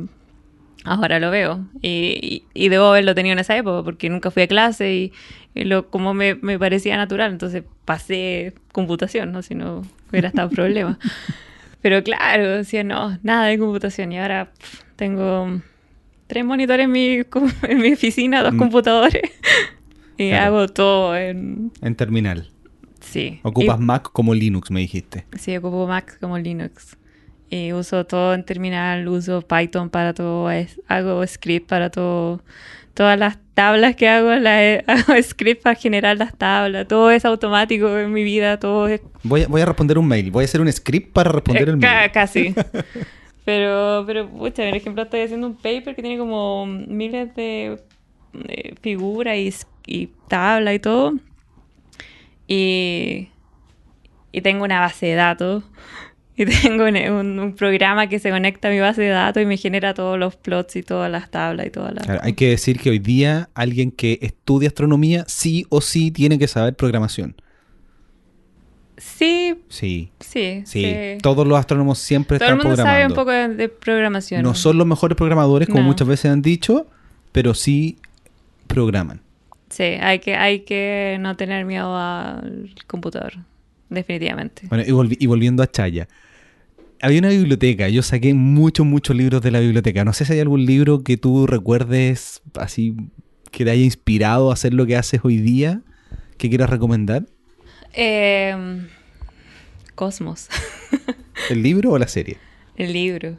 ahora 0.85 1.19
lo 1.19 1.31
veo 1.31 1.65
y, 1.81 2.43
y, 2.53 2.65
y 2.65 2.69
debo 2.69 2.85
haberlo 2.87 3.13
tenido 3.15 3.33
en 3.33 3.39
esa 3.39 3.55
época 3.55 3.83
porque 3.83 4.09
nunca 4.09 4.31
fui 4.31 4.43
a 4.43 4.47
clase 4.47 4.93
y, 4.93 5.13
y 5.53 5.63
lo 5.65 5.89
como 5.89 6.13
me, 6.13 6.35
me 6.35 6.57
parecía 6.59 6.97
natural, 6.97 7.31
entonces 7.31 7.63
pasé 7.85 8.53
computación, 8.71 9.31
¿no? 9.31 9.41
Si 9.41 9.53
no 9.55 9.81
hubiera 10.09 10.29
estado 10.29 10.49
problema. 10.49 10.97
Pero 11.81 12.01
claro, 12.03 12.49
decía, 12.57 12.83
no, 12.83 13.17
nada 13.23 13.47
de 13.47 13.59
computación 13.59 14.11
y 14.13 14.19
ahora 14.19 14.51
pff, 14.57 14.83
tengo 14.95 15.61
tres 16.27 16.45
monitores 16.45 16.85
en 16.85 16.91
mi, 16.91 17.19
en 17.63 17.81
mi 17.81 17.93
oficina, 17.93 18.41
dos 18.41 18.53
Mm. 18.53 18.57
computadores. 18.59 19.21
y 20.17 20.29
Claro. 20.29 20.45
hago 20.57 20.67
todo 20.69 21.17
en... 21.17 21.71
En 21.81 21.95
terminal. 21.95 22.49
Sí. 23.13 23.39
Ocupas 23.43 23.79
Y- 23.79 23.83
Mac 23.83 24.09
como 24.11 24.33
Linux, 24.33 24.71
me 24.71 24.79
dijiste. 24.79 25.25
Sí, 25.37 25.55
ocupo 25.57 25.87
Mac 25.87 26.17
como 26.19 26.37
Linux. 26.37 26.97
Y 27.49 27.71
uso 27.73 28.05
todo 28.05 28.33
en 28.33 28.43
terminal, 28.43 29.07
uso 29.07 29.41
Python 29.43 29.89
para 29.89 30.13
todo, 30.13 30.49
es- 30.49 30.81
hago 30.87 31.25
script 31.27 31.69
para 31.69 31.89
todo. 31.91 32.41
Todas 32.95 33.17
las 33.17 33.37
tablas 33.53 33.95
que 33.95 34.07
hago, 34.09 34.29
las 34.35 34.83
hago 34.87 35.21
script 35.21 35.61
para 35.63 35.75
generar 35.75 36.17
las 36.17 36.35
tablas. 36.37 36.87
Todo 36.87 37.11
es 37.11 37.25
automático 37.25 37.97
en 37.97 38.11
mi 38.11 38.23
vida, 38.23 38.57
todo 38.59 38.87
es 38.87 39.01
Voy 39.23 39.43
a, 39.43 39.47
voy 39.47 39.61
a 39.61 39.65
responder 39.65 39.97
un 39.99 40.07
mail. 40.07 40.31
Voy 40.31 40.43
a 40.43 40.45
hacer 40.45 40.61
un 40.61 40.71
script 40.71 41.13
para 41.13 41.31
responder 41.31 41.69
Eh, 41.69 41.71
el 41.73 41.79
ca- 41.79 41.95
mail. 41.99 42.11
Casi. 42.11 42.55
Pero, 43.45 44.05
pero, 44.07 44.29
pucha, 44.29 44.63
por 44.69 44.77
ejemplo, 44.77 45.03
estoy 45.03 45.19
haciendo 45.19 45.47
un 45.47 45.55
paper 45.55 45.95
que 45.95 46.01
tiene 46.01 46.17
como 46.17 46.65
miles 46.65 47.35
de, 47.35 47.77
de 48.31 48.73
figuras 48.81 49.35
y, 49.37 49.53
y 49.85 50.07
tabla 50.29 50.73
y 50.73 50.79
todo. 50.79 51.15
Y, 52.47 53.29
y 54.31 54.41
tengo 54.41 54.63
una 54.65 54.79
base 54.79 55.07
de 55.07 55.15
datos. 55.15 55.63
Y 56.35 56.47
tengo 56.47 56.85
un, 56.85 56.97
un- 56.97 57.39
un 57.39 57.55
programa 57.55 58.07
que 58.07 58.17
se 58.17 58.31
conecta 58.31 58.69
a 58.69 58.71
mi 58.71 58.79
base 58.79 59.03
de 59.03 59.09
datos 59.09 59.43
y 59.43 59.45
me 59.45 59.55
genera 59.55 59.93
todos 59.93 60.17
los 60.17 60.35
plots 60.35 60.75
y 60.77 60.81
todas 60.81 61.11
las 61.11 61.29
tablas 61.29 61.67
y 61.67 61.69
todas 61.69 61.93
las... 61.93 62.05
Claro, 62.05 62.21
hay 62.23 62.33
que 62.33 62.49
decir 62.49 62.79
que 62.79 62.89
hoy 62.89 62.97
día 62.97 63.49
alguien 63.53 63.91
que 63.91 64.17
estudia 64.19 64.69
astronomía 64.69 65.25
sí 65.27 65.67
o 65.69 65.79
sí 65.79 66.09
tiene 66.09 66.39
que 66.39 66.47
saber 66.47 66.73
programación. 66.75 67.35
Sí, 68.97 69.61
Sí, 69.69 70.11
sí, 70.19 70.63
sí. 70.65 70.81
sí. 70.83 71.17
Todos 71.21 71.45
los 71.45 71.55
astrónomos 71.59 71.99
siempre 71.99 72.39
Todo 72.39 72.49
el 72.49 72.55
están 72.55 72.67
mundo 72.67 72.83
sabe 72.83 73.05
un 73.05 73.13
programando. 73.13 73.15
poco 73.47 73.55
de, 73.55 73.63
de 73.63 73.69
programación. 73.69 74.41
No 74.41 74.55
son 74.55 74.79
los 74.79 74.87
mejores 74.87 75.15
programadores, 75.15 75.67
como 75.67 75.81
No. 75.81 75.87
muchas 75.87 76.07
veces 76.07 76.31
han 76.31 76.41
dicho, 76.41 76.87
pero 77.31 77.53
sí 77.53 77.97
programan. 78.65 79.21
Sí, 79.73 79.83
hay 79.83 80.19
que, 80.19 80.35
hay 80.35 80.59
que 80.59 81.17
no 81.19 81.35
tener 81.35 81.65
miedo 81.65 81.97
al 81.97 82.75
computador, 82.85 83.33
definitivamente. 83.89 84.67
Bueno, 84.69 84.83
y, 84.85 84.91
volvi- 84.91 85.17
y 85.19 85.25
volviendo 85.25 85.63
a 85.63 85.67
Chaya. 85.71 86.07
Había 87.01 87.17
una 87.19 87.29
biblioteca, 87.29 87.89
yo 87.89 88.03
saqué 88.03 88.35
muchos, 88.35 88.85
muchos 88.85 89.15
libros 89.15 89.41
de 89.41 89.49
la 89.49 89.59
biblioteca. 89.59 90.05
No 90.05 90.13
sé 90.13 90.25
si 90.25 90.33
hay 90.33 90.39
algún 90.41 90.63
libro 90.67 91.03
que 91.03 91.17
tú 91.17 91.47
recuerdes 91.47 92.43
así 92.53 92.95
que 93.51 93.65
te 93.65 93.71
haya 93.71 93.83
inspirado 93.83 94.51
a 94.51 94.53
hacer 94.53 94.75
lo 94.75 94.85
que 94.85 94.95
haces 94.95 95.21
hoy 95.23 95.37
día, 95.37 95.81
que 96.37 96.49
quieras 96.49 96.69
recomendar. 96.69 97.25
Eh, 97.93 98.85
Cosmos. 99.95 100.49
¿El 101.49 101.63
libro 101.63 101.91
o 101.91 101.97
la 101.97 102.07
serie? 102.07 102.37
El 102.75 102.93
libro. 102.93 103.37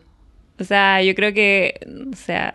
O 0.59 0.65
sea, 0.65 1.01
yo 1.03 1.15
creo 1.15 1.33
que, 1.33 1.79
o 2.13 2.17
sea, 2.17 2.53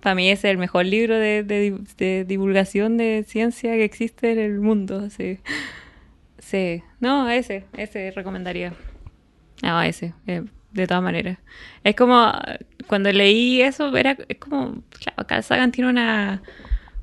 para 0.00 0.14
mí 0.14 0.30
es 0.30 0.44
el 0.44 0.58
mejor 0.58 0.86
libro 0.86 1.16
de, 1.18 1.42
de- 1.42 1.78
de 1.98 2.24
divulgación 2.24 2.96
de 2.96 3.24
ciencia 3.26 3.72
que 3.72 3.84
existe 3.84 4.32
en 4.32 4.38
el 4.38 4.60
mundo. 4.60 5.10
Sí. 5.10 5.38
Sí. 6.38 6.82
No, 7.00 7.28
ese, 7.28 7.64
ese 7.76 8.10
recomendaría. 8.10 8.72
No, 9.62 9.82
ese, 9.82 10.14
eh, 10.26 10.42
de 10.72 10.86
todas 10.86 11.02
maneras. 11.02 11.38
Es 11.84 11.94
como, 11.96 12.32
cuando 12.86 13.12
leí 13.12 13.60
eso, 13.62 13.94
era 13.96 14.16
es 14.28 14.38
como, 14.38 14.82
claro, 14.90 15.26
Carl 15.26 15.42
Sagan 15.42 15.70
tiene 15.72 15.90
una, 15.90 16.42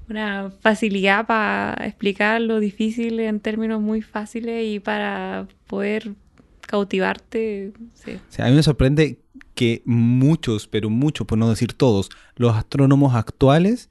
una 0.10 0.50
facilidad 0.62 1.28
para 1.28 1.86
explicar 1.86 2.42
lo 2.42 2.60
difícil 2.60 3.20
en 3.20 3.40
términos 3.40 3.80
muy 3.80 4.02
fáciles 4.02 4.66
y 4.66 4.80
para 4.80 5.48
poder 5.68 6.14
cautivarte. 6.66 7.74
Sí. 7.94 8.18
A 8.40 8.46
mí 8.50 8.56
me 8.56 8.64
sorprende 8.64 9.20
que 9.58 9.82
muchos, 9.86 10.68
pero 10.68 10.90
muchos, 10.90 11.28
por 11.28 11.38
no 11.38 11.50
decir 11.50 11.74
todos, 11.74 12.10
los 12.38 12.56
astrónomos 12.56 13.14
actuales 13.16 13.90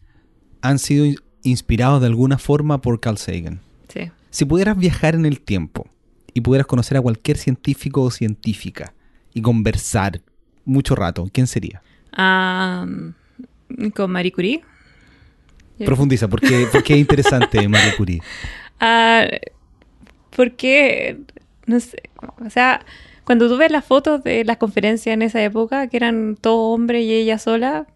han 0.62 0.78
sido 0.78 1.04
in- 1.04 1.16
inspirados 1.42 2.00
de 2.00 2.06
alguna 2.06 2.38
forma 2.38 2.80
por 2.80 2.98
Carl 3.00 3.18
Sagan. 3.18 3.60
Sí. 3.88 4.10
Si 4.30 4.44
pudieras 4.46 4.78
viajar 4.78 5.14
en 5.14 5.26
el 5.26 5.40
tiempo 5.40 5.86
y 6.32 6.40
pudieras 6.40 6.66
conocer 6.66 6.96
a 6.96 7.00
cualquier 7.02 7.36
científico 7.36 8.02
o 8.02 8.10
científica 8.10 8.94
y 9.34 9.42
conversar 9.42 10.22
mucho 10.64 10.94
rato, 10.94 11.28
¿quién 11.32 11.46
sería? 11.46 11.82
Ah, 12.12 12.86
con 13.94 14.10
Marie 14.10 14.32
Curie. 14.32 14.62
Profundiza, 15.84 16.28
porque, 16.28 16.66
porque 16.72 16.94
es 16.94 17.00
interesante 17.00 17.68
Marie 17.68 17.94
Curie. 17.96 18.20
Ah, 18.80 19.26
porque, 20.34 21.18
no 21.66 21.80
sé, 21.80 22.02
o 22.44 22.50
sea, 22.50 22.84
cuando 23.26 23.48
tú 23.48 23.56
ves 23.56 23.72
las 23.72 23.84
fotos 23.84 24.22
de 24.22 24.44
las 24.44 24.56
conferencias 24.56 25.12
en 25.12 25.20
esa 25.20 25.42
época, 25.42 25.88
que 25.88 25.96
eran 25.96 26.36
todos 26.40 26.74
hombres 26.74 27.04
y 27.04 27.12
ella 27.12 27.38
sola, 27.38 27.86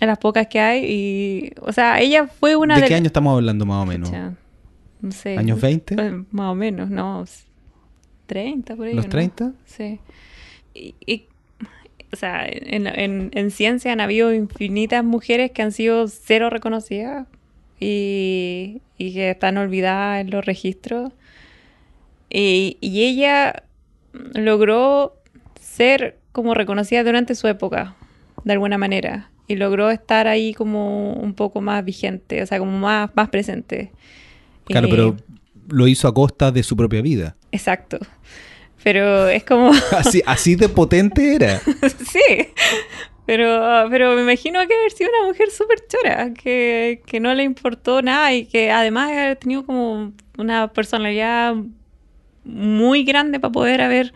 en 0.00 0.06
las 0.06 0.18
pocas 0.18 0.46
que 0.46 0.60
hay, 0.60 0.84
y, 0.86 1.52
o 1.60 1.72
sea, 1.72 2.00
ella 2.00 2.28
fue 2.28 2.54
una 2.54 2.76
¿De 2.76 2.82
de 2.82 2.86
qué 2.86 2.94
año 2.94 3.06
estamos 3.08 3.34
hablando 3.34 3.66
más 3.66 3.82
o 3.82 3.86
menos? 3.86 4.08
Pucha, 4.08 4.34
no 5.00 5.10
sé. 5.10 5.36
¿Años 5.36 5.60
20? 5.60 5.96
Pues, 5.96 6.12
más 6.30 6.52
o 6.52 6.54
menos, 6.54 6.88
no. 6.88 7.24
30 8.26 8.76
por 8.76 8.86
ahí. 8.86 8.94
¿Los 8.94 9.06
¿no? 9.06 9.10
30? 9.10 9.52
Sí. 9.66 9.98
Y, 10.72 10.94
y, 11.04 11.26
o 12.12 12.16
sea, 12.16 12.46
en, 12.46 12.86
en, 12.86 13.30
en 13.34 13.50
ciencia 13.50 13.92
han 13.92 14.00
habido 14.00 14.32
infinitas 14.32 15.02
mujeres 15.02 15.50
que 15.50 15.62
han 15.62 15.72
sido 15.72 16.06
cero 16.06 16.48
reconocidas 16.48 17.26
y, 17.80 18.82
y 18.98 19.14
que 19.14 19.30
están 19.30 19.58
olvidadas 19.58 20.20
en 20.20 20.30
los 20.30 20.46
registros. 20.46 21.12
Y, 22.30 22.78
y 22.80 23.02
ella 23.02 23.64
logró 24.12 25.16
ser 25.60 26.18
como 26.32 26.54
reconocida 26.54 27.02
durante 27.04 27.34
su 27.34 27.48
época, 27.48 27.94
de 28.44 28.52
alguna 28.52 28.78
manera. 28.78 29.30
Y 29.46 29.56
logró 29.56 29.90
estar 29.90 30.28
ahí 30.28 30.54
como 30.54 31.14
un 31.14 31.34
poco 31.34 31.60
más 31.60 31.84
vigente, 31.84 32.42
o 32.42 32.46
sea, 32.46 32.58
como 32.58 32.78
más, 32.78 33.10
más 33.14 33.28
presente. 33.30 33.90
Claro, 34.64 34.86
Eh, 34.86 34.90
pero 34.90 35.16
lo 35.68 35.88
hizo 35.88 36.06
a 36.06 36.14
costa 36.14 36.52
de 36.52 36.62
su 36.62 36.76
propia 36.76 37.02
vida. 37.02 37.36
Exacto. 37.50 37.98
Pero 38.82 39.28
es 39.28 39.44
como... 39.44 39.72
Así, 39.92 40.22
así 40.24 40.54
de 40.54 40.68
potente 40.68 41.34
era. 41.34 41.60
sí. 42.06 42.48
Pero, 43.26 43.86
pero 43.90 44.14
me 44.14 44.22
imagino 44.22 44.58
que 44.66 44.74
haber 44.74 44.90
sido 44.90 45.10
una 45.10 45.28
mujer 45.28 45.50
súper 45.50 45.86
chora, 45.86 46.32
que, 46.32 47.02
que 47.06 47.20
no 47.20 47.32
le 47.34 47.44
importó 47.44 48.02
nada 48.02 48.32
y 48.32 48.46
que 48.46 48.70
además 48.70 49.12
ha 49.12 49.34
tenido 49.36 49.64
como 49.64 50.12
una 50.36 50.72
personalidad 50.72 51.54
muy 52.44 53.04
grande 53.04 53.40
para 53.40 53.52
poder 53.52 53.80
haber 53.80 54.12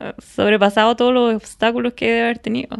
eh, 0.00 0.12
sobrepasado 0.18 0.96
todos 0.96 1.14
los 1.14 1.34
obstáculos 1.34 1.94
que 1.94 2.06
debe 2.06 2.22
haber 2.22 2.38
tenido. 2.38 2.76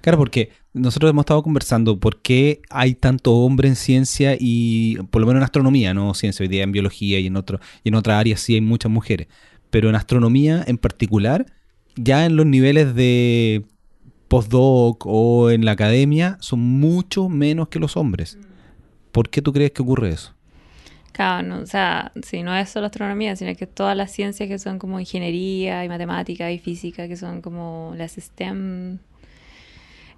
Claro, 0.00 0.18
porque 0.18 0.50
nosotros 0.72 1.10
hemos 1.10 1.22
estado 1.22 1.42
conversando 1.42 1.98
por 1.98 2.20
qué 2.22 2.60
hay 2.70 2.94
tanto 2.94 3.34
hombre 3.34 3.68
en 3.68 3.76
ciencia 3.76 4.36
y 4.38 4.96
por 5.10 5.20
lo 5.20 5.26
menos 5.26 5.40
en 5.40 5.44
astronomía, 5.44 5.94
no 5.94 6.14
ciencia, 6.14 6.44
hoy 6.44 6.48
día 6.48 6.62
en 6.62 6.72
biología 6.72 7.18
y 7.18 7.26
en 7.26 7.36
otro 7.36 7.58
y 7.82 7.88
en 7.88 7.94
otras 7.94 8.20
áreas 8.20 8.40
sí 8.40 8.54
hay 8.54 8.60
muchas 8.60 8.92
mujeres, 8.92 9.28
pero 9.70 9.88
en 9.88 9.94
astronomía 9.94 10.62
en 10.66 10.78
particular, 10.78 11.46
ya 11.96 12.26
en 12.26 12.36
los 12.36 12.46
niveles 12.46 12.94
de 12.94 13.64
postdoc 14.28 15.04
o 15.06 15.50
en 15.50 15.64
la 15.64 15.72
academia 15.72 16.36
son 16.40 16.60
mucho 16.60 17.28
menos 17.28 17.68
que 17.68 17.80
los 17.80 17.96
hombres. 17.96 18.38
¿Por 19.10 19.30
qué 19.30 19.42
tú 19.42 19.52
crees 19.52 19.72
que 19.72 19.82
ocurre 19.82 20.10
eso? 20.10 20.34
Claro, 21.18 21.48
no, 21.48 21.58
o 21.58 21.66
sea, 21.66 22.12
sí, 22.22 22.44
no 22.44 22.56
es 22.56 22.68
solo 22.68 22.86
astronomía, 22.86 23.34
sino 23.34 23.52
que 23.56 23.66
todas 23.66 23.96
las 23.96 24.12
ciencias 24.12 24.48
que 24.48 24.56
son 24.60 24.78
como 24.78 25.00
ingeniería 25.00 25.84
y 25.84 25.88
matemática 25.88 26.52
y 26.52 26.60
física, 26.60 27.08
que 27.08 27.16
son 27.16 27.42
como 27.42 27.92
las 27.96 28.12
STEM. 28.12 28.98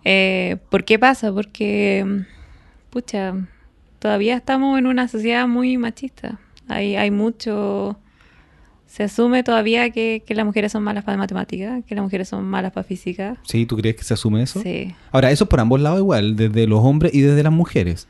Eh, 0.05 0.59
¿Por 0.69 0.85
qué 0.85 0.99
pasa? 0.99 1.33
Porque, 1.33 2.05
pucha, 2.91 3.35
todavía 3.99 4.37
estamos 4.37 4.79
en 4.79 4.85
una 4.85 5.09
sociedad 5.09 5.49
muy 5.49 5.79
machista. 5.79 6.39
Hay, 6.69 6.97
hay 6.97 7.11
mucho... 7.11 7.99
Se 8.87 9.05
asume 9.05 9.43
todavía 9.43 9.89
que, 9.89 10.23
que 10.27 10.35
las 10.35 10.45
mujeres 10.45 10.71
son 10.71 10.83
malas 10.83 11.05
para 11.05 11.17
matemáticas, 11.17 11.83
que 11.87 11.95
las 11.95 12.05
mujeres 12.05 12.29
son 12.29 12.45
malas 12.45 12.73
para 12.73 12.85
física. 12.85 13.39
¿Sí? 13.45 13.65
¿Tú 13.65 13.79
crees 13.79 13.97
que 13.97 14.05
se 14.05 14.13
asume 14.13 14.43
eso? 14.43 14.61
Sí. 14.61 14.95
Ahora, 15.13 15.31
eso 15.31 15.49
por 15.49 15.61
ambos 15.61 15.81
lados 15.81 16.01
igual, 16.01 16.37
desde 16.37 16.67
los 16.67 16.81
hombres 16.81 17.15
y 17.15 17.23
desde 17.23 17.43
las 17.43 17.55
mujeres. 17.55 18.07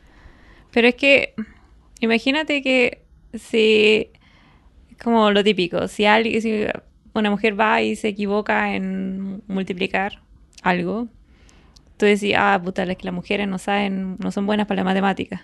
Pero 0.73 0.89
es 0.89 0.97
que, 0.97 1.35
imagínate 2.01 2.63
que 2.63 3.05
si, 3.35 4.11
como 5.03 5.31
lo 5.31 5.45
típico, 5.45 5.89
si, 5.89 6.05
alguien, 6.05 6.43
si 6.43 6.67
una 7.15 7.31
mujer 7.31 7.59
va 7.59 7.83
y 7.83 7.97
se 7.97 8.09
equivoca 8.09 8.75
en 8.75 9.43
multiplicar 9.47 10.23
algo, 10.63 11.09
tú 11.97 12.07
decís, 12.07 12.35
ah, 12.37 12.61
puta, 12.63 12.85
es 12.85 12.97
que 12.97 13.05
las 13.05 13.15
mujeres 13.15 13.47
no 13.47 13.59
saben, 13.59 14.17
no 14.19 14.33
son 14.33 14.47
buenas 14.47 14.67
para 14.67 14.81
la 14.81 14.85
matemática. 14.85 15.43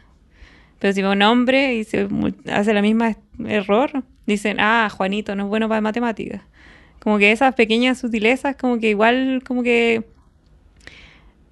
Pero 0.78 0.92
si 0.92 1.02
va 1.02 1.12
un 1.12 1.22
hombre 1.22 1.74
y 1.74 1.84
se 1.84 2.08
hace 2.50 2.74
la 2.74 2.82
misma 2.82 3.16
error, 3.46 4.04
dicen, 4.26 4.58
ah, 4.60 4.88
Juanito 4.90 5.34
no 5.34 5.44
es 5.44 5.48
bueno 5.48 5.68
para 5.68 5.80
matemáticas. 5.80 6.42
Como 6.98 7.18
que 7.18 7.32
esas 7.32 7.54
pequeñas 7.54 7.98
sutilezas, 7.98 8.56
como 8.56 8.78
que 8.78 8.90
igual, 8.90 9.42
como 9.46 9.62
que 9.62 10.04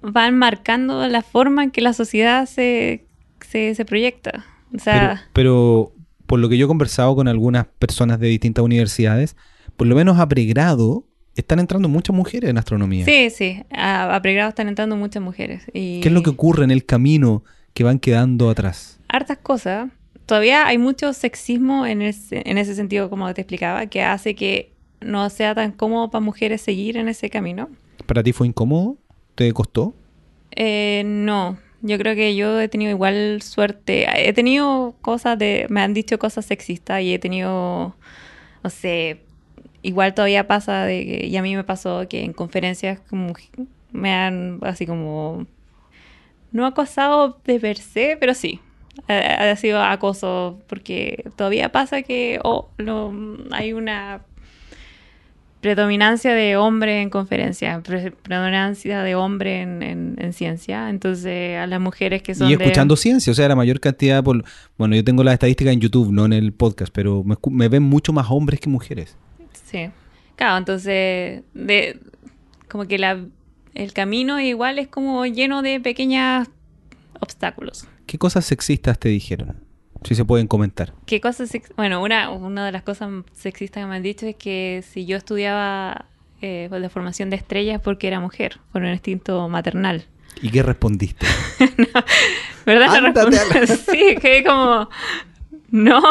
van 0.01 0.37
marcando 0.37 1.07
la 1.07 1.21
forma 1.21 1.63
en 1.63 1.71
que 1.71 1.81
la 1.81 1.93
sociedad 1.93 2.45
se, 2.45 3.05
se 3.39 3.85
proyecta. 3.85 4.45
O 4.67 4.71
Pero, 4.71 4.81
sea, 4.83 5.23
pero 5.33 5.91
por 6.25 6.39
lo 6.39 6.49
que 6.49 6.57
yo 6.57 6.65
he 6.65 6.67
conversado 6.67 7.15
con 7.15 7.27
algunas 7.27 7.65
personas 7.79 8.19
de 8.19 8.27
distintas 8.27 8.63
universidades, 8.63 9.35
por 9.77 9.87
lo 9.87 9.95
menos 9.95 10.19
a 10.19 10.27
pregrado 10.27 11.05
están 11.35 11.59
entrando 11.59 11.89
muchas 11.89 12.15
mujeres 12.15 12.49
en 12.49 12.57
astronomía. 12.57 13.05
sí, 13.05 13.29
sí, 13.29 13.63
a, 13.71 14.15
a 14.15 14.21
pregrado 14.21 14.49
están 14.49 14.67
entrando 14.67 14.95
muchas 14.95 15.21
mujeres. 15.21 15.63
Y 15.73 15.99
¿Qué 16.01 16.07
es 16.07 16.13
lo 16.13 16.23
que 16.23 16.29
ocurre 16.29 16.63
en 16.63 16.71
el 16.71 16.85
camino 16.85 17.43
que 17.73 17.83
van 17.83 17.99
quedando 17.99 18.49
atrás? 18.49 18.99
Hartas 19.09 19.37
cosas. 19.39 19.89
Todavía 20.25 20.65
hay 20.65 20.77
mucho 20.77 21.13
sexismo 21.13 21.85
en 21.85 22.01
ese, 22.01 22.41
en 22.49 22.57
ese 22.57 22.73
sentido, 22.73 23.09
como 23.09 23.31
te 23.33 23.41
explicaba, 23.41 23.85
que 23.87 24.01
hace 24.01 24.33
que 24.33 24.71
no 25.01 25.29
sea 25.29 25.53
tan 25.53 25.71
cómodo 25.71 26.09
para 26.09 26.23
mujeres 26.23 26.61
seguir 26.61 26.97
en 26.97 27.09
ese 27.09 27.29
camino. 27.29 27.69
¿Para 28.07 28.23
ti 28.23 28.31
fue 28.33 28.47
incómodo? 28.47 28.97
¿Te 29.35 29.51
costó? 29.53 29.93
Eh, 30.51 31.03
no, 31.05 31.57
yo 31.81 31.97
creo 31.97 32.15
que 32.15 32.35
yo 32.35 32.59
he 32.59 32.67
tenido 32.69 32.91
igual 32.91 33.41
suerte. 33.41 34.05
He 34.27 34.33
tenido 34.33 34.95
cosas 35.01 35.37
de, 35.39 35.67
me 35.69 35.81
han 35.81 35.93
dicho 35.93 36.19
cosas 36.19 36.45
sexistas 36.45 37.01
y 37.01 37.13
he 37.13 37.19
tenido, 37.19 37.95
no 38.63 38.69
sé, 38.69 39.21
igual 39.83 40.13
todavía 40.15 40.47
pasa 40.47 40.85
de 40.85 41.05
que, 41.05 41.27
y 41.27 41.37
a 41.37 41.41
mí 41.43 41.55
me 41.55 41.63
pasó 41.63 42.07
que 42.09 42.23
en 42.23 42.33
conferencias 42.33 42.99
como 43.09 43.33
me 43.91 44.13
han 44.13 44.59
así 44.63 44.85
como, 44.87 45.45
no 46.51 46.65
acosado 46.65 47.39
de 47.45 47.59
per 47.59 47.77
se, 47.77 48.17
pero 48.19 48.33
sí. 48.33 48.59
Ha, 49.09 49.51
ha 49.51 49.55
sido 49.57 49.81
acoso 49.83 50.61
porque 50.67 51.25
todavía 51.35 51.69
pasa 51.69 52.01
que 52.01 52.39
oh, 52.43 52.69
lo- 52.77 53.13
hay 53.51 53.73
una 53.73 54.21
predominancia 55.65 56.35
de 56.35 56.57
hombre 56.57 57.01
en 57.01 57.09
conferencias, 57.09 57.81
pre- 57.81 58.11
predominancia 58.11 59.01
de 59.01 59.15
hombre 59.15 59.61
en, 59.63 59.81
en- 59.81 60.15
en 60.19 60.31
ciencia. 60.31 60.91
Entonces, 60.91 61.57
a 61.57 61.65
las 61.65 61.81
mujeres 61.81 62.21
que 62.21 62.35
son 62.35 62.51
Y 62.51 62.55
de- 62.55 62.63
escuchando 62.65 62.95
ciencia, 62.95 63.31
o 63.31 63.33
sea, 63.33 63.47
la 63.47 63.55
mayor 63.55 63.79
cantidad, 63.79 64.23
por, 64.23 64.43
bueno, 64.77 64.95
yo 64.95 65.03
tengo 65.03 65.23
la 65.23 65.33
estadística 65.33 65.71
en 65.71 65.79
YouTube, 65.81 66.11
no 66.11 66.23
en 66.27 66.33
el 66.33 66.53
podcast, 66.53 66.93
pero 66.93 67.23
me, 67.49 67.67
ven 67.67 67.81
mucho 67.81 68.13
más 68.13 68.27
hombres 68.29 68.59
que 68.59 68.69
mujeres. 68.69 69.17
Sí. 69.63 69.89
Claro, 70.35 70.57
entonces, 70.59 71.41
de, 71.55 71.99
como 72.69 72.85
que 72.85 72.99
la, 72.99 73.17
el 73.73 73.91
camino 73.93 74.39
igual 74.39 74.77
es 74.77 74.87
como 74.87 75.25
lleno 75.25 75.63
de 75.63 75.79
pequeños 75.79 76.47
obstáculos. 77.19 77.87
¿Qué 78.05 78.19
cosas 78.19 78.45
sexistas 78.45 78.99
te 78.99 79.09
dijeron? 79.09 79.55
Si 80.05 80.15
se 80.15 80.23
pueden 80.23 80.47
comentar. 80.47 80.93
¿Qué 81.05 81.19
cosas? 81.19 81.51
Bueno, 81.75 82.01
una, 82.01 82.29
una 82.29 82.65
de 82.65 82.71
las 82.71 82.83
cosas 82.83 83.09
sexistas 83.33 83.83
que 83.83 83.87
me 83.87 83.95
han 83.95 84.03
dicho 84.03 84.25
es 84.27 84.35
que 84.35 84.83
si 84.87 85.05
yo 85.05 85.17
estudiaba 85.17 86.05
eh, 86.41 86.69
de 86.71 86.89
formación 86.89 87.29
de 87.29 87.37
estrellas 87.37 87.81
porque 87.83 88.07
era 88.07 88.19
mujer, 88.19 88.59
por 88.71 88.83
un 88.83 88.89
instinto 88.89 89.49
maternal. 89.49 90.05
¿Y 90.41 90.49
qué 90.51 90.61
respondiste? 90.63 91.25
¿Verdad? 92.65 92.87
No 92.87 93.01
la- 93.01 93.13
respondo- 93.13 93.67
Sí, 93.91 94.15
que 94.21 94.43
como... 94.43 94.89
No. 95.71 96.01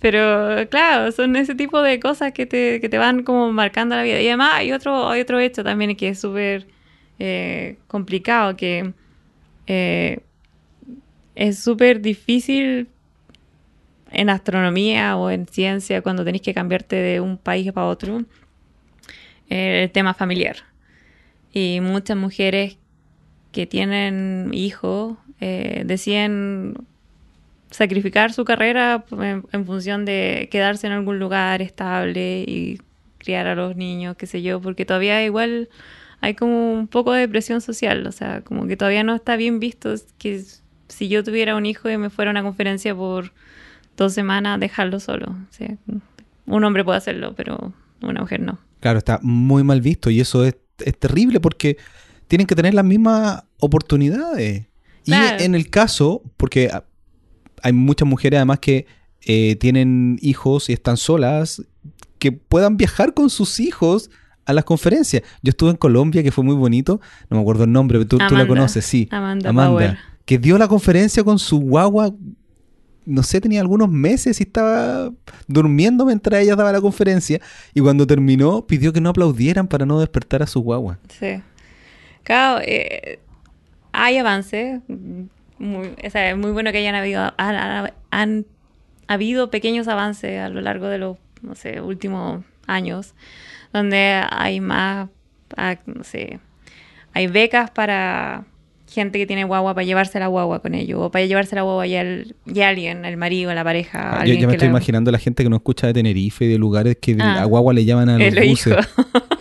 Pero 0.00 0.68
claro, 0.70 1.10
son 1.12 1.34
ese 1.36 1.54
tipo 1.54 1.82
de 1.82 1.98
cosas 2.00 2.32
que 2.32 2.46
te, 2.46 2.80
que 2.80 2.88
te 2.88 2.98
van 2.98 3.22
como 3.24 3.52
marcando 3.52 3.96
la 3.96 4.02
vida. 4.02 4.20
Y 4.20 4.28
además 4.28 4.52
hay 4.54 4.72
otro, 4.72 5.08
hay 5.08 5.20
otro 5.20 5.40
hecho 5.40 5.64
también 5.64 5.96
que 5.96 6.10
es 6.10 6.20
súper 6.20 6.66
eh, 7.18 7.76
complicado, 7.88 8.56
que 8.56 8.92
eh, 9.66 10.20
es 11.38 11.60
súper 11.60 12.00
difícil 12.00 12.88
en 14.10 14.28
astronomía 14.28 15.16
o 15.16 15.30
en 15.30 15.46
ciencia 15.46 16.02
cuando 16.02 16.24
tenés 16.24 16.42
que 16.42 16.52
cambiarte 16.52 16.96
de 16.96 17.20
un 17.20 17.38
país 17.38 17.70
para 17.70 17.86
otro, 17.86 18.24
eh, 19.48 19.84
el 19.84 19.90
tema 19.92 20.14
familiar. 20.14 20.56
Y 21.52 21.80
muchas 21.80 22.16
mujeres 22.16 22.76
que 23.52 23.66
tienen 23.66 24.50
hijos 24.52 25.16
eh, 25.40 25.84
deciden 25.86 26.74
sacrificar 27.70 28.32
su 28.32 28.44
carrera 28.44 29.04
en, 29.12 29.44
en, 29.52 29.64
función 29.64 30.04
de 30.04 30.48
quedarse 30.50 30.88
en 30.88 30.92
algún 30.92 31.20
lugar 31.20 31.62
estable 31.62 32.44
y 32.48 32.80
criar 33.18 33.46
a 33.46 33.54
los 33.54 33.76
niños, 33.76 34.16
qué 34.16 34.26
sé 34.26 34.42
yo, 34.42 34.60
porque 34.60 34.84
todavía 34.84 35.24
igual 35.24 35.68
hay 36.20 36.34
como 36.34 36.72
un 36.72 36.88
poco 36.88 37.12
de 37.12 37.28
presión 37.28 37.60
social, 37.60 38.04
o 38.08 38.12
sea, 38.12 38.40
como 38.40 38.66
que 38.66 38.76
todavía 38.76 39.04
no 39.04 39.14
está 39.14 39.36
bien 39.36 39.60
visto 39.60 39.94
que 40.18 40.42
si 40.88 41.08
yo 41.08 41.22
tuviera 41.22 41.56
un 41.56 41.66
hijo 41.66 41.88
y 41.88 41.96
me 41.96 42.10
fuera 42.10 42.30
a 42.30 42.32
una 42.32 42.42
conferencia 42.42 42.94
por 42.94 43.32
dos 43.96 44.12
semanas, 44.14 44.58
dejarlo 44.60 45.00
solo. 45.00 45.30
O 45.30 45.52
sea, 45.52 45.76
un 46.46 46.64
hombre 46.64 46.84
puede 46.84 46.98
hacerlo, 46.98 47.34
pero 47.36 47.72
una 48.00 48.20
mujer 48.20 48.40
no. 48.40 48.58
Claro, 48.80 48.98
está 48.98 49.18
muy 49.22 49.64
mal 49.64 49.80
visto 49.80 50.10
y 50.10 50.20
eso 50.20 50.44
es, 50.44 50.56
es 50.84 50.96
terrible 50.98 51.40
porque 51.40 51.76
tienen 52.26 52.46
que 52.46 52.54
tener 52.54 52.74
las 52.74 52.84
mismas 52.84 53.44
oportunidades. 53.58 54.66
Claro. 55.04 55.36
Y 55.40 55.44
en 55.44 55.54
el 55.54 55.68
caso, 55.70 56.22
porque 56.36 56.70
hay 57.62 57.72
muchas 57.72 58.08
mujeres 58.08 58.38
además 58.38 58.60
que 58.60 58.86
eh, 59.22 59.56
tienen 59.56 60.18
hijos 60.22 60.70
y 60.70 60.72
están 60.72 60.96
solas, 60.96 61.62
que 62.18 62.32
puedan 62.32 62.76
viajar 62.76 63.14
con 63.14 63.30
sus 63.30 63.60
hijos 63.60 64.10
a 64.44 64.52
las 64.52 64.64
conferencias. 64.64 65.22
Yo 65.42 65.50
estuve 65.50 65.70
en 65.70 65.76
Colombia, 65.76 66.22
que 66.22 66.30
fue 66.30 66.44
muy 66.44 66.54
bonito, 66.54 67.00
no 67.28 67.36
me 67.36 67.42
acuerdo 67.42 67.64
el 67.64 67.72
nombre, 67.72 67.98
pero 67.98 68.08
tú, 68.08 68.18
tú 68.28 68.36
la 68.36 68.46
conoces, 68.46 68.84
sí. 68.84 69.08
Amanda, 69.10 69.50
Amanda 69.50 69.98
que 70.28 70.36
dio 70.36 70.58
la 70.58 70.68
conferencia 70.68 71.24
con 71.24 71.38
su 71.38 71.58
guagua, 71.58 72.12
no 73.06 73.22
sé, 73.22 73.40
tenía 73.40 73.62
algunos 73.62 73.88
meses 73.88 74.38
y 74.40 74.42
estaba 74.42 75.10
durmiendo 75.46 76.04
mientras 76.04 76.42
ella 76.42 76.54
daba 76.54 76.70
la 76.70 76.82
conferencia, 76.82 77.40
y 77.72 77.80
cuando 77.80 78.06
terminó 78.06 78.66
pidió 78.66 78.92
que 78.92 79.00
no 79.00 79.08
aplaudieran 79.08 79.66
para 79.68 79.86
no 79.86 79.98
despertar 79.98 80.42
a 80.42 80.46
su 80.46 80.60
guagua. 80.60 80.98
Sí. 81.18 81.40
Claro, 82.24 82.60
eh, 82.62 83.20
hay 83.92 84.18
avances. 84.18 84.82
Es 85.96 86.36
muy 86.36 86.50
bueno 86.50 86.72
que 86.72 86.78
hayan 86.78 86.94
habido, 86.94 87.32
han, 87.38 87.90
han, 88.10 88.44
habido 89.06 89.50
pequeños 89.50 89.88
avances 89.88 90.38
a 90.38 90.50
lo 90.50 90.60
largo 90.60 90.88
de 90.88 90.98
los, 90.98 91.16
no 91.40 91.54
sé, 91.54 91.80
últimos 91.80 92.44
años, 92.66 93.14
donde 93.72 94.22
hay 94.28 94.60
más, 94.60 95.08
no 95.86 96.04
sé, 96.04 96.38
hay 97.14 97.28
becas 97.28 97.70
para 97.70 98.44
gente 98.88 99.18
que 99.18 99.26
tiene 99.26 99.44
guagua 99.44 99.74
para 99.74 99.84
llevarse 99.84 100.18
la 100.18 100.26
guagua 100.26 100.60
con 100.60 100.74
ellos, 100.74 101.00
o 101.00 101.10
para 101.10 101.24
llevarse 101.24 101.54
la 101.54 101.62
guagua 101.62 101.86
y, 101.86 101.94
el, 101.94 102.34
y 102.46 102.60
alguien, 102.60 103.04
el 103.04 103.16
marido, 103.16 103.54
la 103.54 103.64
pareja. 103.64 104.20
Ah, 104.20 104.26
yo, 104.26 104.34
yo 104.34 104.46
me 104.46 104.54
estoy 104.54 104.68
la... 104.68 104.72
imaginando 104.72 105.10
la 105.10 105.18
gente 105.18 105.42
que 105.42 105.50
no 105.50 105.56
escucha 105.56 105.86
de 105.86 105.94
Tenerife 105.94 106.44
y 106.44 106.48
de 106.48 106.58
lugares 106.58 106.96
que 107.00 107.16
ah, 107.20 107.42
a 107.42 107.44
guagua 107.44 107.72
le 107.72 107.84
llaman 107.84 108.08
a 108.08 108.18
los 108.18 108.48
buses. 108.48 108.76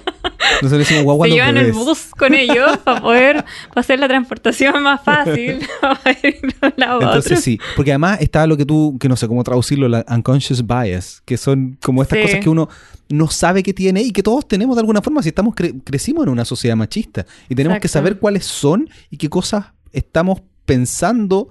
Nosotros 0.62 0.80
decimos 0.80 1.04
guagua 1.04 1.28
Se 1.28 1.34
llevan 1.34 1.58
el 1.58 1.72
bus 1.72 2.12
con 2.18 2.34
ellos 2.34 2.78
para 2.84 3.02
poder 3.02 3.46
hacer 3.76 4.00
la 4.00 4.08
transportación 4.08 4.84
más 4.84 5.04
fácil. 5.04 5.60
Entonces 6.78 7.42
sí, 7.42 7.60
porque 7.76 7.92
además 7.92 8.20
está 8.22 8.48
lo 8.48 8.58
que 8.58 8.66
tú, 8.66 8.98
que 9.00 9.10
no 9.10 9.16
sé 9.16 9.28
cómo 9.28 9.44
traducirlo, 9.44 9.88
la 9.88 10.06
unconscious 10.10 10.66
bias, 10.66 11.22
que 11.26 11.38
son 11.38 11.78
como 11.82 12.02
estas 12.02 12.20
sí. 12.20 12.26
cosas 12.26 12.40
que 12.42 12.50
uno 12.50 12.70
no 13.10 13.28
sabe 13.30 13.64
que 13.64 13.74
tiene 13.74 14.02
y 14.02 14.12
que 14.12 14.24
todos 14.24 14.48
tenemos 14.48 14.76
de 14.76 14.82
alguna 14.82 15.02
forma 15.02 15.24
si 15.24 15.30
estamos 15.30 15.56
cre 15.56 15.74
crecimos 15.84 16.26
en 16.26 16.30
una 16.30 16.44
sociedad 16.44 16.76
machista 16.76 17.26
y 17.48 17.56
tenemos 17.56 17.78
Exacto. 17.78 17.82
que 17.82 17.88
saber 17.88 18.20
cuáles 18.20 18.46
son 18.46 18.90
y 19.10 19.18
qué 19.18 19.30
cosas 19.30 19.68
estamos 19.94 20.42
pensando 20.66 21.50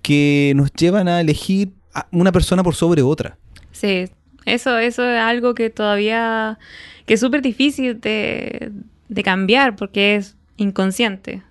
que 0.00 0.52
nos 0.56 0.72
llevan 0.72 1.08
a 1.08 1.20
elegir 1.20 1.72
a 1.94 2.06
una 2.10 2.32
persona 2.32 2.62
por 2.62 2.74
sobre 2.74 3.02
otra. 3.02 3.36
Sí, 3.70 4.06
eso, 4.44 4.78
eso 4.78 5.08
es 5.08 5.20
algo 5.20 5.54
que 5.54 5.70
todavía 5.70 6.58
que 7.06 7.14
es 7.14 7.20
súper 7.20 7.42
difícil 7.42 8.00
de, 8.00 8.72
de, 9.08 9.22
cambiar 9.22 9.76
porque 9.76 10.16
es 10.16 10.36
inconsciente. 10.56 11.42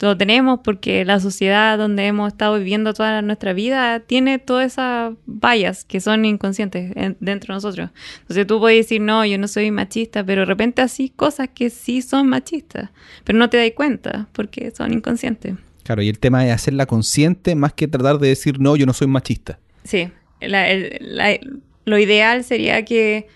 Lo 0.00 0.18
tenemos 0.18 0.60
porque 0.62 1.04
la 1.06 1.18
sociedad 1.18 1.78
donde 1.78 2.06
hemos 2.06 2.32
estado 2.32 2.58
viviendo 2.58 2.92
toda 2.92 3.22
nuestra 3.22 3.54
vida 3.54 4.00
tiene 4.00 4.38
todas 4.38 4.72
esas 4.72 5.14
vallas 5.24 5.86
que 5.86 5.98
son 6.00 6.26
inconscientes 6.26 6.92
en, 6.94 7.16
dentro 7.20 7.54
de 7.54 7.56
nosotros. 7.56 7.90
Entonces 8.20 8.46
tú 8.46 8.58
puedes 8.60 8.84
decir, 8.84 9.00
no, 9.00 9.24
yo 9.24 9.38
no 9.38 9.48
soy 9.48 9.70
machista, 9.70 10.22
pero 10.22 10.42
de 10.42 10.46
repente 10.46 10.82
así 10.82 11.08
cosas 11.08 11.48
que 11.54 11.70
sí 11.70 12.02
son 12.02 12.28
machistas, 12.28 12.90
pero 13.24 13.38
no 13.38 13.48
te 13.48 13.56
das 13.56 13.70
cuenta 13.74 14.28
porque 14.32 14.72
son 14.72 14.92
inconscientes. 14.92 15.54
Claro, 15.84 16.02
y 16.02 16.10
el 16.10 16.18
tema 16.18 16.46
es 16.46 16.52
hacerla 16.52 16.84
consciente 16.84 17.54
más 17.54 17.72
que 17.72 17.88
tratar 17.88 18.18
de 18.18 18.28
decir, 18.28 18.60
no, 18.60 18.76
yo 18.76 18.84
no 18.84 18.92
soy 18.92 19.06
machista. 19.06 19.58
Sí, 19.84 20.10
la, 20.40 20.66
la, 21.00 21.38
lo 21.84 21.98
ideal 21.98 22.44
sería 22.44 22.84
que 22.84 23.28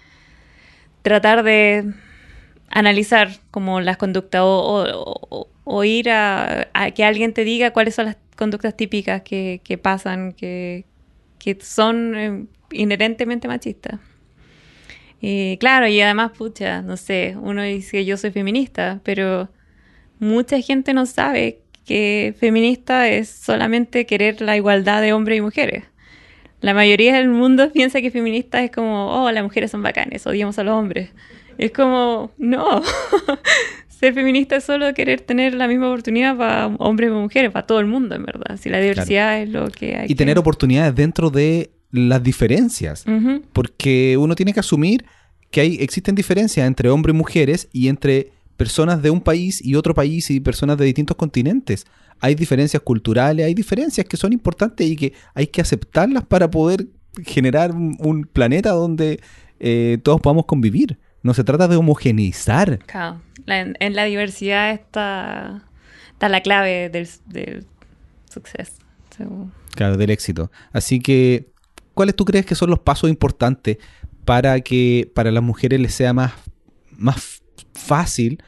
tratar 1.09 1.42
de 1.42 1.92
analizar 2.70 3.30
como 3.50 3.80
las 3.80 3.96
conductas 3.96 4.42
o, 4.44 5.48
o, 5.64 5.84
ir 5.84 6.11
a, 6.11 6.68
a, 6.74 6.90
que 6.90 7.04
alguien 7.04 7.32
te 7.32 7.44
diga 7.44 7.72
cuáles 7.72 7.94
son 7.94 8.06
las 8.06 8.16
conductas 8.36 8.76
típicas 8.76 9.22
que, 9.22 9.61
que 9.64 9.78
pasan, 9.78 10.32
que, 10.32 10.84
que 11.38 11.56
son 11.61 12.14
eh, 12.14 12.44
inherentemente 12.72 13.48
machistas. 13.48 14.00
Y 15.20 15.56
claro, 15.56 15.88
y 15.88 16.00
además, 16.00 16.32
pucha, 16.36 16.82
no 16.82 16.96
sé, 16.96 17.36
uno 17.40 17.62
dice 17.62 18.04
yo 18.04 18.16
soy 18.16 18.30
feminista, 18.30 19.00
pero 19.02 19.48
mucha 20.20 20.61
gente 20.61 20.94
no 20.94 21.06
sabe 21.06 21.61
que 21.84 22.34
feminista 22.38 23.09
es 23.09 23.28
solamente 23.30 24.04
querer 24.06 24.40
la 24.42 24.56
igualdad 24.56 25.00
de 25.00 25.12
hombres 25.12 25.38
y 25.38 25.40
mujeres. 25.40 25.84
La 26.61 26.74
mayoría 26.74 27.16
del 27.16 27.28
mundo 27.28 27.70
piensa 27.72 28.00
que 28.00 28.11
feminista 28.11 28.62
es 28.62 28.70
como, 28.70 29.24
oh, 29.24 29.30
las 29.30 29.42
mujeres 29.42 29.70
son 29.70 29.82
bacanes, 29.82 30.26
odiamos 30.26 30.59
a 30.59 30.64
los 30.64 30.74
hombres. 30.74 31.11
Es 31.56 31.72
como, 31.72 32.30
no. 32.38 32.82
Ser 33.88 34.14
feminista 34.14 34.56
es 34.56 34.64
solo 34.64 34.94
querer 34.94 35.20
tener 35.22 35.54
la 35.54 35.66
misma 35.66 35.88
oportunidad 35.88 36.36
para 36.36 36.68
hombres 36.78 37.11
y 37.11 37.12
mujeres, 37.12 37.50
para 37.50 37.66
todo 37.66 37.80
el 37.80 37.86
mundo, 37.86 38.14
en 38.14 38.24
verdad. 38.24 38.56
Si 38.56 38.68
la 38.68 38.78
diversidad 38.78 39.42
claro. 39.42 39.42
es 39.42 39.48
lo 39.50 39.70
que 39.72 39.96
hay. 39.96 40.04
Y 40.04 40.09
que... 40.09 40.14
tener 40.14 40.38
oportunidades 40.38 40.94
dentro 40.94 41.30
de 41.30 41.70
las 41.90 42.22
diferencias. 42.22 43.04
Uh 43.06 43.11
-huh. 43.11 43.42
Porque 43.52 44.16
uno 44.16 44.36
tiene 44.36 44.52
que 44.52 44.61
asumir 44.61 45.04
que 45.50 45.62
hay, 45.62 45.78
existen 45.80 46.14
diferencias 46.14 46.64
entre 46.66 46.90
hombres 46.90 47.14
y 47.14 47.18
mujeres 47.18 47.68
y 47.72 47.88
entre 47.88 48.30
personas 48.56 49.02
de 49.02 49.11
un 49.11 49.20
país 49.20 49.64
y 49.64 49.76
otro 49.76 49.94
país 49.94 50.30
y 50.30 50.40
personas 50.40 50.76
de 50.78 50.84
distintos 50.84 51.16
continentes 51.16 51.86
hay 52.21 52.35
diferencias 52.35 52.83
culturales, 52.83 53.47
hay 53.47 53.55
diferencias 53.55 54.07
que 54.07 54.16
son 54.16 54.33
importantes 54.33 54.87
y 54.87 54.97
que 54.97 55.12
hay 55.35 55.47
que 55.47 55.61
aceptarlas 55.61 56.25
para 56.25 56.51
poder 56.51 56.87
generar 57.25 57.73
un, 57.73 57.97
un 58.01 58.25
planeta 58.25 58.71
donde 58.71 59.21
eh, 59.61 59.99
todos 60.03 60.21
podamos 60.21 60.47
convivir. 60.47 60.99
No 61.23 61.35
se 61.35 61.45
trata 61.45 61.69
de 61.69 61.77
homogeneizar. 61.77 62.79
Claro. 62.81 63.21
La, 63.45 63.61
en, 63.61 63.77
en, 63.81 63.95
la 63.95 64.05
diversidad 64.05 64.71
está, 64.71 65.64
está 66.12 66.29
la 66.29 66.43
clave 66.43 66.91
del, 66.91 67.09
del 67.27 67.66
suceso. 68.31 68.73
Claro, 69.75 69.97
del 69.97 70.11
éxito. 70.11 70.51
Así 70.73 71.01
que, 71.01 71.49
¿cuáles 71.95 72.14
tú 72.14 72.25
crees 72.25 72.47
que 72.47 72.55
son 72.55 72.71
los 72.71 72.79
pasos 72.79 73.11
importantes 73.11 73.79
para 74.25 74.61
que 74.61 75.11
para 75.14 75.33
las 75.33 75.43
mujeres 75.43 75.81
les 75.81 75.95
sea 75.95 76.12
más, 76.12 76.33
más 76.97 77.43
fácil 77.73 78.43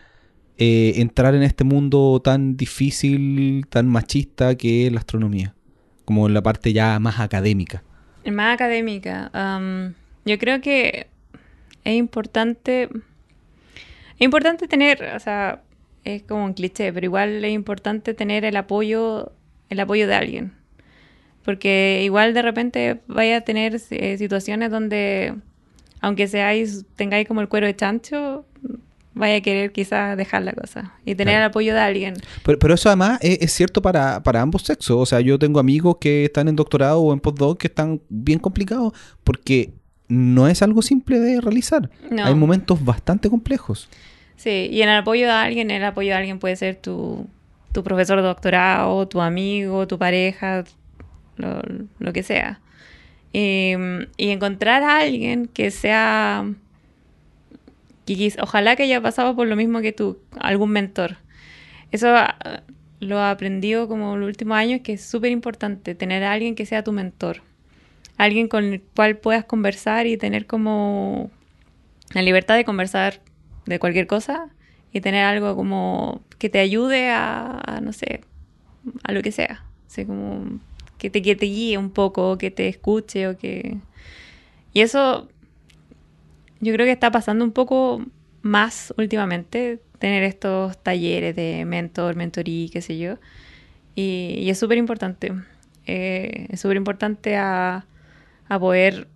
eh, 0.62 1.00
entrar 1.00 1.34
en 1.34 1.42
este 1.42 1.64
mundo 1.64 2.20
tan 2.22 2.54
difícil, 2.58 3.64
tan 3.70 3.88
machista 3.88 4.54
que 4.56 4.86
es 4.86 4.92
la 4.92 4.98
astronomía? 4.98 5.54
Como 6.04 6.26
en 6.26 6.34
la 6.34 6.42
parte 6.42 6.74
ya 6.74 6.98
más 6.98 7.18
académica. 7.18 7.82
Más 8.30 8.52
académica. 8.52 9.30
Um, 9.32 9.94
yo 10.26 10.38
creo 10.38 10.60
que 10.60 11.06
es 11.82 11.94
importante. 11.94 12.90
Es 14.18 14.20
importante 14.20 14.68
tener, 14.68 15.02
o 15.16 15.18
sea, 15.18 15.62
es 16.04 16.24
como 16.24 16.44
un 16.44 16.52
cliché, 16.52 16.92
pero 16.92 17.06
igual 17.06 17.42
es 17.42 17.52
importante 17.52 18.12
tener 18.12 18.44
el 18.44 18.56
apoyo, 18.56 19.32
el 19.70 19.80
apoyo 19.80 20.06
de 20.06 20.14
alguien. 20.14 20.52
Porque 21.42 22.02
igual 22.04 22.34
de 22.34 22.42
repente 22.42 23.00
vaya 23.06 23.38
a 23.38 23.40
tener 23.40 23.80
eh, 23.90 24.18
situaciones 24.18 24.70
donde, 24.70 25.36
aunque 26.02 26.28
seáis, 26.28 26.84
tengáis 26.96 27.26
como 27.26 27.40
el 27.40 27.48
cuero 27.48 27.66
de 27.66 27.74
chancho, 27.74 28.44
vaya 29.14 29.36
a 29.36 29.40
querer 29.40 29.72
quizás 29.72 30.16
dejar 30.16 30.42
la 30.42 30.52
cosa 30.52 30.94
y 31.04 31.14
tener 31.14 31.34
claro. 31.34 31.44
el 31.44 31.50
apoyo 31.50 31.74
de 31.74 31.80
alguien. 31.80 32.14
Pero, 32.44 32.58
pero 32.58 32.74
eso 32.74 32.88
además 32.88 33.18
es, 33.22 33.38
es, 33.40 33.52
cierto 33.52 33.82
para, 33.82 34.22
para 34.22 34.40
ambos 34.40 34.62
sexos. 34.62 34.96
O 34.98 35.06
sea, 35.06 35.20
yo 35.20 35.38
tengo 35.38 35.60
amigos 35.60 35.96
que 36.00 36.24
están 36.24 36.48
en 36.48 36.56
doctorado 36.56 37.00
o 37.00 37.12
en 37.12 37.20
postdoc 37.20 37.58
que 37.58 37.66
están 37.66 38.00
bien 38.08 38.38
complicados 38.38 38.92
porque 39.24 39.72
no 40.08 40.48
es 40.48 40.62
algo 40.62 40.82
simple 40.82 41.18
de 41.20 41.40
realizar. 41.40 41.90
No. 42.10 42.24
Hay 42.24 42.34
momentos 42.34 42.84
bastante 42.84 43.30
complejos. 43.30 43.88
Sí, 44.36 44.68
y 44.70 44.82
en 44.82 44.88
el 44.88 44.98
apoyo 44.98 45.26
de 45.26 45.32
alguien, 45.32 45.70
el 45.70 45.84
apoyo 45.84 46.08
de 46.08 46.14
alguien 46.14 46.38
puede 46.38 46.56
ser 46.56 46.76
tu, 46.76 47.26
tu 47.72 47.84
profesor 47.84 48.16
de 48.20 48.26
doctorado, 48.26 49.06
tu 49.06 49.20
amigo, 49.20 49.86
tu 49.86 49.98
pareja, 49.98 50.64
lo, 51.36 51.60
lo 51.98 52.12
que 52.12 52.22
sea. 52.22 52.60
Em, 53.32 54.06
y 54.16 54.30
encontrar 54.30 54.82
a 54.82 54.98
alguien 54.98 55.46
que 55.46 55.70
sea, 55.70 56.44
quis- 58.16 58.38
ojalá 58.40 58.76
que 58.76 58.84
haya 58.84 59.00
pasado 59.00 59.36
por 59.36 59.46
lo 59.46 59.56
mismo 59.56 59.80
que 59.80 59.92
tú, 59.92 60.18
algún 60.38 60.70
mentor. 60.70 61.16
Eso 61.90 62.08
ah, 62.14 62.62
lo 63.00 63.18
he 63.18 63.22
aprendido 63.22 63.88
como 63.88 64.16
los 64.16 64.28
últimos 64.28 64.56
años, 64.56 64.80
que 64.82 64.94
es 64.94 65.04
súper 65.04 65.32
importante, 65.32 65.94
tener 65.94 66.22
a 66.24 66.32
alguien 66.32 66.54
que 66.54 66.66
sea 66.66 66.84
tu 66.84 66.92
mentor. 66.92 67.42
Alguien 68.16 68.48
con 68.48 68.64
el 68.64 68.82
cual 68.82 69.16
puedas 69.16 69.44
conversar 69.44 70.06
y 70.06 70.16
tener 70.16 70.46
como 70.46 71.30
la 72.12 72.22
libertad 72.22 72.56
de 72.56 72.64
conversar 72.64 73.20
de 73.66 73.78
cualquier 73.78 74.06
cosa 74.06 74.50
y 74.92 75.00
tener 75.00 75.24
algo 75.24 75.56
como 75.56 76.22
que 76.38 76.50
te 76.50 76.58
ayude 76.58 77.10
a, 77.10 77.80
no 77.82 77.92
sé, 77.92 78.22
a 79.04 79.12
lo 79.12 79.22
que 79.22 79.32
sea. 79.32 79.64
O 79.98 80.06
como 80.06 80.60
que 80.98 81.10
te, 81.10 81.22
que 81.22 81.34
te 81.34 81.46
guíe 81.46 81.78
un 81.78 81.90
poco, 81.90 82.36
que 82.38 82.50
te 82.50 82.68
escuche 82.68 83.26
o 83.28 83.38
que... 83.38 83.78
Y 84.72 84.82
eso 84.82 85.28
yo 86.60 86.72
creo 86.72 86.86
que 86.86 86.92
está 86.92 87.10
pasando 87.10 87.44
un 87.44 87.52
poco 87.52 88.04
más 88.42 88.94
últimamente, 88.96 89.80
tener 89.98 90.22
estos 90.22 90.82
talleres 90.82 91.36
de 91.36 91.64
mentor, 91.64 92.16
mentorí, 92.16 92.70
qué 92.72 92.82
sé 92.82 92.98
yo. 92.98 93.18
Y, 93.94 94.36
y 94.38 94.50
es 94.50 94.58
súper 94.58 94.78
importante. 94.78 95.32
Eh, 95.86 96.46
es 96.50 96.60
súper 96.60 96.76
importante 96.76 97.36
a, 97.36 97.84
a 98.48 98.58
poder, 98.58 99.08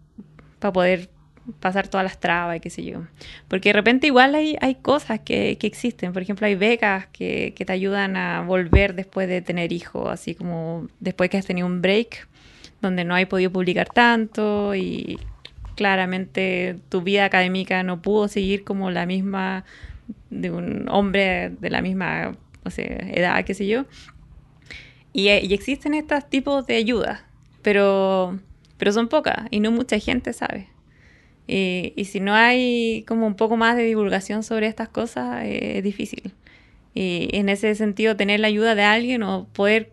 para 0.59 0.73
poder 0.73 1.11
pasar 1.61 1.89
todas 1.89 2.05
las 2.05 2.19
trabas 2.19 2.57
y 2.57 2.61
qué 2.61 2.71
sé 2.71 2.85
yo. 2.85 3.07
Porque 3.49 3.71
de 3.71 3.75
repente 3.75 4.07
igual 4.07 4.35
hay, 4.35 4.57
hay 4.61 4.77
cosas 4.77 5.21
que, 5.21 5.59
que 5.59 5.67
existen. 5.67 6.13
Por 6.13 6.23
ejemplo, 6.23 6.47
hay 6.47 6.55
becas 6.55 7.07
que, 7.09 7.53
que 7.55 7.65
te 7.65 7.73
ayudan 7.73 8.17
a 8.17 8.43
volver 8.43 8.95
después 8.95 9.29
de 9.29 9.43
tener 9.43 9.73
hijos, 9.73 10.09
así 10.11 10.35
como 10.35 10.89
después 11.01 11.31
que 11.31 11.39
has 11.39 11.47
tenido 11.47 11.67
un 11.67 11.83
break, 11.83 12.29
donde 12.81 13.05
no 13.05 13.15
hay 13.15 13.27
podido 13.27 13.51
publicar 13.51 13.89
tanto 13.89 14.75
y 14.75 15.19
claramente 15.75 16.77
tu 16.89 17.03
vida 17.03 17.25
académica 17.25 17.83
no 17.83 18.03
pudo 18.03 18.29
seguir 18.29 18.65
como 18.65 18.91
la 18.91 19.07
misma 19.07 19.65
de 20.31 20.51
un 20.51 20.89
hombre 20.89 21.51
de 21.61 21.71
la 21.71 21.83
misma 21.83 22.37
o 22.65 22.71
sea, 22.71 22.87
edad, 22.87 23.45
qué 23.45 23.55
sé 23.55 23.67
yo. 23.67 23.85
Y, 25.13 25.29
y 25.29 25.55
existen 25.55 25.95
estos 25.95 26.29
tipos 26.29 26.67
de 26.67 26.77
ayudas, 26.77 27.23
pero, 27.63 28.39
pero 28.79 28.93
son 28.93 29.09
pocas 29.09 29.47
y 29.51 29.61
no 29.61 29.71
mucha 29.71 29.99
gente 29.99 30.33
sabe. 30.33 30.69
Y, 31.47 32.05
si 32.07 32.21
no 32.21 32.35
hay 32.35 33.05
como 33.07 33.27
un 33.27 33.35
poco 33.35 33.57
más 33.57 33.77
de 33.77 33.85
divulgación 33.85 34.43
sobre 34.43 34.67
estas 34.67 34.89
cosas, 34.89 35.45
eh, 35.45 35.79
es 35.79 35.85
difícil. 35.85 36.33
Y 36.95 37.29
en 37.33 37.49
ese 37.49 37.75
sentido, 37.75 38.17
tener 38.17 38.41
la 38.41 38.47
ayuda 38.47 38.75
de 38.75 38.83
alguien 38.83 39.23
o 39.23 39.47
poder 39.53 39.93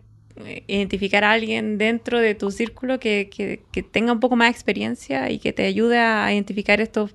identificar 0.66 1.24
a 1.24 1.32
alguien 1.32 1.78
dentro 1.78 2.18
de 2.18 2.34
tu 2.34 2.50
círculo 2.50 2.98
que, 2.98 3.28
que, 3.30 3.82
tenga 3.82 4.12
un 4.12 4.20
poco 4.20 4.36
más 4.36 4.48
de 4.48 4.52
experiencia 4.52 5.30
y 5.30 5.38
que 5.38 5.52
te 5.52 5.66
ayude 5.66 5.98
a 5.98 6.32
identificar 6.32 6.80
estos, 6.80 7.14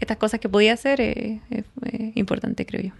estas 0.00 0.16
cosas 0.16 0.40
que 0.40 0.48
podía 0.48 0.72
hacer 0.72 1.00
es 1.00 1.40
importante, 2.14 2.64
creo 2.66 2.82
yo. 2.82 2.90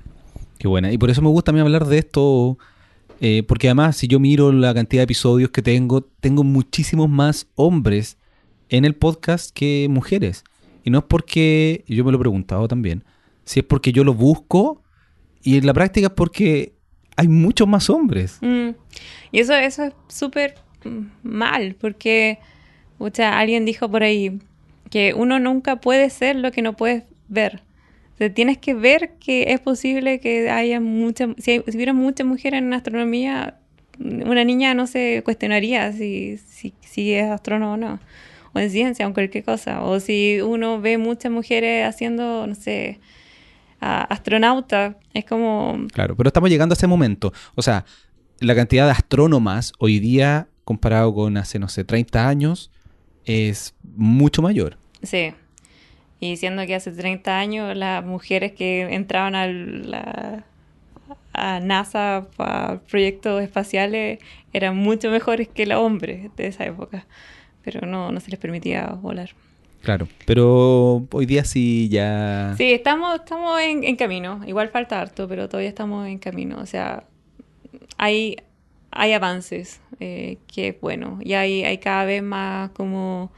Qué 0.59 0.69
buena. 0.69 0.93
Y 0.93 0.99
por 0.99 1.11
eso 1.11 1.23
me 1.23 1.29
gusta 1.29 1.51
a 1.51 1.55
mí 1.55 1.61
hablar 1.61 1.87
de 1.87 1.99
esto, 1.99 2.59
eh, 3.21 3.43
porque 3.47 3.69
además, 3.69 3.97
si 3.97 4.09
yo 4.09 4.21
miro 4.21 4.53
la 4.53 4.75
cantidad 4.75 5.01
de 5.01 5.05
episodios 5.05 5.51
que 5.51 5.62
tengo, 5.62 6.03
tengo 6.03 6.45
muchísimos 6.45 7.09
más 7.09 7.47
hombres 7.55 8.19
en 8.69 8.85
el 8.85 8.95
podcast 8.95 9.51
que 9.53 9.87
mujeres. 9.91 10.45
Y 10.85 10.91
no 10.91 10.99
es 10.99 11.05
porque, 11.05 11.85
yo 11.89 12.05
me 12.05 12.12
lo 12.12 12.19
he 12.19 12.21
preguntado 12.21 12.69
también, 12.69 13.05
si 13.45 13.61
es 13.61 13.67
porque 13.67 13.93
yo 13.93 14.05
lo 14.05 14.15
busco 14.15 14.83
y 15.43 15.59
en 15.59 15.67
la 15.67 15.75
práctica 15.75 16.09
es 16.09 16.12
porque 16.12 16.74
hay 17.17 17.29
muchos 17.29 17.69
más 17.69 17.91
hombres. 17.91 18.39
Mm. 18.41 18.71
Y 19.33 19.41
eso, 19.41 19.55
eso 19.55 19.85
es 19.85 19.93
súper 20.09 20.55
mal, 21.23 21.77
porque 21.81 22.39
o 22.99 23.11
sea, 23.12 23.39
alguien 23.39 23.65
dijo 23.65 23.91
por 23.91 24.03
ahí 24.03 24.39
que 24.91 25.15
uno 25.15 25.39
nunca 25.39 25.77
puede 25.77 26.11
ser 26.11 26.37
lo 26.37 26.53
que 26.53 26.62
no 26.62 26.77
puedes 26.77 27.05
ver. 27.29 27.62
O 28.21 28.31
tienes 28.31 28.59
que 28.59 28.75
ver 28.75 29.15
que 29.19 29.53
es 29.53 29.61
posible 29.61 30.21
que 30.21 30.49
haya 30.51 30.81
muchas, 30.81 31.31
si, 31.39 31.51
hay, 31.53 31.65
si, 31.67 31.77
hubiera 31.77 31.93
muchas 31.93 32.27
mujeres 32.27 32.59
en 32.59 32.73
astronomía, 32.73 33.59
una 33.99 34.45
niña 34.45 34.75
no 34.75 34.87
se 34.87 35.23
cuestionaría 35.25 35.93
si, 35.93 36.39
si, 36.39 36.75
si 36.81 37.12
es 37.12 37.29
astrónomo 37.31 37.73
o 37.73 37.77
no 37.77 38.01
o 38.55 38.61
en 38.61 38.71
ciencia 38.71 39.05
o 39.05 39.09
en 39.09 39.15
cualquier 39.15 39.45
cosa. 39.45 39.83
O 39.83 40.01
si 40.01 40.41
uno 40.41 40.81
ve 40.81 40.97
muchas 40.97 41.33
mujeres 41.33 41.87
haciendo, 41.87 42.47
no 42.47 42.55
sé, 42.55 43.01
astronauta, 43.85 44.99
es 45.12 45.24
como... 45.24 45.87
Claro, 45.93 46.16
pero 46.16 46.28
estamos 46.28 46.51
llegando 46.51 46.72
a 46.72 46.76
ese 46.76 46.87
momento. 46.87 47.32
O 47.55 47.62
sea, 47.62 47.85
la 48.41 48.55
cantidad 48.55 48.87
de 48.87 48.93
astrónomas 48.93 49.72
hoy 49.78 49.99
día, 49.99 50.49
comparado 50.64 51.14
con 51.14 51.37
hace, 51.37 51.59
no 51.59 51.68
sé, 51.68 51.85
30 51.85 52.28
años, 52.28 52.70
es 53.24 53.74
mucho 53.82 54.43
mayor. 54.43 54.78
Sí. 55.03 55.32
Y 56.20 56.37
siendo 56.37 56.64
que 56.66 56.74
hace 56.74 56.93
30 56.93 57.39
años 57.39 57.76
las 57.76 58.05
mujeres 58.05 58.53
que 58.53 58.82
entraban 58.95 59.35
a 59.35 59.47
la 59.47 60.45
a 61.37 61.59
NASA 61.59 62.28
para 62.37 62.78
proyectos 62.82 63.43
espaciales 63.43 64.20
eran 64.53 64.76
mucho 64.76 65.11
mejores 65.11 65.49
que 65.49 65.66
los 65.66 65.78
hombres 65.78 66.30
de 66.37 66.47
esa 66.47 66.64
época 66.64 67.07
pero 67.64 67.87
no, 67.87 68.12
no 68.12 68.20
se 68.20 68.30
les 68.30 68.39
permitía 68.39 68.87
volar. 69.01 69.30
Claro, 69.85 70.09
pero 70.24 71.07
hoy 71.12 71.26
día 71.26 71.45
sí 71.45 71.91
ya... 71.91 72.55
Sí, 72.57 72.72
estamos, 72.72 73.16
estamos 73.16 73.61
en, 73.61 73.85
en, 73.85 73.97
camino. 73.97 74.41
Igual 74.47 74.70
falta 74.70 74.99
harto, 74.99 75.28
pero 75.28 75.47
todavía 75.47 75.68
estamos 75.68 76.09
en 76.09 76.18
camino. 76.18 76.59
O 76.59 76.64
sea, 76.64 77.05
hay, 77.99 78.37
hay 78.91 79.12
avances, 79.12 79.82
eh, 80.01 80.39
que 80.47 80.68
es 80.68 80.80
bueno. 80.80 81.18
Y 81.22 81.35
hay, 81.35 81.64
hay 81.64 81.76
cada 81.76 82.07
vez 82.07 82.22
más 82.22 82.70
como, 82.70 83.30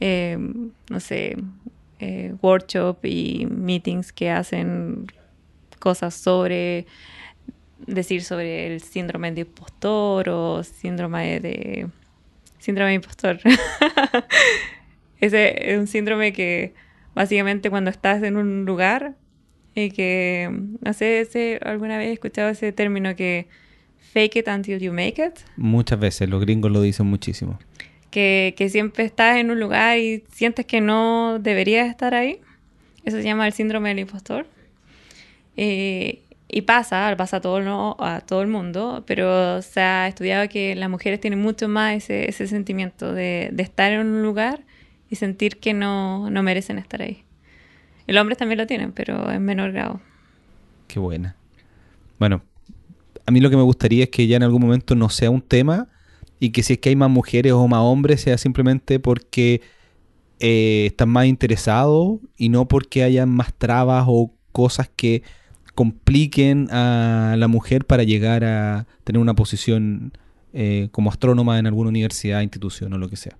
eh, 0.00 0.38
no 0.88 1.00
sé, 1.00 1.36
eh, 1.98 2.34
workshop 2.40 3.04
y 3.04 3.46
meetings 3.50 4.10
que 4.10 4.30
hacen 4.30 5.06
cosas 5.80 6.14
sobre, 6.14 6.86
decir 7.86 8.22
sobre 8.22 8.72
el 8.72 8.80
síndrome 8.80 9.32
de 9.32 9.42
impostor 9.42 10.30
o 10.30 10.62
síndrome 10.64 11.40
de 11.40 11.88
síndrome 12.58 12.88
de 12.88 12.94
impostor. 12.94 13.38
Ese 15.24 15.72
es 15.72 15.78
un 15.78 15.86
síndrome 15.86 16.34
que 16.34 16.74
básicamente 17.14 17.70
cuando 17.70 17.90
estás 17.90 18.22
en 18.22 18.36
un 18.36 18.66
lugar 18.66 19.14
y 19.74 19.90
que, 19.90 20.50
no 20.80 20.92
sé, 20.92 21.20
ese, 21.20 21.58
alguna 21.64 21.96
vez 21.96 22.08
he 22.08 22.12
escuchado 22.12 22.50
ese 22.50 22.72
término 22.72 23.16
que 23.16 23.48
fake 24.12 24.36
it 24.36 24.48
until 24.48 24.78
you 24.78 24.92
make 24.92 25.24
it. 25.24 25.40
Muchas 25.56 25.98
veces, 25.98 26.28
los 26.28 26.42
gringos 26.42 26.70
lo 26.70 26.82
dicen 26.82 27.06
muchísimo. 27.06 27.58
Que, 28.10 28.54
que 28.58 28.68
siempre 28.68 29.04
estás 29.04 29.38
en 29.38 29.50
un 29.50 29.58
lugar 29.58 29.98
y 29.98 30.24
sientes 30.30 30.66
que 30.66 30.82
no 30.82 31.38
deberías 31.40 31.88
estar 31.88 32.14
ahí. 32.14 32.40
Eso 33.06 33.16
se 33.16 33.22
llama 33.22 33.46
el 33.46 33.54
síndrome 33.54 33.88
del 33.88 34.00
impostor. 34.00 34.46
Eh, 35.56 36.20
y 36.48 36.62
pasa, 36.62 37.14
pasa 37.16 37.38
a 37.38 37.40
todo, 37.40 37.62
no, 37.62 37.96
a 37.98 38.20
todo 38.20 38.42
el 38.42 38.48
mundo, 38.48 39.04
pero 39.06 39.62
se 39.62 39.80
ha 39.80 40.06
estudiado 40.06 40.50
que 40.50 40.74
las 40.74 40.90
mujeres 40.90 41.18
tienen 41.18 41.40
mucho 41.40 41.66
más 41.66 41.94
ese, 41.94 42.28
ese 42.28 42.46
sentimiento 42.46 43.14
de, 43.14 43.48
de, 43.52 43.62
estar 43.62 43.90
en 43.90 44.00
un 44.00 44.22
lugar 44.22 44.60
y 45.14 45.16
sentir 45.16 45.58
que 45.58 45.72
no, 45.72 46.28
no 46.28 46.42
merecen 46.42 46.78
estar 46.78 47.00
ahí. 47.00 47.24
Y 48.06 48.12
los 48.12 48.20
hombres 48.20 48.36
también 48.36 48.58
lo 48.58 48.66
tienen, 48.66 48.92
pero 48.92 49.30
en 49.30 49.44
menor 49.44 49.72
grado. 49.72 50.00
Qué 50.88 50.98
buena. 50.98 51.36
Bueno, 52.18 52.42
a 53.24 53.30
mí 53.30 53.40
lo 53.40 53.48
que 53.48 53.56
me 53.56 53.62
gustaría 53.62 54.04
es 54.04 54.10
que 54.10 54.26
ya 54.26 54.36
en 54.36 54.42
algún 54.42 54.60
momento 54.60 54.94
no 54.94 55.08
sea 55.08 55.30
un 55.30 55.40
tema 55.40 55.88
y 56.38 56.50
que 56.50 56.62
si 56.62 56.74
es 56.74 56.78
que 56.80 56.90
hay 56.90 56.96
más 56.96 57.10
mujeres 57.10 57.52
o 57.52 57.66
más 57.68 57.80
hombres 57.80 58.20
sea 58.20 58.36
simplemente 58.36 58.98
porque 59.00 59.62
eh, 60.40 60.86
están 60.86 61.08
más 61.08 61.26
interesados 61.26 62.18
y 62.36 62.48
no 62.48 62.66
porque 62.66 63.02
hayan 63.02 63.30
más 63.30 63.54
trabas 63.54 64.04
o 64.08 64.32
cosas 64.52 64.90
que 64.94 65.22
compliquen 65.74 66.68
a 66.70 67.36
la 67.38 67.48
mujer 67.48 67.84
para 67.86 68.02
llegar 68.02 68.44
a 68.44 68.86
tener 69.04 69.20
una 69.20 69.34
posición 69.34 70.12
eh, 70.52 70.88
como 70.90 71.10
astrónoma 71.10 71.58
en 71.58 71.66
alguna 71.66 71.88
universidad, 71.88 72.42
institución 72.42 72.92
o 72.92 72.98
lo 72.98 73.08
que 73.08 73.16
sea. 73.16 73.36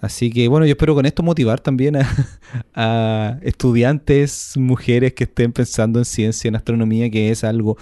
Así 0.00 0.30
que 0.30 0.48
bueno, 0.48 0.66
yo 0.66 0.72
espero 0.72 0.94
con 0.94 1.06
esto 1.06 1.22
motivar 1.22 1.60
también 1.60 1.96
a, 2.74 3.38
estudiantes, 3.42 4.54
mujeres 4.56 5.14
que 5.14 5.24
estén 5.24 5.52
pensando 5.52 5.98
en 5.98 6.04
ciencia, 6.04 6.48
en 6.48 6.56
astronomía, 6.56 7.10
que 7.10 7.30
es 7.30 7.44
algo 7.44 7.76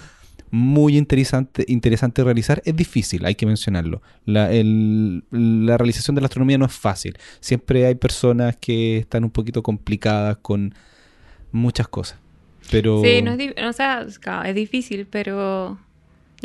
muy 0.51 0.97
interesante, 0.97 1.65
interesante 1.67 2.23
realizar. 2.23 2.61
Es 2.65 2.75
difícil, 2.75 3.25
hay 3.25 3.35
que 3.35 3.45
mencionarlo. 3.45 4.01
La 4.25 4.47
realización 5.77 6.15
de 6.15 6.21
la 6.21 6.27
astronomía 6.27 6.57
no 6.57 6.65
es 6.65 6.73
fácil. 6.73 7.17
Siempre 7.41 7.85
hay 7.85 7.95
personas 7.95 8.55
que 8.55 8.99
están 8.99 9.23
un 9.23 9.31
poquito 9.31 9.61
complicadas 9.61 10.37
con 10.37 10.73
muchas 11.51 11.87
cosas. 11.87 12.19
Pero... 12.71 13.01
Sí, 13.03 13.21
no 13.21 13.33
es, 13.33 13.53
o 13.63 13.73
sea, 13.73 14.07
es 14.45 14.55
difícil, 14.55 15.07
pero 15.07 15.77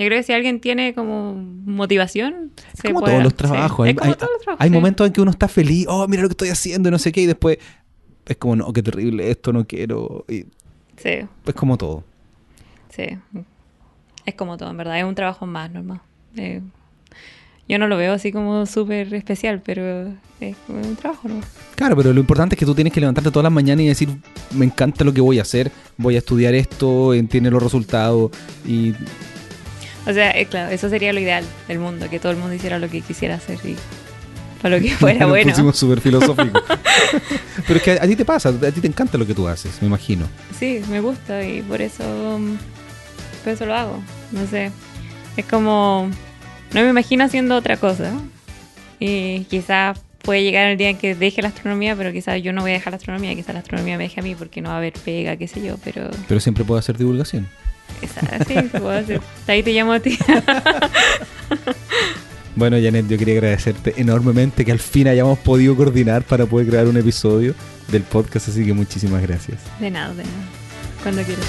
yo 0.01 0.07
creo 0.07 0.19
que 0.19 0.23
si 0.23 0.33
alguien 0.33 0.61
tiene 0.61 0.95
como 0.95 1.35
motivación... 1.35 2.53
Es 2.73 2.83
como 2.83 3.01
puede, 3.01 3.13
todos 3.13 3.25
los 3.25 3.35
trabajos. 3.35 3.87
Sí. 3.87 3.97
Hay, 4.01 4.09
hay, 4.09 4.15
todos 4.15 4.33
los 4.33 4.43
trabajos, 4.43 4.65
hay 4.65 4.71
sí. 4.71 4.75
momentos 4.75 5.07
en 5.07 5.13
que 5.13 5.21
uno 5.21 5.31
está 5.31 5.47
feliz, 5.47 5.87
oh, 5.89 6.09
mira 6.09 6.23
lo 6.23 6.29
que 6.29 6.33
estoy 6.33 6.49
haciendo 6.49 6.89
y 6.89 6.93
no 6.93 6.99
sé 6.99 7.13
qué, 7.13 7.21
y 7.23 7.27
después 7.27 7.59
es 8.25 8.37
como, 8.37 8.57
no, 8.57 8.73
qué 8.73 8.83
terrible, 8.83 9.31
esto 9.31 9.53
no 9.53 9.67
quiero. 9.67 10.25
Y 10.29 10.47
sí. 10.97 11.27
Es 11.45 11.55
como 11.55 11.77
todo. 11.77 12.05
Sí. 12.89 13.19
Es 14.25 14.35
como 14.35 14.57
todo, 14.57 14.71
en 14.71 14.77
verdad. 14.77 14.99
Es 14.99 15.05
un 15.05 15.15
trabajo 15.15 15.47
más 15.47 15.71
normal. 15.71 16.01
Eh, 16.37 16.63
yo 17.69 17.79
no 17.79 17.89
lo 17.89 17.97
veo 17.97 18.13
así 18.15 18.33
como 18.33 18.67
súper 18.67 19.13
especial, 19.15 19.63
pero 19.65 20.15
es 20.41 20.57
como 20.67 20.81
un 20.81 20.97
trabajo, 20.97 21.29
¿no? 21.29 21.41
Claro, 21.77 21.97
pero 21.97 22.13
lo 22.13 22.21
importante 22.21 22.55
es 22.55 22.59
que 22.59 22.67
tú 22.67 22.75
tienes 22.75 22.93
que 22.93 23.01
levantarte 23.01 23.31
todas 23.31 23.45
las 23.45 23.53
mañanas 23.53 23.85
y 23.85 23.89
decir, 23.89 24.09
me 24.53 24.65
encanta 24.65 25.05
lo 25.05 25.13
que 25.13 25.21
voy 25.21 25.39
a 25.39 25.43
hacer, 25.43 25.71
voy 25.97 26.17
a 26.17 26.19
estudiar 26.19 26.55
esto, 26.55 27.15
entiende 27.15 27.51
los 27.51 27.63
resultados 27.63 28.33
y 28.67 28.93
O 30.07 30.13
sea, 30.13 30.31
eh, 30.31 30.47
claro, 30.47 30.71
eso 30.71 30.89
sería 30.89 31.13
lo 31.13 31.21
ideal 31.21 31.45
del 31.69 31.79
mundo, 31.79 32.09
que 32.09 32.19
todo 32.19 32.33
el 32.33 32.39
mundo 32.39 32.55
hiciera 32.55 32.79
lo 32.79 32.89
que 32.89 33.01
quisiera 33.03 33.35
hacer 33.35 33.59
y 33.65 33.77
para 34.63 34.77
lo 34.77 34.83
que 34.83 34.91
fuera 34.91 35.21
Nos 35.21 35.29
bueno. 35.31 35.51
pusimos 35.51 35.77
súper 35.79 36.01
filosóficos. 36.01 36.63
pero 37.67 37.77
es 37.77 37.83
que 37.83 37.93
a, 37.93 38.05
a 38.05 38.07
ti 38.07 38.17
te 38.17 38.25
pasa, 38.25 38.49
a 38.51 38.71
ti 38.71 38.81
te 38.81 38.87
encanta 38.87 39.19
lo 39.19 39.27
que 39.27 39.35
tú 39.35 39.47
haces, 39.49 39.81
me 39.81 39.89
imagino. 39.89 40.27
Sí, 40.59 40.81
me 40.91 41.01
gusta 41.01 41.45
y 41.45 41.63
por 41.63 41.81
eso, 41.83 42.39
mm, 42.39 42.57
por 43.45 43.53
eso 43.53 43.67
lo 43.67 43.75
hago. 43.75 44.03
No 44.33 44.47
sé, 44.47 44.71
es 45.37 45.45
como, 45.47 46.11
no 46.73 46.81
me 46.83 46.89
imagino 46.89 47.25
haciendo 47.25 47.57
otra 47.57 47.77
cosa. 47.77 48.13
Y 48.99 49.45
quizás 49.45 49.99
puede 50.23 50.43
llegar 50.43 50.69
el 50.69 50.77
día 50.77 50.91
en 50.91 50.99
que 50.99 51.15
deje 51.15 51.41
la 51.41 51.49
astronomía, 51.49 51.97
pero 51.97 52.13
quizás 52.13 52.43
yo 52.43 52.53
no 52.53 52.61
voy 52.61 52.73
a 52.73 52.75
dejar 52.75 52.93
la 52.93 52.99
astronomía, 52.99 53.35
quizás 53.35 53.55
la 53.55 53.61
astronomía 53.61 53.97
me 53.97 54.05
deje 54.05 54.21
a 54.21 54.23
mí 54.23 54.35
porque 54.35 54.61
no 54.61 54.69
va 54.69 54.75
a 54.75 54.79
haber 54.79 54.93
pega, 54.93 55.37
qué 55.37 55.49
sé 55.49 55.63
yo, 55.63 55.77
pero 55.83 56.11
Pero 56.29 56.41
siempre 56.41 56.65
puedo 56.65 56.79
hacer 56.79 56.99
divulgación. 56.99 57.49
Esa, 58.03 58.45
sí. 58.45 58.55
Ahí 59.47 59.63
te 59.63 59.73
llamo 59.73 59.93
a 59.93 60.01
ti. 60.01 60.19
Bueno, 62.57 62.77
Janet, 62.83 63.09
yo 63.09 63.17
quería 63.17 63.35
agradecerte 63.35 63.95
enormemente 63.97 64.65
que 64.65 64.73
al 64.73 64.81
fin 64.81 65.09
hayamos 65.09 65.39
podido 65.39 65.77
coordinar 65.77 66.25
para 66.25 66.47
poder 66.47 66.69
crear 66.69 66.89
un 66.89 66.97
episodio 66.97 67.55
del 67.89 68.03
podcast, 68.03 68.49
así 68.49 68.67
que 68.67 68.75
muchísimas 68.75 69.23
gracias. 69.23 69.61
De 69.79 69.91
nada, 69.91 70.11
de 70.11 70.25
nada. 70.25 70.35
Cuando 71.03 71.23
quieras. 71.23 71.47